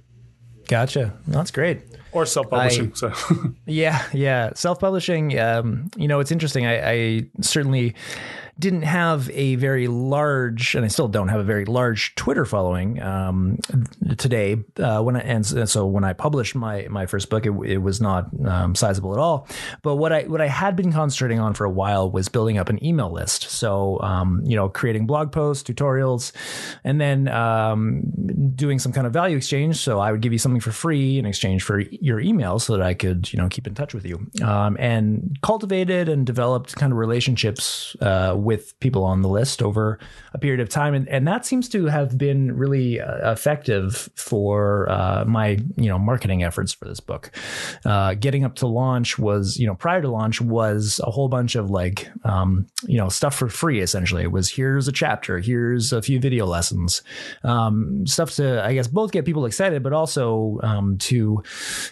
Gotcha. 0.67 1.13
That's 1.27 1.51
great. 1.51 1.83
Or 2.11 2.25
self-publishing. 2.25 2.95
So 2.95 3.13
yeah, 3.65 4.03
yeah, 4.13 4.51
self-publishing. 4.55 5.37
Um, 5.39 5.89
you 5.95 6.07
know, 6.07 6.19
it's 6.19 6.31
interesting. 6.31 6.65
I, 6.65 6.91
I 6.91 7.21
certainly 7.41 7.93
didn't 8.57 8.83
have 8.83 9.29
a 9.31 9.55
very 9.55 9.87
large, 9.87 10.75
and 10.75 10.85
I 10.85 10.87
still 10.87 11.09
don't 11.09 11.27
have 11.27 11.41
a 11.41 11.43
very 11.43 11.65
large 11.65 12.15
Twitter 12.15 12.45
following 12.45 13.01
um, 13.01 13.59
today. 14.17 14.63
Uh, 14.79 15.01
when 15.01 15.17
I, 15.17 15.19
and 15.19 15.45
so 15.45 15.85
when 15.85 16.05
I 16.05 16.13
published 16.13 16.55
my 16.55 16.87
my 16.89 17.05
first 17.05 17.29
book, 17.29 17.45
it, 17.45 17.51
it 17.65 17.77
was 17.79 17.99
not 17.99 18.29
um, 18.45 18.73
sizable 18.73 19.11
at 19.11 19.19
all. 19.19 19.47
But 19.81 19.95
what 19.95 20.13
I 20.13 20.23
what 20.23 20.39
I 20.39 20.47
had 20.47 20.77
been 20.77 20.93
concentrating 20.93 21.39
on 21.39 21.53
for 21.53 21.65
a 21.65 21.69
while 21.69 22.09
was 22.09 22.29
building 22.29 22.57
up 22.57 22.69
an 22.69 22.83
email 22.83 23.11
list. 23.11 23.43
So 23.43 23.99
um, 24.01 24.41
you 24.45 24.55
know, 24.55 24.69
creating 24.69 25.05
blog 25.05 25.33
posts, 25.33 25.69
tutorials, 25.69 26.31
and 26.85 27.01
then 27.01 27.27
um, 27.27 28.03
doing 28.55 28.79
some 28.79 28.93
kind 28.93 29.05
of 29.05 29.11
value 29.11 29.35
exchange. 29.35 29.77
So 29.77 29.99
I 29.99 30.13
would 30.13 30.21
give 30.21 30.31
you 30.31 30.39
something 30.39 30.61
for 30.61 30.71
free 30.71 31.19
in 31.19 31.25
exchange 31.25 31.63
for 31.63 31.79
your 31.79 32.21
email, 32.21 32.59
so 32.59 32.77
that 32.77 32.81
I 32.81 32.93
could 32.93 33.31
you 33.33 33.37
know 33.37 33.49
keep 33.49 33.67
in 33.67 33.75
touch 33.75 33.93
with 33.93 34.05
you, 34.05 34.27
um, 34.41 34.77
and 34.79 35.37
cultivated 35.41 36.07
and 36.07 36.25
developed 36.25 36.73
kind 36.77 36.93
of 36.93 36.97
relationships. 36.97 37.97
Uh, 37.99 38.44
with 38.45 38.79
people 38.79 39.03
on 39.03 39.21
the 39.21 39.29
list 39.29 39.61
over 39.61 39.99
a 40.33 40.37
period 40.37 40.59
of 40.59 40.69
time, 40.69 40.93
and, 40.93 41.07
and 41.09 41.27
that 41.27 41.45
seems 41.45 41.67
to 41.69 41.85
have 41.87 42.17
been 42.17 42.55
really 42.55 43.01
uh, 43.01 43.31
effective 43.31 44.09
for 44.15 44.89
uh, 44.89 45.25
my 45.25 45.59
you 45.75 45.89
know 45.89 45.97
marketing 45.97 46.43
efforts 46.43 46.71
for 46.71 46.85
this 46.85 46.99
book. 46.99 47.31
Uh, 47.83 48.13
getting 48.13 48.45
up 48.45 48.55
to 48.55 48.67
launch 48.67 49.17
was 49.17 49.57
you 49.57 49.67
know 49.67 49.75
prior 49.75 50.01
to 50.01 50.09
launch 50.09 50.41
was 50.41 51.01
a 51.03 51.11
whole 51.11 51.27
bunch 51.27 51.55
of 51.55 51.69
like 51.69 52.09
um, 52.23 52.67
you 52.85 52.97
know 52.97 53.09
stuff 53.09 53.35
for 53.35 53.49
free. 53.49 53.81
Essentially, 53.81 54.23
it 54.23 54.31
was 54.31 54.49
here's 54.49 54.87
a 54.87 54.91
chapter, 54.91 55.39
here's 55.39 55.91
a 55.91 56.01
few 56.01 56.19
video 56.19 56.45
lessons, 56.45 57.01
um, 57.43 58.05
stuff 58.05 58.31
to 58.31 58.63
I 58.63 58.73
guess 58.73 58.87
both 58.87 59.11
get 59.11 59.25
people 59.25 59.45
excited, 59.45 59.83
but 59.83 59.93
also 59.93 60.59
um, 60.63 60.97
to 60.99 61.43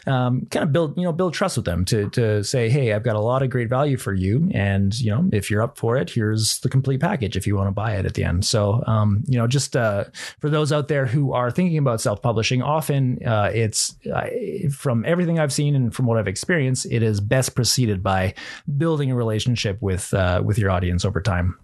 um, 0.07 0.47
kind 0.51 0.63
of 0.63 0.71
build 0.71 0.97
you 0.97 1.03
know 1.03 1.13
build 1.13 1.33
trust 1.33 1.57
with 1.57 1.65
them 1.65 1.85
to 1.85 2.09
to 2.11 2.43
say 2.43 2.69
hey 2.69 2.93
I've 2.93 3.03
got 3.03 3.15
a 3.15 3.19
lot 3.19 3.41
of 3.41 3.49
great 3.49 3.69
value 3.69 3.97
for 3.97 4.13
you, 4.13 4.49
and 4.53 4.97
you 4.99 5.11
know 5.11 5.29
if 5.31 5.49
you're 5.49 5.61
up 5.61 5.77
for 5.77 5.97
it, 5.97 6.09
here's 6.09 6.42
the 6.59 6.69
complete 6.69 6.99
package 6.99 7.35
if 7.35 7.47
you 7.47 7.55
want 7.55 7.67
to 7.67 7.71
buy 7.71 7.95
it 7.95 8.05
at 8.05 8.13
the 8.13 8.23
end. 8.23 8.45
So, 8.45 8.83
um, 8.87 9.23
you 9.27 9.37
know, 9.37 9.47
just 9.47 9.75
uh, 9.75 10.05
for 10.39 10.49
those 10.49 10.71
out 10.71 10.87
there 10.87 11.05
who 11.05 11.33
are 11.33 11.51
thinking 11.51 11.77
about 11.77 12.01
self 12.01 12.21
publishing, 12.21 12.61
often 12.61 13.25
uh, 13.25 13.51
it's 13.53 13.95
uh, 14.13 14.27
from 14.71 15.05
everything 15.05 15.39
I've 15.39 15.53
seen 15.53 15.75
and 15.75 15.93
from 15.93 16.05
what 16.05 16.17
I've 16.17 16.27
experienced, 16.27 16.87
it 16.89 17.03
is 17.03 17.19
best 17.19 17.55
preceded 17.55 18.03
by 18.03 18.33
building 18.77 19.11
a 19.11 19.15
relationship 19.15 19.81
with 19.81 20.13
uh, 20.13 20.41
with 20.43 20.57
your 20.57 20.71
audience 20.71 21.05
over 21.05 21.21
time. 21.21 21.57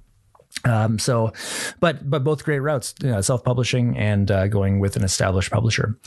Um, 0.65 0.99
so, 0.99 1.31
but 1.79 2.09
but 2.09 2.23
both 2.23 2.43
great 2.43 2.59
routes, 2.59 2.93
you 3.01 3.09
know, 3.09 3.21
self-publishing 3.21 3.97
and 3.97 4.29
uh, 4.29 4.47
going 4.47 4.79
with 4.79 4.95
an 4.95 5.03
established 5.03 5.51
publisher. 5.51 5.97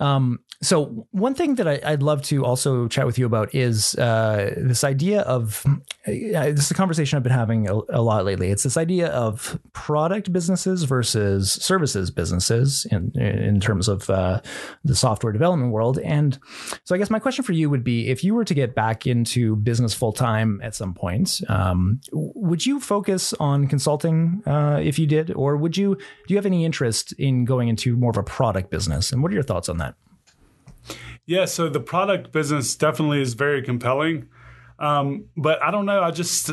Um, 0.00 0.40
so 0.62 1.06
one 1.12 1.34
thing 1.34 1.54
that 1.54 1.66
I, 1.66 1.92
would 1.92 2.02
love 2.02 2.20
to 2.24 2.44
also 2.44 2.86
chat 2.88 3.06
with 3.06 3.18
you 3.18 3.24
about 3.24 3.54
is 3.54 3.94
uh, 3.94 4.52
this 4.56 4.84
idea 4.84 5.22
of 5.22 5.64
uh, 5.66 5.80
this 6.06 6.66
is 6.66 6.70
a 6.70 6.74
conversation 6.74 7.16
I've 7.16 7.22
been 7.22 7.32
having 7.32 7.68
a, 7.68 7.74
a, 7.88 8.02
lot 8.02 8.24
lately. 8.26 8.50
It's 8.50 8.64
this 8.64 8.76
idea 8.76 9.08
of 9.08 9.58
product 9.72 10.32
businesses 10.32 10.82
versus 10.82 11.52
services 11.52 12.10
businesses 12.10 12.86
in 12.90 13.12
in 13.18 13.60
terms 13.60 13.88
of 13.88 14.10
uh, 14.10 14.40
the 14.84 14.96
software 14.96 15.32
development 15.32 15.72
world. 15.72 15.98
And 16.00 16.38
so 16.84 16.94
I 16.94 16.98
guess 16.98 17.10
my 17.10 17.20
question 17.20 17.44
for 17.44 17.52
you 17.52 17.70
would 17.70 17.84
be: 17.84 18.08
if 18.08 18.24
you 18.24 18.34
were 18.34 18.44
to 18.44 18.54
get 18.54 18.74
back 18.74 19.06
into 19.06 19.56
business 19.56 19.94
full 19.94 20.12
time 20.12 20.60
at 20.62 20.74
some 20.74 20.94
point, 20.94 21.40
um, 21.48 22.00
would 22.12 22.66
you 22.66 22.80
focus 22.80 23.32
on 23.34 23.68
consulting? 23.68 23.89
Consulting 23.90 24.42
uh, 24.46 24.80
if 24.82 24.98
you 24.98 25.06
did, 25.06 25.32
or 25.34 25.56
would 25.56 25.76
you? 25.76 25.96
Do 25.96 26.34
you 26.34 26.36
have 26.36 26.46
any 26.46 26.64
interest 26.64 27.12
in 27.18 27.44
going 27.44 27.68
into 27.68 27.96
more 27.96 28.10
of 28.10 28.16
a 28.16 28.22
product 28.22 28.70
business? 28.70 29.12
And 29.12 29.22
what 29.22 29.30
are 29.30 29.34
your 29.34 29.42
thoughts 29.42 29.68
on 29.68 29.78
that? 29.78 29.94
Yeah, 31.26 31.44
so 31.44 31.68
the 31.68 31.80
product 31.80 32.32
business 32.32 32.74
definitely 32.74 33.20
is 33.20 33.34
very 33.34 33.62
compelling, 33.62 34.28
um, 34.78 35.26
but 35.36 35.62
I 35.62 35.70
don't 35.70 35.86
know. 35.86 36.02
I 36.02 36.10
just 36.10 36.50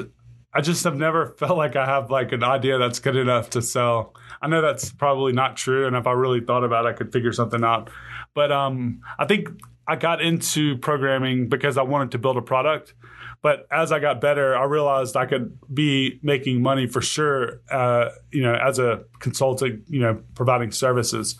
I 0.53 0.61
just 0.61 0.83
have 0.83 0.95
never 0.95 1.27
felt 1.38 1.57
like 1.57 1.75
I 1.75 1.85
have 1.85 2.09
like 2.09 2.31
an 2.31 2.43
idea 2.43 2.77
that's 2.77 2.99
good 2.99 3.15
enough 3.15 3.51
to 3.51 3.61
sell. 3.61 4.15
I 4.41 4.47
know 4.47 4.61
that's 4.61 4.91
probably 4.91 5.33
not 5.33 5.57
true, 5.57 5.88
and 5.88 5.95
if 5.95 6.07
I 6.07 6.11
really 6.11 6.41
thought 6.41 6.63
about 6.63 6.85
it, 6.85 6.89
I 6.89 6.93
could 6.93 7.11
figure 7.11 7.33
something 7.33 7.63
out. 7.63 7.89
But 8.33 8.51
um, 8.51 9.01
I 9.17 9.25
think 9.25 9.49
I 9.88 9.95
got 9.95 10.21
into 10.21 10.77
programming 10.77 11.49
because 11.49 11.77
I 11.77 11.83
wanted 11.83 12.11
to 12.11 12.17
build 12.17 12.38
a 12.38 12.41
product. 12.41 12.93
But 13.41 13.67
as 13.71 13.91
I 13.91 13.99
got 13.99 14.19
better, 14.19 14.57
I 14.57 14.63
realized 14.63 15.15
I 15.15 15.25
could 15.25 15.57
be 15.71 16.19
making 16.23 16.61
money 16.61 16.88
for 16.88 17.01
sure. 17.01 17.61
Uh, 17.69 18.09
you 18.31 18.41
know, 18.41 18.55
as 18.55 18.79
a 18.79 19.03
consultant, 19.19 19.83
you 19.88 19.99
know, 19.99 20.21
providing 20.33 20.71
services, 20.71 21.35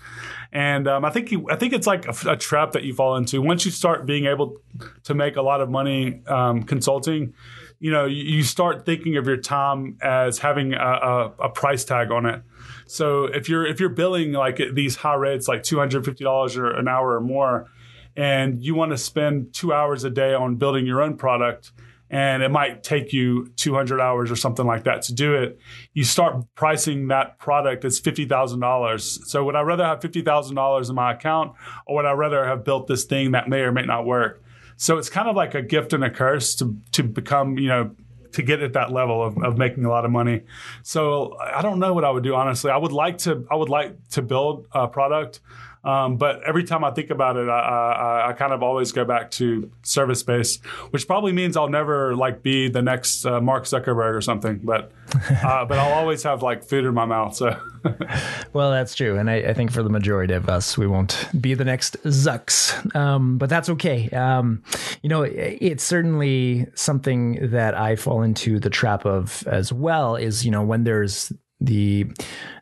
and 0.51 0.87
um, 0.87 1.03
I 1.03 1.09
think 1.09 1.31
you, 1.31 1.47
I 1.49 1.55
think 1.55 1.73
it's 1.73 1.87
like 1.87 2.07
a, 2.07 2.31
a, 2.31 2.37
trap 2.37 2.71
that 2.73 2.83
you 2.83 2.93
fall 2.93 3.17
into 3.17 3.41
once 3.41 3.65
you 3.65 3.71
start 3.71 4.05
being 4.05 4.25
able 4.25 4.57
to 5.03 5.13
make 5.13 5.35
a 5.35 5.41
lot 5.41 5.59
of 5.59 5.69
money 5.69 6.21
um, 6.27 6.63
consulting. 6.63 7.33
You 7.79 7.91
know, 7.91 8.05
you, 8.05 8.23
you, 8.23 8.43
start 8.43 8.85
thinking 8.85 9.17
of 9.17 9.27
your 9.27 9.37
time 9.37 9.97
as 10.01 10.39
having 10.39 10.73
a, 10.73 10.77
a, 10.77 11.33
a 11.41 11.49
price 11.49 11.83
tag 11.83 12.11
on 12.11 12.25
it. 12.25 12.41
So 12.87 13.25
if 13.25 13.49
you're 13.49 13.67
if 13.67 13.79
you're 13.79 13.89
billing 13.89 14.31
like 14.31 14.59
these 14.73 14.95
high 14.95 15.15
rates, 15.15 15.47
like 15.47 15.63
two 15.63 15.77
hundred 15.77 16.05
fifty 16.05 16.23
dollars 16.23 16.55
an 16.55 16.87
hour 16.87 17.15
or 17.15 17.21
more, 17.21 17.67
and 18.15 18.63
you 18.63 18.73
want 18.73 18.91
to 18.91 18.97
spend 18.97 19.53
two 19.53 19.73
hours 19.73 20.03
a 20.03 20.09
day 20.09 20.33
on 20.33 20.55
building 20.55 20.87
your 20.87 21.01
own 21.01 21.17
product, 21.17 21.71
and 22.09 22.41
it 22.41 22.49
might 22.49 22.83
take 22.83 23.11
you 23.11 23.47
200 23.57 23.99
hours 23.99 24.31
or 24.31 24.35
something 24.35 24.65
like 24.65 24.85
that 24.85 25.01
to 25.03 25.13
do 25.13 25.35
it, 25.35 25.59
you 25.93 26.03
start 26.03 26.43
pricing 26.55 27.07
that 27.09 27.37
product 27.37 27.83
as 27.83 27.99
$50,000. 27.99 28.99
So 28.99 29.43
would 29.43 29.55
I 29.55 29.61
rather 29.61 29.83
have 29.83 29.99
$50,000 29.99 30.89
in 30.89 30.95
my 30.95 31.13
account 31.13 31.53
or 31.85 31.97
would 31.97 32.05
I 32.05 32.13
rather 32.13 32.45
have 32.45 32.63
built 32.63 32.87
this 32.87 33.03
thing 33.03 33.31
that 33.31 33.49
may 33.49 33.59
or 33.59 33.71
may 33.71 33.83
not 33.83 34.05
work? 34.05 34.43
So 34.77 34.97
it's 34.97 35.09
kind 35.09 35.27
of 35.27 35.35
like 35.35 35.55
a 35.55 35.61
gift 35.61 35.93
and 35.93 36.03
a 36.03 36.09
curse 36.09 36.55
to, 36.55 36.77
to 36.93 37.03
become, 37.03 37.57
you 37.57 37.67
know, 37.67 37.91
to 38.33 38.43
get 38.43 38.61
at 38.61 38.73
that 38.73 38.91
level 38.91 39.23
of, 39.23 39.37
of 39.43 39.57
making 39.57 39.83
a 39.85 39.89
lot 39.89 40.05
of 40.05 40.11
money. 40.11 40.43
So 40.83 41.35
I 41.39 41.61
don't 41.61 41.79
know 41.79 41.93
what 41.93 42.03
I 42.03 42.11
would 42.11 42.23
do, 42.23 42.35
honestly. 42.35 42.69
I 42.69 42.77
would 42.77 42.91
like 42.91 43.17
to, 43.19 43.45
I 43.49 43.55
would 43.55 43.69
like 43.69 44.09
to 44.09 44.21
build 44.21 44.67
a 44.71 44.87
product. 44.87 45.39
Um, 45.88 46.17
but 46.17 46.43
every 46.43 46.65
time 46.65 46.83
I 46.83 46.91
think 46.91 47.11
about 47.11 47.38
it, 47.38 47.47
I, 47.47 47.59
I, 47.59 48.29
I, 48.29 48.33
kind 48.33 48.51
of 48.51 48.61
always 48.61 48.91
go 48.91 49.05
back 49.05 49.31
to 49.31 49.71
service 49.83 50.21
based, 50.21 50.65
which 50.91 51.07
probably 51.07 51.31
means 51.31 51.55
I'll 51.55 51.69
never 51.69 52.13
like 52.13 52.43
be 52.43 52.67
the 52.67 52.81
next 52.81 53.25
uh, 53.25 53.39
Mark 53.39 53.63
Zuckerberg 53.63 54.13
or 54.13 54.19
something. 54.19 54.59
But 54.61 54.91
uh, 55.29 55.63
but 55.69 55.79
I'll 55.79 55.93
always 55.93 56.23
have 56.23 56.43
like 56.43 56.65
food 56.65 56.83
in 56.83 56.93
my 56.93 57.05
mouth. 57.05 57.38
So. 57.38 57.57
well, 58.53 58.69
that's 58.69 58.95
true, 58.95 59.17
and 59.17 59.29
I, 59.29 59.35
I, 59.35 59.53
think 59.53 59.71
for 59.71 59.81
the 59.81 59.89
majority 59.89 60.33
of 60.33 60.49
us, 60.49 60.77
we 60.77 60.88
won't 60.88 61.29
be 61.39 61.53
the 61.53 61.63
next 61.63 61.95
Zucks, 62.03 62.93
um, 62.93 63.38
but 63.38 63.49
that's 63.49 63.69
okay. 63.69 64.09
Um, 64.09 64.63
you 65.03 65.07
know, 65.07 65.21
it, 65.21 65.57
it's 65.61 65.85
certainly 65.85 66.67
something 66.75 67.51
that 67.51 67.75
I 67.75 67.95
fall 67.95 68.23
into 68.23 68.59
the 68.59 68.69
trap 68.69 69.05
of 69.05 69.47
as 69.47 69.71
well. 69.71 70.17
Is 70.17 70.43
you 70.43 70.51
know 70.51 70.63
when 70.63 70.83
there's 70.83 71.31
the 71.59 72.05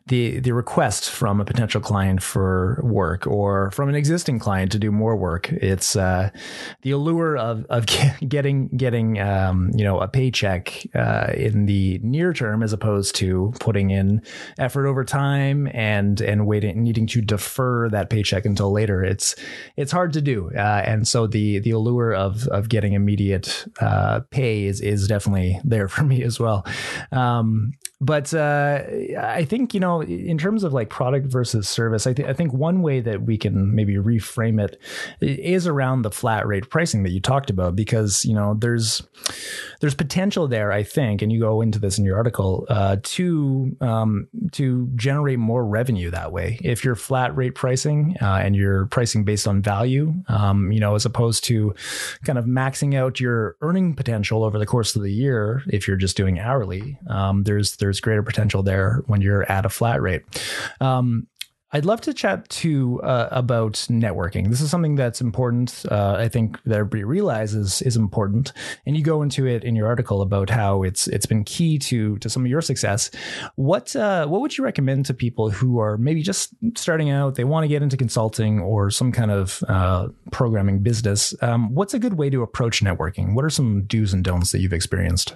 the 0.06 0.38
the 0.38 0.52
request 0.52 1.10
from 1.10 1.40
a 1.40 1.44
potential 1.44 1.80
client 1.80 2.22
for 2.22 2.80
work 2.84 3.26
or 3.26 3.70
from 3.72 3.88
an 3.88 3.94
existing 3.94 4.38
client 4.38 4.70
to 4.72 4.78
do 4.78 4.92
more 4.92 5.16
work. 5.16 5.50
It's 5.50 5.96
uh, 5.96 6.30
the 6.82 6.92
allure 6.92 7.36
of 7.36 7.66
of 7.68 7.86
getting 8.28 8.68
getting 8.68 9.20
um, 9.20 9.70
you 9.74 9.84
know 9.84 9.98
a 9.98 10.06
paycheck 10.06 10.86
uh, 10.94 11.32
in 11.34 11.66
the 11.66 12.00
near 12.02 12.32
term 12.32 12.62
as 12.62 12.72
opposed 12.72 13.16
to 13.16 13.52
putting 13.58 13.90
in 13.90 14.22
effort 14.58 14.86
over 14.86 15.04
time 15.04 15.68
and 15.74 16.20
and 16.20 16.46
waiting 16.46 16.82
needing 16.82 17.06
to 17.08 17.20
defer 17.20 17.88
that 17.90 18.08
paycheck 18.08 18.44
until 18.44 18.70
later. 18.70 19.02
It's 19.02 19.34
it's 19.76 19.92
hard 19.92 20.12
to 20.12 20.22
do, 20.22 20.50
uh, 20.56 20.82
and 20.86 21.06
so 21.06 21.26
the 21.26 21.58
the 21.58 21.72
allure 21.72 22.14
of 22.14 22.46
of 22.48 22.68
getting 22.68 22.92
immediate 22.92 23.66
uh, 23.80 24.20
pay 24.30 24.66
is 24.66 24.80
is 24.80 25.08
definitely 25.08 25.60
there 25.64 25.88
for 25.96 26.04
me 26.04 26.22
as 26.22 26.38
well. 26.38 26.64
Um, 27.10 27.72
but 28.00 28.32
uh, 28.34 28.82
I 29.18 29.44
think 29.44 29.74
you 29.74 29.80
know, 29.80 30.02
in 30.02 30.38
terms 30.38 30.64
of 30.64 30.72
like 30.72 30.88
product 30.90 31.26
versus 31.26 31.68
service, 31.68 32.06
I, 32.06 32.12
th- 32.12 32.28
I 32.28 32.32
think 32.32 32.52
one 32.52 32.82
way 32.82 33.00
that 33.00 33.22
we 33.22 33.36
can 33.36 33.74
maybe 33.74 33.94
reframe 33.94 34.62
it 34.62 34.80
is 35.20 35.66
around 35.66 36.02
the 36.02 36.10
flat 36.10 36.46
rate 36.46 36.70
pricing 36.70 37.02
that 37.02 37.10
you 37.10 37.20
talked 37.20 37.50
about, 37.50 37.76
because 37.76 38.24
you 38.24 38.34
know 38.34 38.54
there's 38.54 39.02
there's 39.80 39.94
potential 39.94 40.48
there. 40.48 40.72
I 40.72 40.82
think, 40.82 41.22
and 41.22 41.32
you 41.32 41.40
go 41.40 41.60
into 41.60 41.78
this 41.78 41.98
in 41.98 42.04
your 42.04 42.16
article 42.16 42.66
uh, 42.68 42.96
to 43.02 43.76
um, 43.80 44.28
to 44.52 44.88
generate 44.94 45.38
more 45.38 45.64
revenue 45.64 46.10
that 46.10 46.32
way. 46.32 46.58
If 46.62 46.84
you're 46.84 46.94
flat 46.94 47.36
rate 47.36 47.54
pricing 47.54 48.16
uh, 48.20 48.40
and 48.42 48.54
you're 48.54 48.86
pricing 48.86 49.24
based 49.24 49.48
on 49.48 49.62
value, 49.62 50.14
um, 50.28 50.72
you 50.72 50.80
know, 50.80 50.94
as 50.94 51.04
opposed 51.04 51.44
to 51.44 51.74
kind 52.24 52.38
of 52.38 52.44
maxing 52.44 52.94
out 52.94 53.20
your 53.20 53.56
earning 53.60 53.94
potential 53.94 54.44
over 54.44 54.58
the 54.58 54.66
course 54.66 54.94
of 54.96 55.02
the 55.02 55.12
year, 55.12 55.62
if 55.68 55.88
you're 55.88 55.96
just 55.96 56.16
doing 56.16 56.38
hourly, 56.38 56.98
um, 57.08 57.42
there's 57.44 57.76
there's 57.76 58.00
greater 58.00 58.22
potential 58.22 58.62
there 58.62 58.75
when 59.06 59.20
you're 59.20 59.50
at 59.50 59.66
a 59.66 59.68
flat 59.68 60.00
rate. 60.00 60.22
Um, 60.80 61.28
I'd 61.72 61.84
love 61.84 62.00
to 62.02 62.14
chat 62.14 62.48
to 62.48 63.02
uh, 63.02 63.28
about 63.32 63.74
networking. 63.90 64.48
This 64.50 64.60
is 64.60 64.70
something 64.70 64.94
that's 64.94 65.20
important. 65.20 65.84
Uh, 65.90 66.14
I 66.16 66.28
think 66.28 66.62
that 66.62 66.76
everybody 66.76 67.02
realizes 67.02 67.82
is 67.82 67.96
important, 67.96 68.52
and 68.86 68.96
you 68.96 69.02
go 69.02 69.20
into 69.20 69.46
it 69.46 69.64
in 69.64 69.74
your 69.74 69.88
article 69.88 70.22
about 70.22 70.48
how 70.48 70.84
it's 70.84 71.08
it's 71.08 71.26
been 71.26 71.42
key 71.42 71.78
to 71.80 72.18
to 72.18 72.30
some 72.30 72.44
of 72.44 72.50
your 72.50 72.62
success. 72.62 73.10
What 73.56 73.96
uh, 73.96 74.26
what 74.26 74.40
would 74.42 74.56
you 74.56 74.62
recommend 74.62 75.06
to 75.06 75.14
people 75.14 75.50
who 75.50 75.80
are 75.80 75.98
maybe 75.98 76.22
just 76.22 76.54
starting 76.76 77.10
out? 77.10 77.34
They 77.34 77.44
want 77.44 77.64
to 77.64 77.68
get 77.68 77.82
into 77.82 77.96
consulting 77.96 78.60
or 78.60 78.90
some 78.90 79.10
kind 79.10 79.32
of 79.32 79.62
uh, 79.68 80.08
programming 80.30 80.84
business. 80.84 81.34
Um, 81.42 81.74
what's 81.74 81.94
a 81.94 81.98
good 81.98 82.14
way 82.14 82.30
to 82.30 82.42
approach 82.42 82.80
networking? 82.82 83.34
What 83.34 83.44
are 83.44 83.50
some 83.50 83.84
do's 83.86 84.14
and 84.14 84.22
don'ts 84.22 84.52
that 84.52 84.60
you've 84.60 84.72
experienced? 84.72 85.34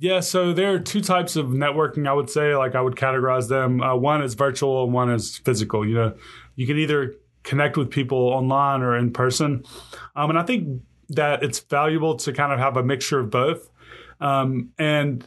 Yeah, 0.00 0.20
so 0.20 0.54
there 0.54 0.72
are 0.72 0.78
two 0.78 1.02
types 1.02 1.36
of 1.36 1.48
networking. 1.48 2.08
I 2.08 2.14
would 2.14 2.30
say, 2.30 2.56
like 2.56 2.74
I 2.74 2.80
would 2.80 2.96
categorize 2.96 3.48
them. 3.48 3.82
Uh, 3.82 3.94
one 3.94 4.22
is 4.22 4.32
virtual, 4.32 4.82
and 4.82 4.94
one 4.94 5.10
is 5.12 5.36
physical. 5.36 5.86
You 5.86 5.94
know, 5.94 6.14
you 6.56 6.66
can 6.66 6.78
either 6.78 7.14
connect 7.42 7.76
with 7.76 7.90
people 7.90 8.16
online 8.18 8.80
or 8.80 8.96
in 8.96 9.12
person, 9.12 9.62
um, 10.16 10.30
and 10.30 10.38
I 10.38 10.42
think 10.42 10.80
that 11.10 11.42
it's 11.42 11.58
valuable 11.60 12.16
to 12.16 12.32
kind 12.32 12.50
of 12.50 12.58
have 12.58 12.78
a 12.78 12.82
mixture 12.82 13.20
of 13.20 13.30
both. 13.30 13.70
Um, 14.20 14.70
and 14.78 15.26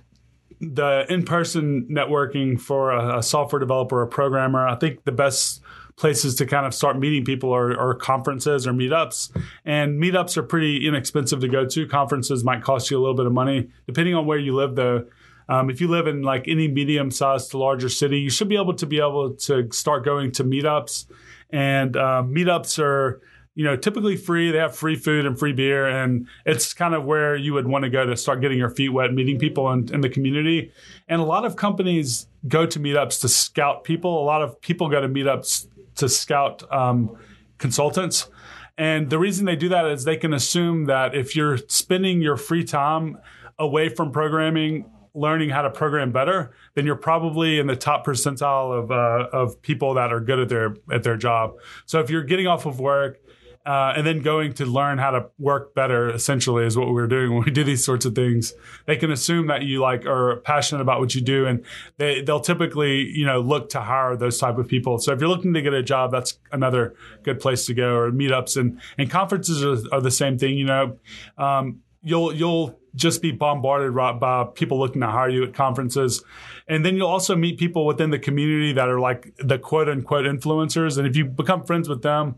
the 0.59 1.05
in-person 1.09 1.88
networking 1.91 2.59
for 2.59 2.91
a, 2.91 3.19
a 3.19 3.24
software 3.24 3.59
developer, 3.59 4.01
a 4.01 4.07
programmer, 4.07 4.67
I 4.67 4.76
think 4.76 5.03
the 5.03 5.11
best 5.11 5.61
places 5.95 6.35
to 6.35 6.45
kind 6.45 6.65
of 6.65 6.73
start 6.73 6.97
meeting 6.97 7.23
people 7.23 7.53
are, 7.53 7.77
are, 7.79 7.93
conferences 7.93 8.65
or 8.65 8.73
meetups. 8.73 9.35
And 9.63 10.01
meetups 10.01 10.37
are 10.37 10.43
pretty 10.43 10.87
inexpensive 10.87 11.39
to 11.41 11.47
go 11.47 11.65
to. 11.65 11.87
Conferences 11.87 12.43
might 12.43 12.63
cost 12.63 12.89
you 12.89 12.97
a 12.97 13.01
little 13.01 13.15
bit 13.15 13.25
of 13.25 13.31
money, 13.31 13.69
depending 13.85 14.15
on 14.15 14.25
where 14.25 14.39
you 14.39 14.55
live, 14.55 14.75
though. 14.75 15.05
Um, 15.49 15.69
if 15.69 15.81
you 15.81 15.87
live 15.87 16.07
in 16.07 16.21
like 16.21 16.47
any 16.47 16.67
medium 16.67 17.11
sized 17.11 17.51
to 17.51 17.57
larger 17.57 17.89
city, 17.89 18.19
you 18.19 18.29
should 18.29 18.49
be 18.49 18.55
able 18.55 18.73
to 18.75 18.85
be 18.85 18.97
able 18.97 19.33
to 19.33 19.69
start 19.71 20.05
going 20.05 20.31
to 20.33 20.43
meetups. 20.43 21.05
And 21.49 21.95
um, 21.97 22.33
meetups 22.33 22.79
are, 22.79 23.21
you 23.53 23.63
know, 23.63 23.75
typically 23.75 24.15
free. 24.15 24.51
They 24.51 24.57
have 24.57 24.75
free 24.75 24.95
food 24.95 25.25
and 25.25 25.37
free 25.37 25.53
beer, 25.53 25.85
and 25.85 26.27
it's 26.45 26.73
kind 26.73 26.95
of 26.95 27.03
where 27.03 27.35
you 27.35 27.53
would 27.53 27.67
want 27.67 27.83
to 27.83 27.89
go 27.89 28.05
to 28.05 28.15
start 28.17 28.41
getting 28.41 28.57
your 28.57 28.69
feet 28.69 28.89
wet, 28.89 29.13
meeting 29.13 29.37
people 29.37 29.69
in, 29.71 29.93
in 29.93 30.01
the 30.01 30.09
community. 30.09 30.71
And 31.07 31.21
a 31.21 31.25
lot 31.25 31.45
of 31.45 31.55
companies 31.55 32.27
go 32.47 32.65
to 32.65 32.79
meetups 32.79 33.21
to 33.21 33.27
scout 33.27 33.83
people. 33.83 34.21
A 34.21 34.25
lot 34.25 34.41
of 34.41 34.59
people 34.61 34.89
go 34.89 35.01
to 35.01 35.07
meetups 35.07 35.67
to 35.95 36.09
scout 36.09 36.63
um, 36.71 37.17
consultants. 37.57 38.29
And 38.77 39.09
the 39.09 39.19
reason 39.19 39.45
they 39.45 39.55
do 39.55 39.69
that 39.69 39.85
is 39.85 40.03
they 40.03 40.17
can 40.17 40.33
assume 40.33 40.85
that 40.85 41.15
if 41.15 41.35
you're 41.35 41.57
spending 41.67 42.21
your 42.21 42.37
free 42.37 42.63
time 42.63 43.17
away 43.59 43.89
from 43.89 44.11
programming, 44.11 44.85
learning 45.13 45.49
how 45.49 45.61
to 45.61 45.69
program 45.69 46.11
better, 46.11 46.53
then 46.73 46.85
you're 46.85 46.95
probably 46.95 47.59
in 47.59 47.67
the 47.67 47.75
top 47.75 48.05
percentile 48.05 48.77
of 48.77 48.91
uh, 48.91 49.29
of 49.31 49.61
people 49.61 49.93
that 49.93 50.11
are 50.11 50.19
good 50.19 50.39
at 50.39 50.49
their 50.49 50.75
at 50.91 51.03
their 51.03 51.17
job. 51.17 51.53
So 51.85 51.99
if 51.99 52.09
you're 52.09 52.23
getting 52.23 52.47
off 52.47 52.65
of 52.65 52.79
work 52.79 53.19
uh, 53.66 53.93
and 53.95 54.05
then 54.05 54.20
going 54.20 54.53
to 54.53 54.66
learn 54.66 54.97
how 54.97 55.11
to 55.11 55.26
work 55.39 55.74
better 55.74 56.09
essentially 56.09 56.66
is 56.66 56.78
what 56.78 56.91
we're 56.91 57.07
doing 57.07 57.34
when 57.34 57.43
we 57.43 57.51
do 57.51 57.64
these 57.64 57.84
sorts 57.84 58.05
of 58.05 58.14
things 58.14 58.53
they 58.86 58.95
can 58.95 59.11
assume 59.11 59.47
that 59.47 59.64
you 59.64 59.80
like 59.80 60.05
are 60.05 60.38
passionate 60.41 60.82
about 60.82 60.99
what 60.99 61.16
you 61.16 61.22
do 61.22 61.45
and 61.45 61.64
they, 61.97 62.22
they'll 62.22 62.39
typically 62.39 63.03
you 63.03 63.26
know 63.26 63.39
look 63.39 63.70
to 63.70 63.80
hire 63.82 64.16
those 64.16 64.38
type 64.38 64.57
of 64.57 64.68
people 64.68 64.97
so 64.97 65.14
if 65.14 65.20
you're 65.20 65.30
looking 65.30 65.53
to 65.53 65.61
get 65.61 65.74
a 65.74 65.84
job 65.84 66.11
that's 66.11 66.39
another 66.51 66.93
good 67.24 67.39
place 67.39 67.66
to 67.66 67.74
go 67.74 67.95
or 67.95 68.11
meetups 68.11 68.57
and 68.57 68.80
and 68.97 69.09
conferences 69.09 69.64
are, 69.64 69.95
are 69.95 70.01
the 70.01 70.11
same 70.11 70.38
thing 70.38 70.57
you 70.57 70.66
know 70.66 70.97
um, 71.38 71.80
you'll 72.03 72.34
you'll 72.34 72.80
just 72.95 73.22
be 73.22 73.32
bombarded 73.32 73.95
by 73.95 74.45
people 74.53 74.78
looking 74.78 75.01
to 75.01 75.07
hire 75.07 75.30
you 75.30 75.43
at 75.43 75.53
conferences. 75.53 76.24
And 76.68 76.86
then 76.86 76.95
you'll 76.95 77.07
also 77.07 77.36
meet 77.36 77.57
people 77.57 77.86
within 77.86 78.11
the 78.11 78.20
community 78.20 78.74
that 78.74 78.88
are 78.88 78.99
like 78.99 79.34
the 79.38 79.57
quote 79.57 79.89
unquote 79.89 80.26
influencers. 80.26 80.97
And 80.97 81.07
if 81.07 81.16
you 81.16 81.26
become 81.26 81.64
friends 81.64 81.89
with 81.89 82.03
them, 82.03 82.36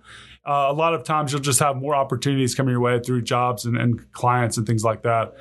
uh, 0.47 0.67
a 0.69 0.73
lot 0.73 0.93
of 0.93 1.03
times 1.03 1.31
you'll 1.31 1.41
just 1.41 1.59
have 1.59 1.75
more 1.75 1.95
opportunities 1.95 2.53
coming 2.53 2.71
your 2.71 2.79
way 2.79 2.99
through 2.99 3.23
jobs 3.23 3.65
and, 3.65 3.75
and 3.75 4.11
clients 4.11 4.57
and 4.57 4.67
things 4.67 4.83
like 4.83 5.01
that. 5.01 5.33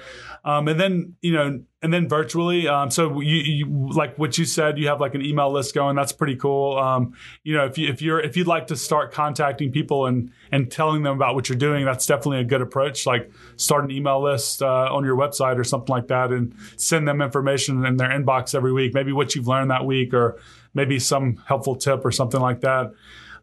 Um, 0.46 0.66
and 0.66 0.80
then, 0.80 1.14
you 1.20 1.32
know, 1.32 1.62
and 1.82 1.92
then 1.92 2.08
virtually. 2.08 2.66
Um, 2.68 2.90
so 2.90 3.20
you, 3.20 3.36
you, 3.36 3.92
like 3.92 4.18
what 4.18 4.38
you 4.38 4.46
said, 4.46 4.78
you 4.78 4.88
have 4.88 5.02
like 5.02 5.14
an 5.14 5.22
email 5.22 5.52
list 5.52 5.74
going. 5.74 5.94
That's 5.94 6.12
pretty 6.12 6.36
cool. 6.36 6.78
Um, 6.78 7.12
you 7.42 7.54
know, 7.54 7.66
if 7.66 7.76
you, 7.76 7.88
if 7.88 8.00
you're, 8.00 8.18
if 8.18 8.34
you'd 8.34 8.46
like 8.46 8.68
to 8.68 8.76
start 8.76 9.12
contacting 9.12 9.72
people 9.72 10.06
and, 10.06 10.30
and 10.50 10.70
telling 10.70 11.02
them 11.02 11.16
about 11.16 11.34
what 11.34 11.50
you're 11.50 11.58
doing, 11.58 11.84
that's 11.84 12.06
definitely 12.06 12.40
a 12.40 12.44
good 12.44 12.62
approach. 12.62 13.04
Like 13.04 13.30
start 13.56 13.84
an 13.84 13.90
email 13.90 14.22
list, 14.22 14.62
uh, 14.62 14.88
on 14.90 15.04
your 15.04 15.16
website 15.16 15.58
or 15.58 15.64
something 15.64 15.94
like 15.94 16.08
that 16.08 16.30
and 16.30 16.54
send 16.76 17.06
them 17.06 17.20
information 17.20 17.84
in 17.84 17.98
their 17.98 18.08
inbox 18.08 18.54
every 18.54 18.72
week, 18.72 18.94
maybe 18.94 19.12
what 19.12 19.34
you've 19.34 19.48
learned 19.48 19.70
that 19.70 19.84
week 19.84 20.14
or 20.14 20.40
maybe 20.72 20.98
some 20.98 21.42
helpful 21.46 21.76
tip 21.76 22.04
or 22.04 22.10
something 22.10 22.40
like 22.40 22.62
that. 22.62 22.92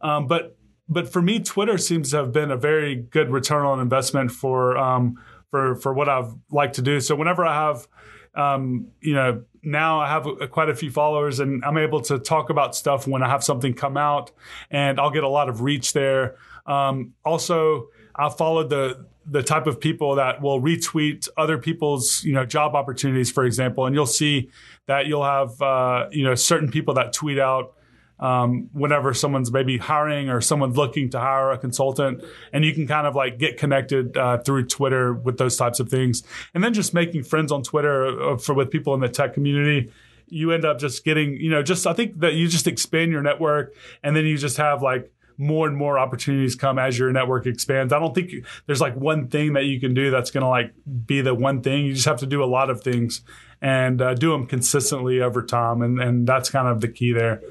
Um, 0.01 0.25
but 0.25 0.57
but 0.91 1.11
for 1.11 1.21
me, 1.21 1.39
Twitter 1.39 1.77
seems 1.77 2.11
to 2.11 2.17
have 2.17 2.33
been 2.33 2.51
a 2.51 2.57
very 2.57 2.95
good 2.95 3.31
return 3.31 3.65
on 3.65 3.79
investment 3.79 4.29
for 4.29 4.77
um, 4.77 5.17
for 5.49 5.75
for 5.75 5.93
what 5.93 6.09
I've 6.09 6.35
liked 6.51 6.75
to 6.75 6.81
do. 6.81 6.99
So 6.99 7.15
whenever 7.15 7.45
I 7.45 7.53
have, 7.53 7.87
um, 8.35 8.87
you 8.99 9.13
know, 9.13 9.43
now 9.63 10.01
I 10.01 10.09
have 10.09 10.27
a, 10.27 10.49
quite 10.49 10.67
a 10.67 10.75
few 10.75 10.91
followers, 10.91 11.39
and 11.39 11.63
I'm 11.63 11.77
able 11.77 12.01
to 12.01 12.19
talk 12.19 12.49
about 12.49 12.75
stuff 12.75 13.07
when 13.07 13.23
I 13.23 13.29
have 13.29 13.41
something 13.41 13.73
come 13.73 13.95
out, 13.95 14.31
and 14.69 14.99
I'll 14.99 15.11
get 15.11 15.23
a 15.23 15.29
lot 15.29 15.47
of 15.47 15.61
reach 15.61 15.93
there. 15.93 16.35
Um, 16.65 17.13
also, 17.23 17.87
I 18.13 18.27
followed 18.27 18.69
the 18.69 19.05
the 19.25 19.43
type 19.43 19.67
of 19.67 19.79
people 19.79 20.15
that 20.15 20.41
will 20.41 20.59
retweet 20.59 21.29
other 21.37 21.57
people's 21.57 22.21
you 22.25 22.33
know 22.33 22.45
job 22.45 22.75
opportunities, 22.75 23.31
for 23.31 23.45
example, 23.45 23.85
and 23.85 23.95
you'll 23.95 24.05
see 24.05 24.49
that 24.87 25.05
you'll 25.05 25.23
have 25.23 25.61
uh, 25.61 26.09
you 26.11 26.25
know 26.25 26.35
certain 26.35 26.69
people 26.69 26.95
that 26.95 27.13
tweet 27.13 27.39
out 27.39 27.75
um, 28.21 28.69
whenever 28.71 29.13
someone's 29.13 29.51
maybe 29.51 29.77
hiring 29.77 30.29
or 30.29 30.39
someone's 30.39 30.77
looking 30.77 31.09
to 31.09 31.19
hire 31.19 31.51
a 31.51 31.57
consultant, 31.57 32.23
and 32.53 32.63
you 32.63 32.73
can 32.73 32.87
kind 32.87 33.07
of 33.07 33.15
like 33.15 33.39
get 33.39 33.57
connected 33.57 34.15
uh, 34.15 34.37
through 34.37 34.67
Twitter 34.67 35.13
with 35.13 35.37
those 35.37 35.57
types 35.57 35.79
of 35.79 35.89
things, 35.89 36.23
and 36.53 36.63
then 36.63 36.73
just 36.73 36.93
making 36.93 37.23
friends 37.23 37.51
on 37.51 37.63
Twitter 37.63 38.31
uh, 38.31 38.37
for 38.37 38.53
with 38.53 38.69
people 38.69 38.93
in 38.93 38.99
the 38.99 39.09
tech 39.09 39.33
community. 39.33 39.91
You 40.33 40.53
end 40.53 40.63
up 40.63 40.79
just 40.79 41.03
getting, 41.03 41.33
you 41.33 41.49
know, 41.49 41.61
just 41.61 41.85
I 41.85 41.91
think 41.91 42.19
that 42.21 42.35
you 42.35 42.47
just 42.47 42.67
expand 42.67 43.11
your 43.11 43.21
network, 43.21 43.73
and 44.03 44.15
then 44.15 44.25
you 44.25 44.37
just 44.37 44.57
have 44.57 44.81
like 44.81 45.11
more 45.37 45.67
and 45.67 45.75
more 45.75 45.97
opportunities 45.97 46.55
come 46.55 46.77
as 46.77 46.99
your 46.99 47.11
network 47.11 47.47
expands. 47.47 47.91
I 47.91 47.99
don't 47.99 48.13
think 48.13 48.31
there's 48.67 48.79
like 48.79 48.95
one 48.95 49.27
thing 49.27 49.53
that 49.53 49.65
you 49.65 49.79
can 49.79 49.95
do 49.95 50.11
that's 50.11 50.29
going 50.29 50.43
to 50.43 50.47
like 50.47 50.73
be 51.05 51.21
the 51.21 51.33
one 51.33 51.61
thing. 51.61 51.85
You 51.85 51.93
just 51.93 52.05
have 52.05 52.19
to 52.19 52.27
do 52.27 52.43
a 52.43 52.45
lot 52.45 52.69
of 52.69 52.81
things 52.81 53.21
and 53.61 54.01
uh, 54.01 54.13
do 54.13 54.31
them 54.31 54.45
consistently 54.45 55.21
over 55.21 55.43
time, 55.43 55.81
and 55.81 55.99
and 55.99 56.27
that's 56.27 56.49
kind 56.49 56.67
of 56.67 56.81
the 56.81 56.87
key 56.87 57.11
there. 57.11 57.41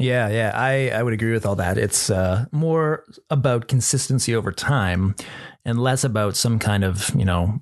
Yeah, 0.00 0.28
yeah, 0.28 0.50
I, 0.54 0.90
I 0.90 1.02
would 1.02 1.12
agree 1.12 1.32
with 1.32 1.46
all 1.46 1.54
that. 1.56 1.78
It's 1.78 2.10
uh, 2.10 2.46
more 2.50 3.04
about 3.30 3.68
consistency 3.68 4.34
over 4.34 4.50
time 4.50 5.14
and 5.64 5.78
less 5.78 6.02
about 6.02 6.34
some 6.34 6.58
kind 6.58 6.82
of, 6.82 7.10
you 7.14 7.24
know, 7.24 7.60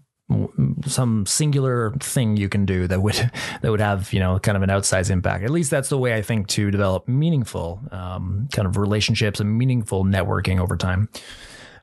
some 0.87 1.27
singular 1.27 1.93
thing 2.01 2.37
you 2.39 2.49
can 2.49 2.65
do 2.65 2.87
that 2.87 3.03
would 3.03 3.15
that 3.63 3.71
would 3.71 3.81
have 3.81 4.13
you 4.15 4.21
know 4.21 4.39
kind 4.39 4.57
of 4.57 4.63
an 4.63 4.71
outsized 4.71 5.11
impact. 5.11 5.45
At 5.45 5.51
least 5.51 5.71
that's 5.71 5.89
the 5.89 5.99
way 5.99 6.15
I 6.15 6.23
think 6.23 6.49
to 6.49 6.71
develop 6.71 7.07
meaningful 7.07 7.81
um, 7.91 8.49
kind 8.53 8.67
of 8.67 8.77
relationships 8.77 9.41
and 9.41 9.59
meaningful 9.59 10.05
networking 10.05 10.59
over 10.59 10.77
time. 10.77 11.09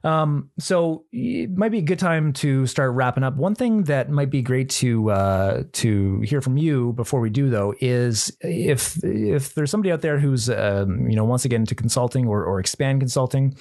Um, 0.04 0.50
so 0.60 1.06
it 1.12 1.58
might 1.58 1.72
be 1.72 1.80
a 1.80 1.84
good 1.84 2.00
time 2.00 2.32
to 2.34 2.66
start 2.66 2.94
wrapping 2.94 3.24
up. 3.24 3.36
One 3.36 3.56
thing 3.56 3.84
that 3.84 4.10
might 4.10 4.30
be 4.30 4.42
great 4.42 4.70
to 4.72 5.12
uh, 5.12 5.64
to 5.74 6.22
hear 6.22 6.42
from 6.42 6.58
you 6.58 6.94
before 6.94 7.20
we 7.20 7.30
do, 7.30 7.50
though, 7.50 7.74
is 7.80 8.36
if 8.42 9.04
if 9.04 9.54
there's 9.54 9.72
somebody 9.72 9.92
out 9.92 10.02
there 10.02 10.20
who's 10.20 10.50
um, 10.50 11.10
you 11.10 11.16
know 11.16 11.26
wants 11.26 11.44
to 11.44 11.50
get 11.50 11.58
into 11.58 11.76
consulting 11.76 12.28
or, 12.28 12.44
or 12.44 12.60
expand 12.60 13.02
consulting, 13.02 13.56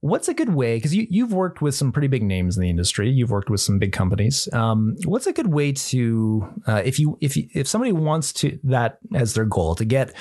what's 0.00 0.28
a 0.28 0.34
good 0.34 0.54
way? 0.54 0.76
Because 0.76 0.94
you 0.94 1.06
you've 1.10 1.32
worked 1.32 1.60
with 1.60 1.74
some 1.74 1.92
pretty 1.92 2.08
big 2.08 2.22
names 2.22 2.56
in 2.56 2.62
the 2.62 2.70
industry. 2.70 3.10
You've 3.10 3.30
worked 3.30 3.50
with 3.50 3.60
some 3.60 3.78
big 3.78 3.92
companies. 3.92 4.48
Um, 4.52 4.96
what's 5.04 5.26
a 5.26 5.32
good 5.32 5.48
way 5.48 5.72
to 5.72 6.48
uh, 6.66 6.82
if 6.84 6.98
you 6.98 7.18
if 7.20 7.36
you, 7.36 7.48
if 7.54 7.68
somebody 7.68 7.92
wants 7.92 8.32
to 8.34 8.58
that 8.64 8.98
as 9.14 9.34
their 9.34 9.44
goal 9.44 9.74
to 9.74 9.84
get 9.84 10.14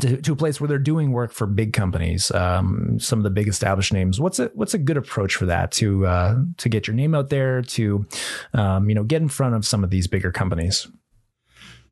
to, 0.00 0.20
to, 0.22 0.32
a 0.32 0.36
place 0.36 0.60
where 0.60 0.68
they're 0.68 0.78
doing 0.78 1.12
work 1.12 1.32
for 1.32 1.46
big 1.46 1.72
companies, 1.72 2.30
um, 2.30 2.98
some 2.98 3.18
of 3.18 3.22
the 3.22 3.30
big 3.30 3.48
established 3.48 3.92
names. 3.92 4.18
What's 4.18 4.38
a 4.38 4.50
what's 4.54 4.74
a 4.74 4.78
good 4.78 4.96
approach 4.96 5.36
for 5.36 5.46
that 5.46 5.72
to 5.72 6.06
uh, 6.06 6.36
to 6.56 6.68
get 6.68 6.86
your 6.86 6.96
name 6.96 7.14
out 7.14 7.28
there 7.28 7.60
to 7.62 8.06
um, 8.54 8.88
you 8.88 8.94
know 8.94 9.04
get 9.04 9.20
in 9.20 9.28
front 9.28 9.54
of 9.54 9.66
some 9.66 9.84
of 9.84 9.90
these 9.90 10.06
bigger 10.06 10.32
companies? 10.32 10.88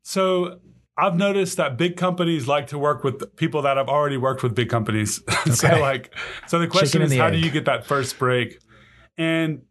So 0.01 0.59
I've 0.97 1.15
noticed 1.15 1.57
that 1.57 1.77
big 1.77 1.97
companies 1.97 2.47
like 2.47 2.67
to 2.67 2.77
work 2.77 3.03
with 3.03 3.35
people 3.35 3.61
that 3.63 3.77
have 3.77 3.89
already 3.89 4.17
worked 4.17 4.43
with 4.43 4.53
big 4.53 4.69
companies. 4.69 5.21
so 5.45 5.67
Okay. 5.67 5.81
like, 5.81 6.15
so 6.47 6.59
the 6.59 6.67
question 6.67 7.01
Chicken 7.01 7.01
is, 7.03 7.11
the 7.11 7.17
how 7.17 7.29
do 7.29 7.37
you 7.37 7.49
get 7.49 7.65
that 7.65 7.85
first 7.85 8.19
break? 8.19 8.59
And 9.17 9.63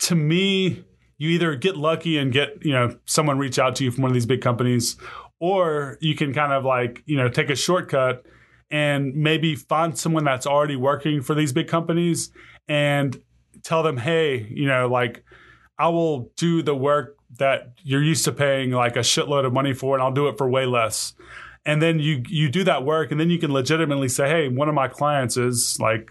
to 0.00 0.14
me, 0.14 0.84
you 1.18 1.28
either 1.30 1.54
get 1.54 1.76
lucky 1.76 2.18
and 2.18 2.32
get 2.32 2.64
you 2.64 2.72
know 2.72 2.96
someone 3.04 3.38
reach 3.38 3.58
out 3.58 3.76
to 3.76 3.84
you 3.84 3.90
from 3.90 4.02
one 4.02 4.10
of 4.10 4.14
these 4.14 4.26
big 4.26 4.40
companies, 4.40 4.96
or 5.40 5.98
you 6.00 6.14
can 6.14 6.32
kind 6.32 6.52
of 6.52 6.64
like 6.64 7.02
you 7.06 7.16
know 7.16 7.28
take 7.28 7.50
a 7.50 7.56
shortcut 7.56 8.24
and 8.70 9.14
maybe 9.16 9.56
find 9.56 9.98
someone 9.98 10.24
that's 10.24 10.46
already 10.46 10.76
working 10.76 11.22
for 11.22 11.34
these 11.34 11.52
big 11.52 11.66
companies 11.66 12.30
and 12.68 13.20
tell 13.62 13.82
them, 13.82 13.96
hey, 13.96 14.46
you 14.50 14.66
know, 14.66 14.86
like 14.86 15.24
I 15.78 15.88
will 15.88 16.30
do 16.36 16.62
the 16.62 16.74
work 16.74 17.16
that 17.38 17.72
you're 17.82 18.02
used 18.02 18.24
to 18.26 18.32
paying 18.32 18.70
like 18.70 18.96
a 18.96 19.00
shitload 19.00 19.44
of 19.44 19.52
money 19.52 19.72
for, 19.72 19.94
and 19.94 20.02
I'll 20.02 20.12
do 20.12 20.28
it 20.28 20.38
for 20.38 20.48
way 20.48 20.66
less. 20.66 21.14
And 21.66 21.82
then 21.82 21.98
you 21.98 22.22
you 22.28 22.48
do 22.48 22.64
that 22.64 22.84
work, 22.84 23.10
and 23.10 23.20
then 23.20 23.28
you 23.28 23.38
can 23.38 23.52
legitimately 23.52 24.08
say, 24.08 24.28
hey, 24.28 24.48
one 24.48 24.68
of 24.68 24.74
my 24.74 24.88
clients 24.88 25.36
is 25.36 25.78
like, 25.80 26.10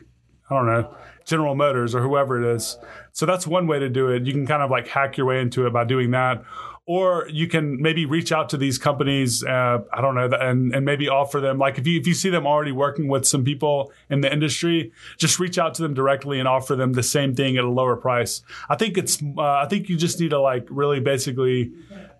I 0.49 0.55
don't 0.55 0.67
know, 0.67 0.95
General 1.25 1.55
Motors 1.55 1.95
or 1.95 2.01
whoever 2.01 2.43
it 2.43 2.55
is. 2.55 2.77
So 3.13 3.25
that's 3.25 3.47
one 3.47 3.67
way 3.67 3.79
to 3.79 3.89
do 3.89 4.09
it. 4.09 4.25
You 4.25 4.33
can 4.33 4.45
kind 4.45 4.61
of 4.61 4.69
like 4.69 4.87
hack 4.87 5.17
your 5.17 5.25
way 5.25 5.39
into 5.39 5.65
it 5.65 5.73
by 5.73 5.85
doing 5.85 6.11
that. 6.11 6.43
Or 6.89 7.27
you 7.29 7.47
can 7.47 7.79
maybe 7.79 8.07
reach 8.07 8.31
out 8.31 8.49
to 8.49 8.57
these 8.57 8.79
companies, 8.79 9.43
uh, 9.43 9.77
I 9.93 10.01
don't 10.01 10.15
know, 10.15 10.27
and, 10.41 10.73
and 10.73 10.83
maybe 10.83 11.07
offer 11.07 11.39
them, 11.39 11.59
like 11.59 11.77
if 11.77 11.85
you, 11.85 11.99
if 11.99 12.07
you 12.07 12.15
see 12.15 12.31
them 12.31 12.47
already 12.47 12.71
working 12.71 13.07
with 13.07 13.27
some 13.27 13.43
people 13.43 13.91
in 14.09 14.21
the 14.21 14.33
industry, 14.33 14.91
just 15.15 15.37
reach 15.37 15.59
out 15.59 15.75
to 15.75 15.83
them 15.83 15.93
directly 15.93 16.39
and 16.39 16.47
offer 16.47 16.75
them 16.75 16.93
the 16.93 17.03
same 17.03 17.35
thing 17.35 17.57
at 17.57 17.63
a 17.63 17.69
lower 17.69 17.95
price. 17.95 18.41
I 18.69 18.75
think 18.75 18.97
it's, 18.97 19.21
uh, 19.21 19.41
I 19.63 19.67
think 19.69 19.87
you 19.87 19.97
just 19.97 20.19
need 20.19 20.31
to 20.31 20.41
like 20.41 20.65
really 20.71 20.99
basically 20.99 21.71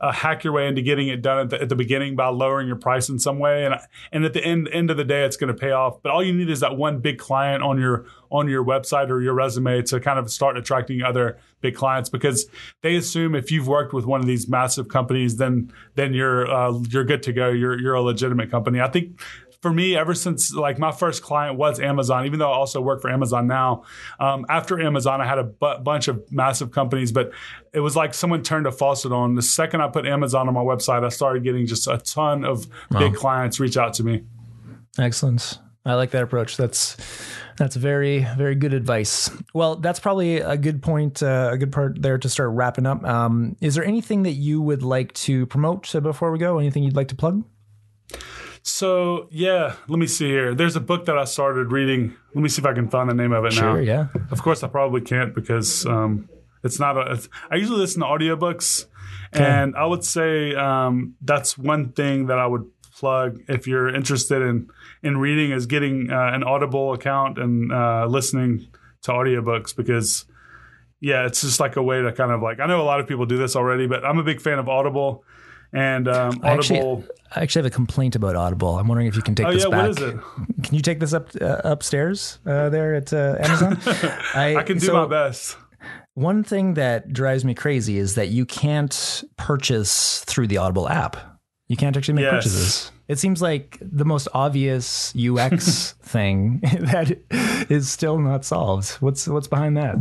uh, 0.02 0.12
hack 0.12 0.44
your 0.44 0.54
way 0.54 0.68
into 0.68 0.82
getting 0.82 1.08
it 1.08 1.22
done 1.22 1.40
at 1.40 1.50
the, 1.50 1.62
at 1.62 1.70
the 1.70 1.76
beginning 1.76 2.16
by 2.16 2.28
lowering 2.28 2.68
your 2.68 2.76
price 2.76 3.10
in 3.10 3.20
some 3.20 3.40
way. 3.40 3.66
And, 3.66 3.76
and 4.12 4.26
at 4.26 4.34
the 4.34 4.44
end, 4.44 4.70
end 4.72 4.90
of 4.90 4.98
the 4.98 5.04
day, 5.04 5.26
it's 5.26 5.38
going 5.38 5.54
to 5.54 5.60
pay 5.60 5.72
off. 5.72 6.02
But 6.02 6.12
all 6.12 6.24
you 6.24 6.34
need 6.34 6.50
is 6.50 6.62
that 6.62 6.78
one 6.78 7.00
big 7.00 7.18
client 7.18 7.64
on 7.64 7.80
your, 7.80 8.06
on 8.32 8.48
your 8.48 8.64
website 8.64 9.10
or 9.10 9.22
your 9.22 9.34
resume 9.34 9.82
to 9.84 10.00
kind 10.00 10.20
of 10.20 10.32
start 10.32 10.58
attracting 10.58 11.02
other 11.02 11.38
big 11.62 11.76
clients 11.76 12.10
because 12.10 12.48
they 12.82 12.96
assume 12.96 13.36
if 13.36 13.52
you've 13.52 13.68
worked 13.68 13.94
with 13.94 14.06
one 14.06 14.20
of 14.20 14.28
these 14.28 14.48
massive 14.48 14.88
companies, 14.88 15.38
then 15.38 15.72
then 15.96 16.14
you're 16.14 16.50
uh, 16.50 16.72
you're 16.90 17.04
good 17.04 17.24
to 17.24 17.34
go. 17.34 17.50
You're 17.50 17.80
you're 17.80 17.96
a 17.96 18.02
legitimate 18.02 18.50
company. 18.50 18.80
I 18.80 18.88
think 18.88 19.20
for 19.62 19.74
me, 19.74 19.96
ever 19.98 20.14
since 20.14 20.54
like 20.54 20.80
my 20.80 20.92
first 20.92 21.22
client 21.22 21.58
was 21.58 21.80
Amazon, 21.80 22.26
even 22.26 22.40
though 22.40 22.52
I 22.52 22.56
also 22.56 22.80
work 22.80 23.02
for 23.02 23.10
Amazon 23.10 23.48
now. 23.48 23.84
Um, 24.20 24.46
after 24.50 24.80
Amazon, 24.80 25.22
I 25.22 25.26
had 25.26 25.38
a 25.38 25.44
bu- 25.44 25.80
bunch 25.80 26.08
of 26.08 26.32
massive 26.32 26.72
companies, 26.72 27.12
but 27.12 27.32
it 27.74 27.82
was 27.82 27.96
like 27.96 28.14
someone 28.14 28.42
turned 28.42 28.68
a 28.68 28.72
faucet 28.72 29.12
on. 29.12 29.36
The 29.36 29.42
second 29.42 29.82
I 29.82 29.90
put 29.90 30.06
Amazon 30.06 30.48
on 30.48 30.54
my 30.54 30.62
website, 30.62 31.04
I 31.04 31.10
started 31.10 31.44
getting 31.44 31.66
just 31.66 31.88
a 31.88 31.98
ton 31.98 32.46
of 32.46 32.68
big 32.98 33.16
clients 33.16 33.60
reach 33.60 33.76
out 33.78 33.94
to 33.96 34.04
me. 34.04 34.24
Excellent. 34.98 35.60
I 35.86 35.96
like 35.96 36.12
that 36.12 36.24
approach. 36.24 36.56
That's 36.58 36.98
that's 37.58 37.76
very 37.76 38.26
very 38.38 38.56
good 38.56 38.74
advice. 38.74 39.30
Well, 39.54 39.76
that's 39.78 40.00
probably 40.00 40.38
a 40.38 40.56
good 40.56 40.82
point, 40.82 41.24
uh, 41.24 41.50
a 41.52 41.58
good 41.58 41.72
part 41.72 42.02
there 42.02 42.18
to 42.18 42.30
start 42.30 42.52
wrapping 42.52 42.86
up. 42.86 43.04
Um, 43.04 43.56
is 43.60 43.76
there 43.76 43.84
anything 43.84 44.24
that 44.24 44.34
you 44.34 44.62
would 44.62 44.84
like 44.84 45.14
to 45.14 45.46
promote 45.48 45.94
uh, 45.96 46.00
before 46.00 46.32
we 46.32 46.38
go? 46.38 46.60
Anything 46.60 46.84
you'd 46.84 46.96
like 46.96 47.10
to 47.10 47.16
plug? 47.16 47.44
So 48.64 49.28
yeah, 49.32 49.76
let 49.88 50.00
me 50.00 50.08
see 50.08 50.28
here. 50.28 50.54
There's 50.54 50.76
a 50.76 50.82
book 50.82 51.06
that 51.06 51.18
I 51.18 51.26
started 51.26 51.72
reading. 51.72 52.16
Let 52.34 52.42
me 52.42 52.50
see 52.50 52.62
if 52.62 52.66
I 52.66 52.74
can 52.74 52.90
find 52.90 53.10
the 53.10 53.14
name 53.14 53.32
of 53.32 53.46
it 53.46 53.54
now. 53.54 53.74
Sure. 53.74 53.82
Yeah. 53.82 54.08
Of 54.32 54.42
course, 54.42 54.64
I 54.64 54.68
probably 54.68 55.02
can't 55.02 55.34
because 55.34 55.86
um, 55.86 56.30
it's 56.64 56.80
not 56.80 56.98
a. 56.98 57.14
It's, 57.14 57.30
I 57.50 57.56
usually 57.56 57.80
listen 57.80 58.02
to 58.02 58.08
audiobooks, 58.08 58.86
and 59.34 59.76
I 59.76 59.86
would 59.86 60.04
say 60.04 60.56
um, 60.56 61.16
that's 61.22 61.58
one 61.58 61.92
thing 61.94 62.28
that 62.28 62.38
I 62.38 62.46
would 62.46 62.70
plug 62.92 63.40
if 63.48 63.66
you're 63.66 63.94
interested 63.94 64.42
in 64.42 64.70
in 65.02 65.18
reading 65.18 65.52
is 65.52 65.66
getting 65.66 66.12
uh, 66.12 66.32
an 66.34 66.44
Audible 66.44 66.94
account 66.94 67.38
and 67.38 67.72
uh, 67.72 68.06
listening 68.08 68.68
to 69.04 69.12
audiobooks 69.12 69.76
because 69.76 70.26
yeah, 71.00 71.26
it's 71.26 71.42
just 71.42 71.60
like 71.60 71.78
a 71.78 71.84
way 71.84 72.02
to 72.02 72.12
kind 72.12 72.32
of 72.32 72.42
like 72.42 72.60
I 72.60 72.66
know 72.66 72.82
a 72.82 72.84
lot 72.84 73.00
of 73.00 73.08
people 73.08 73.26
do 73.26 73.38
this 73.38 73.56
already, 73.56 73.88
but 73.88 74.04
I'm 74.06 74.20
a 74.20 74.24
big 74.24 74.42
fan 74.42 74.60
of 74.60 74.68
Audible. 74.68 75.24
And 75.72 76.08
um, 76.08 76.40
I 76.44 76.54
actually, 76.54 76.80
Audible, 76.80 77.04
I 77.36 77.42
actually 77.42 77.60
have 77.60 77.72
a 77.72 77.76
complaint 77.76 78.16
about 78.16 78.36
Audible. 78.36 78.80
I'm 78.80 78.88
wondering 78.88 79.08
if 79.08 79.16
you 79.16 79.22
can 79.22 79.36
take 79.36 79.48
oh 79.48 79.54
this 79.54 79.64
yeah, 79.64 79.70
back. 79.70 79.82
what 79.82 79.90
is 79.92 79.98
it? 80.02 80.16
Can 80.64 80.76
you 80.76 80.82
take 80.82 81.00
this 81.00 81.14
up 81.14 81.30
uh, 81.40 81.62
upstairs 81.64 82.40
uh, 82.46 82.70
there 82.70 82.96
at 82.96 83.14
uh, 83.14 83.36
Amazon? 83.40 83.78
I 84.34 84.64
can 84.66 84.80
do 84.80 84.86
so 84.88 84.94
my 84.94 85.06
best. 85.06 85.56
One 86.16 86.44
thing 86.44 86.74
that 86.74 87.14
drives 87.14 87.46
me 87.46 87.54
crazy 87.54 87.98
is 87.98 88.16
that 88.16 88.30
you 88.30 88.46
can't 88.46 89.24
purchase 89.38 90.24
through 90.26 90.48
the 90.48 90.58
Audible 90.58 90.90
app. 90.90 91.18
You 91.68 91.78
can't 91.78 91.96
actually 91.96 92.16
make 92.16 92.24
Yes. 92.24 92.34
purchases. 92.34 92.92
It 93.08 93.20
seems 93.20 93.42
like 93.42 93.78
the 93.82 94.06
most 94.06 94.28
obvious 94.34 95.14
UX 95.16 95.92
thing 96.02 96.60
that 96.62 97.18
is 97.70 97.90
still 97.90 98.18
not 98.20 98.44
solved. 98.44 98.90
What's 99.02 99.28
what's 99.28 99.48
behind 99.48 99.78
that? 99.78 99.98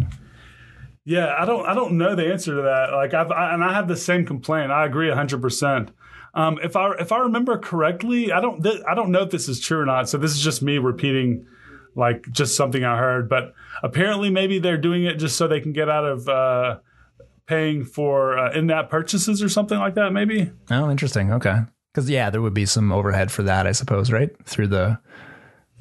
Yeah, 1.05 1.35
I 1.39 1.45
don't 1.45 1.66
I 1.66 1.74
don't 1.74 1.93
know 1.99 2.14
the 2.14 2.31
answer 2.33 2.57
to 2.57 2.62
that. 2.62 2.93
Like 2.93 3.14
I've 3.14 3.31
I, 3.31 3.55
and 3.55 3.62
I 3.62 3.72
have 3.74 3.87
the 3.89 3.97
same 3.97 4.26
complaint. 4.26 4.70
I 4.72 4.85
agree 4.87 5.09
100%. 5.09 5.89
Um, 6.35 6.59
if 6.62 6.76
I 6.76 6.93
if 7.01 7.11
I 7.12 7.18
remember 7.20 7.59
correctly, 7.59 8.31
I 8.33 8.41
don't 8.41 8.62
th- 8.62 8.83
I 8.89 8.95
don't 8.95 9.11
know 9.11 9.22
if 9.22 9.31
this 9.31 9.49
is 9.49 9.61
true 9.61 9.81
or 9.81 9.87
not. 9.87 10.09
So 10.09 10.18
this 10.18 10.33
is 10.33 10.41
just 10.41 10.62
me 10.62 10.79
repeating 10.79 11.47
like 11.95 12.31
just 12.31 12.57
something 12.57 12.85
I 12.85 12.97
heard, 12.99 13.29
but 13.29 13.55
apparently 13.83 14.31
maybe 14.31 14.59
they're 14.59 14.79
doing 14.79 15.05
it 15.05 15.16
just 15.16 15.37
so 15.37 15.49
they 15.49 15.61
can 15.61 15.72
get 15.72 15.89
out 15.89 16.05
of 16.05 16.29
uh, 16.29 16.79
paying 17.47 17.85
for 17.85 18.39
uh, 18.39 18.53
in-app 18.53 18.89
purchases 18.91 19.43
or 19.43 19.49
something 19.49 19.79
like 19.79 19.95
that 19.95 20.12
maybe. 20.12 20.51
Oh, 20.70 20.91
interesting. 20.91 21.33
Okay, 21.33 21.57
because 21.93 22.09
yeah, 22.09 22.31
there 22.31 22.43
would 22.43 22.55
be 22.55 22.66
some 22.66 22.93
overhead 22.93 23.33
for 23.33 23.43
that, 23.45 23.66
I 23.66 23.72
suppose, 23.72 24.12
right? 24.12 24.31
Through 24.45 24.68
the 24.68 24.99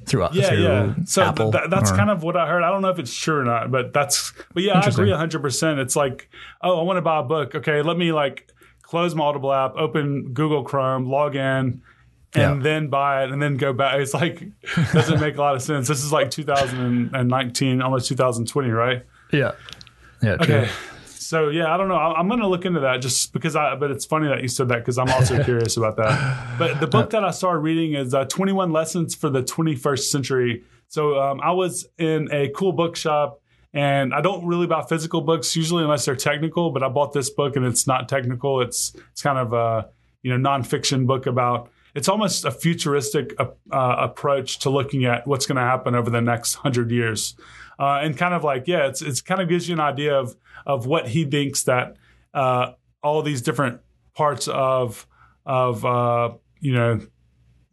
through 0.05 0.27
Yeah, 0.31 0.47
through 0.49 0.63
yeah. 0.63 0.93
So 1.05 1.31
th- 1.33 1.51
that, 1.51 1.69
that's 1.69 1.91
or- 1.91 1.95
kind 1.97 2.09
of 2.09 2.23
what 2.23 2.37
I 2.37 2.47
heard. 2.47 2.63
I 2.63 2.71
don't 2.71 2.81
know 2.81 2.89
if 2.89 2.97
it's 2.99 3.13
true 3.13 3.39
or 3.39 3.43
not, 3.43 3.69
but 3.69 3.93
that's. 3.93 4.31
But 4.53 4.63
yeah, 4.63 4.79
I 4.79 4.87
agree. 4.87 5.09
100. 5.09 5.41
percent 5.41 5.79
It's 5.79 5.95
like, 5.97 6.29
oh, 6.61 6.79
I 6.79 6.83
want 6.83 6.97
to 6.97 7.01
buy 7.01 7.19
a 7.19 7.23
book. 7.23 7.53
Okay, 7.55 7.81
let 7.81 7.97
me 7.97 8.11
like 8.13 8.49
close 8.87 9.13
multiple 9.13 9.51
app, 9.53 9.75
open 9.75 10.31
Google 10.33 10.63
Chrome, 10.63 11.05
log 11.05 11.35
in, 11.35 11.41
and 11.41 11.81
Yeah. 12.35 12.57
then 12.61 12.87
buy 12.89 13.23
it, 13.23 13.31
and 13.31 13.41
then 13.41 13.55
go 13.57 13.73
back. 13.73 13.99
It's 13.99 14.13
like 14.13 14.43
doesn't 14.93 15.19
make 15.19 15.35
a 15.37 15.41
lot 15.41 15.55
of 15.55 15.61
sense. 15.61 15.87
This 15.87 16.03
is 16.03 16.11
like 16.11 16.31
2019, 16.31 17.81
almost 17.81 18.07
2020, 18.07 18.69
right? 18.69 19.03
yeah, 19.31 19.51
yeah. 20.21 20.35
True. 20.37 20.55
Okay. 20.55 20.69
So 21.05 21.49
yeah, 21.49 21.73
I 21.73 21.77
don't 21.77 21.89
know. 21.89 21.95
I- 21.95 22.17
I'm 22.17 22.27
going 22.29 22.39
to 22.39 22.47
look 22.47 22.63
into 22.65 22.79
that 22.81 23.01
just 23.01 23.33
because 23.33 23.55
I. 23.57 23.75
But 23.75 23.91
it's 23.91 24.05
funny 24.05 24.27
that 24.29 24.41
you 24.41 24.47
said 24.47 24.69
that 24.69 24.79
because 24.79 24.97
I'm 24.97 25.09
also 25.09 25.43
curious 25.49 25.75
about 25.75 25.97
that. 25.97 26.57
But 26.57 26.79
the 26.79 26.87
book 26.87 27.09
that 27.09 27.23
I 27.25 27.31
started 27.31 27.59
reading 27.59 27.95
is 27.95 28.13
uh, 28.13 28.23
21 28.25 28.71
Lessons 28.71 29.13
for 29.13 29.29
the 29.29 29.43
21st 29.43 29.99
Century. 30.09 30.63
So 30.87 31.19
um, 31.19 31.41
I 31.41 31.51
was 31.51 31.85
in 31.97 32.29
a 32.31 32.47
cool 32.55 32.71
bookshop, 32.71 33.41
and 33.77 34.13
I 34.13 34.21
don't 34.21 34.45
really 34.45 34.67
buy 34.67 34.83
physical 34.83 35.21
books 35.21 35.55
usually 35.55 35.83
unless 35.83 36.05
they're 36.05 36.15
technical. 36.15 36.71
But 36.71 36.83
I 36.83 36.89
bought 36.89 37.13
this 37.13 37.29
book, 37.29 37.55
and 37.55 37.65
it's 37.65 37.85
not 37.85 38.09
technical. 38.09 38.61
It's 38.61 38.95
it's 39.11 39.21
kind 39.21 39.37
of 39.37 39.53
a 39.53 39.89
you 40.23 40.35
know 40.35 40.49
nonfiction 40.49 41.05
book 41.05 41.27
about. 41.27 41.69
It's 41.95 42.09
almost 42.09 42.45
a 42.45 42.51
futuristic 42.51 43.33
uh, 43.39 43.47
uh, 43.71 43.95
approach 43.99 44.59
to 44.59 44.69
looking 44.69 45.05
at 45.05 45.25
what's 45.25 45.45
going 45.45 45.55
to 45.55 45.63
happen 45.63 45.95
over 45.95 46.09
the 46.09 46.21
next 46.21 46.55
hundred 46.55 46.91
years 46.91 47.35
uh, 47.79 47.99
and 48.01 48.17
kind 48.17 48.33
of 48.33 48.43
like 48.43 48.67
yeah, 48.67 48.87
it's 48.87 49.01
it's 49.01 49.21
kind 49.21 49.41
of 49.41 49.49
gives 49.49 49.67
you 49.69 49.73
an 49.73 49.79
idea 49.79 50.15
of 50.15 50.35
of 50.65 50.85
what 50.85 51.07
he 51.07 51.25
thinks 51.25 51.63
that 51.63 51.97
uh, 52.33 52.71
all 53.03 53.21
these 53.21 53.41
different 53.41 53.81
parts 54.15 54.47
of 54.47 55.07
of 55.45 55.85
uh, 55.85 56.31
you 56.59 56.73
know 56.73 56.99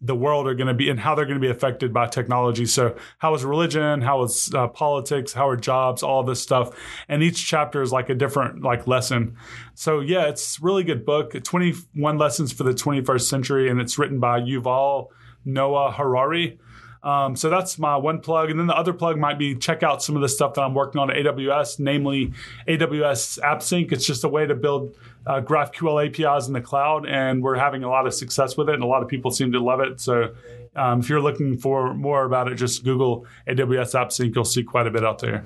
the 0.04 0.14
world 0.14 0.46
are 0.46 0.54
going 0.54 0.66
to 0.66 0.74
be 0.74 0.90
and 0.90 1.00
how 1.00 1.14
they're 1.14 1.24
going 1.24 1.40
to 1.40 1.40
be 1.40 1.50
affected 1.50 1.92
by 1.92 2.06
technology. 2.06 2.66
So 2.66 2.94
how 3.18 3.34
is 3.34 3.44
religion? 3.44 4.02
How 4.02 4.22
is 4.22 4.52
uh, 4.54 4.68
politics? 4.68 5.32
How 5.32 5.48
are 5.48 5.56
jobs? 5.56 6.02
All 6.02 6.22
this 6.22 6.42
stuff, 6.42 6.76
and 7.08 7.22
each 7.22 7.46
chapter 7.46 7.80
is 7.80 7.90
like 7.90 8.10
a 8.10 8.14
different 8.14 8.62
like 8.62 8.86
lesson. 8.86 9.36
So 9.74 10.00
yeah, 10.00 10.28
it's 10.28 10.60
really 10.60 10.84
good 10.84 11.06
book. 11.06 11.42
Twenty 11.42 11.72
one 11.94 12.18
lessons 12.18 12.52
for 12.52 12.64
the 12.64 12.74
twenty 12.74 13.00
first 13.02 13.28
century, 13.28 13.70
and 13.70 13.80
it's 13.80 13.98
written 13.98 14.20
by 14.20 14.40
Yuval 14.40 15.08
Noah 15.44 15.92
Harari. 15.92 16.58
Um, 17.04 17.36
so 17.36 17.50
that's 17.50 17.78
my 17.78 17.96
one 17.96 18.20
plug. 18.20 18.50
And 18.50 18.58
then 18.58 18.66
the 18.66 18.76
other 18.76 18.94
plug 18.94 19.18
might 19.18 19.38
be 19.38 19.54
check 19.54 19.82
out 19.82 20.02
some 20.02 20.16
of 20.16 20.22
the 20.22 20.28
stuff 20.28 20.54
that 20.54 20.62
I'm 20.62 20.74
working 20.74 21.00
on 21.00 21.10
at 21.10 21.18
AWS, 21.18 21.78
namely 21.78 22.32
AWS 22.66 23.38
AppSync. 23.40 23.92
It's 23.92 24.06
just 24.06 24.24
a 24.24 24.28
way 24.28 24.46
to 24.46 24.54
build 24.54 24.96
uh, 25.26 25.42
GraphQL 25.42 26.06
APIs 26.06 26.46
in 26.46 26.54
the 26.54 26.62
cloud, 26.62 27.06
and 27.06 27.42
we're 27.42 27.56
having 27.56 27.84
a 27.84 27.90
lot 27.90 28.06
of 28.06 28.14
success 28.14 28.56
with 28.56 28.70
it, 28.70 28.74
and 28.74 28.82
a 28.82 28.86
lot 28.86 29.02
of 29.02 29.08
people 29.08 29.30
seem 29.30 29.52
to 29.52 29.60
love 29.60 29.80
it. 29.80 30.00
So 30.00 30.34
um, 30.74 31.00
if 31.00 31.10
you're 31.10 31.20
looking 31.20 31.58
for 31.58 31.94
more 31.94 32.24
about 32.24 32.50
it, 32.50 32.56
just 32.56 32.84
Google 32.84 33.26
AWS 33.46 33.94
AppSync. 33.94 34.34
You'll 34.34 34.44
see 34.44 34.62
quite 34.62 34.86
a 34.86 34.90
bit 34.90 35.04
out 35.04 35.18
there. 35.18 35.44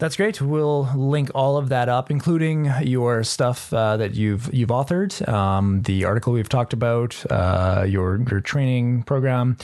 That's 0.00 0.16
great. 0.16 0.40
We'll 0.40 0.88
link 0.96 1.30
all 1.34 1.58
of 1.58 1.68
that 1.68 1.90
up, 1.90 2.10
including 2.10 2.72
your 2.82 3.22
stuff 3.22 3.70
uh, 3.74 3.98
that 3.98 4.14
you've 4.14 4.52
you've 4.52 4.70
authored, 4.70 5.28
um, 5.28 5.82
the 5.82 6.06
article 6.06 6.32
we've 6.32 6.48
talked 6.48 6.72
about, 6.72 7.22
uh, 7.30 7.84
your 7.86 8.18
your 8.30 8.40
training 8.40 9.02
program. 9.02 9.58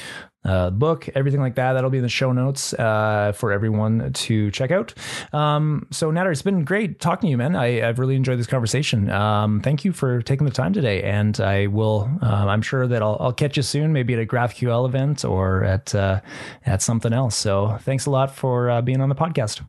Uh, 0.46 0.70
book, 0.70 1.08
everything 1.14 1.40
like 1.40 1.56
that. 1.56 1.72
That'll 1.72 1.90
be 1.90 1.98
in 1.98 2.02
the 2.02 2.08
show 2.08 2.32
notes 2.32 2.72
uh, 2.74 3.32
for 3.34 3.52
everyone 3.52 4.12
to 4.12 4.50
check 4.50 4.70
out. 4.70 4.94
Um, 5.32 5.86
so, 5.90 6.10
Nader, 6.10 6.30
it's 6.30 6.42
been 6.42 6.64
great 6.64 7.00
talking 7.00 7.28
to 7.28 7.30
you, 7.30 7.36
man. 7.36 7.56
I, 7.56 7.80
have 7.80 7.98
really 7.98 8.16
enjoyed 8.16 8.38
this 8.38 8.46
conversation. 8.46 9.10
Um, 9.10 9.60
thank 9.60 9.84
you 9.84 9.92
for 9.92 10.22
taking 10.22 10.46
the 10.46 10.52
time 10.52 10.72
today. 10.72 11.02
And 11.02 11.38
I 11.40 11.66
will, 11.66 12.08
um, 12.22 12.48
I'm 12.48 12.62
sure 12.62 12.86
that 12.86 13.02
I'll, 13.02 13.16
I'll, 13.20 13.32
catch 13.36 13.56
you 13.56 13.62
soon, 13.62 13.92
maybe 13.92 14.14
at 14.14 14.20
a 14.20 14.24
GraphQL 14.24 14.86
event 14.86 15.24
or 15.24 15.62
at, 15.64 15.94
uh, 15.94 16.20
at 16.64 16.80
something 16.80 17.12
else. 17.12 17.36
So, 17.36 17.76
thanks 17.82 18.06
a 18.06 18.10
lot 18.10 18.34
for 18.34 18.70
uh, 18.70 18.80
being 18.82 19.00
on 19.00 19.08
the 19.08 19.14
podcast. 19.14 19.60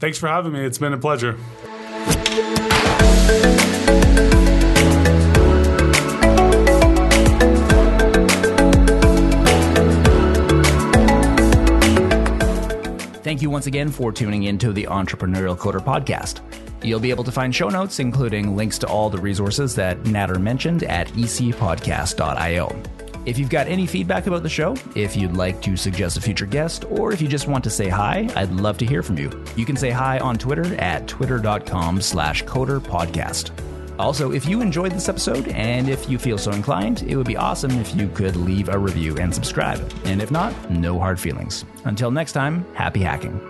Thanks 0.00 0.18
for 0.18 0.28
having 0.28 0.52
me. 0.52 0.60
It's 0.60 0.78
been 0.78 0.92
a 0.92 0.98
pleasure. 0.98 1.36
Thank 13.24 13.40
you 13.40 13.48
once 13.48 13.66
again 13.66 13.90
for 13.90 14.12
tuning 14.12 14.42
into 14.42 14.70
the 14.70 14.84
Entrepreneurial 14.84 15.56
Coder 15.56 15.80
podcast. 15.80 16.42
You'll 16.84 17.00
be 17.00 17.08
able 17.08 17.24
to 17.24 17.32
find 17.32 17.54
show 17.54 17.70
notes, 17.70 17.98
including 17.98 18.54
links 18.54 18.76
to 18.80 18.86
all 18.86 19.08
the 19.08 19.16
resources 19.16 19.74
that 19.76 20.02
Nader 20.02 20.38
mentioned 20.38 20.82
at 20.82 21.08
ecpodcast.io. 21.08 22.82
If 23.24 23.38
you've 23.38 23.48
got 23.48 23.66
any 23.66 23.86
feedback 23.86 24.26
about 24.26 24.42
the 24.42 24.50
show, 24.50 24.76
if 24.94 25.16
you'd 25.16 25.38
like 25.38 25.62
to 25.62 25.74
suggest 25.74 26.18
a 26.18 26.20
future 26.20 26.44
guest, 26.44 26.84
or 26.90 27.14
if 27.14 27.22
you 27.22 27.26
just 27.26 27.48
want 27.48 27.64
to 27.64 27.70
say 27.70 27.88
hi, 27.88 28.28
I'd 28.36 28.52
love 28.52 28.76
to 28.76 28.84
hear 28.84 29.02
from 29.02 29.16
you. 29.16 29.30
You 29.56 29.64
can 29.64 29.76
say 29.76 29.88
hi 29.88 30.18
on 30.18 30.36
Twitter 30.36 30.74
at 30.74 31.08
twitter.com 31.08 32.02
slash 32.02 32.44
coderpodcast. 32.44 33.73
Also, 33.98 34.32
if 34.32 34.46
you 34.46 34.60
enjoyed 34.60 34.92
this 34.92 35.08
episode 35.08 35.48
and 35.48 35.88
if 35.88 36.08
you 36.08 36.18
feel 36.18 36.38
so 36.38 36.50
inclined, 36.50 37.02
it 37.02 37.16
would 37.16 37.26
be 37.26 37.36
awesome 37.36 37.70
if 37.72 37.94
you 37.94 38.08
could 38.08 38.36
leave 38.36 38.68
a 38.68 38.78
review 38.78 39.16
and 39.18 39.34
subscribe. 39.34 39.80
And 40.04 40.20
if 40.20 40.30
not, 40.30 40.70
no 40.70 40.98
hard 40.98 41.20
feelings. 41.20 41.64
Until 41.84 42.10
next 42.10 42.32
time, 42.32 42.66
happy 42.74 43.00
hacking. 43.00 43.40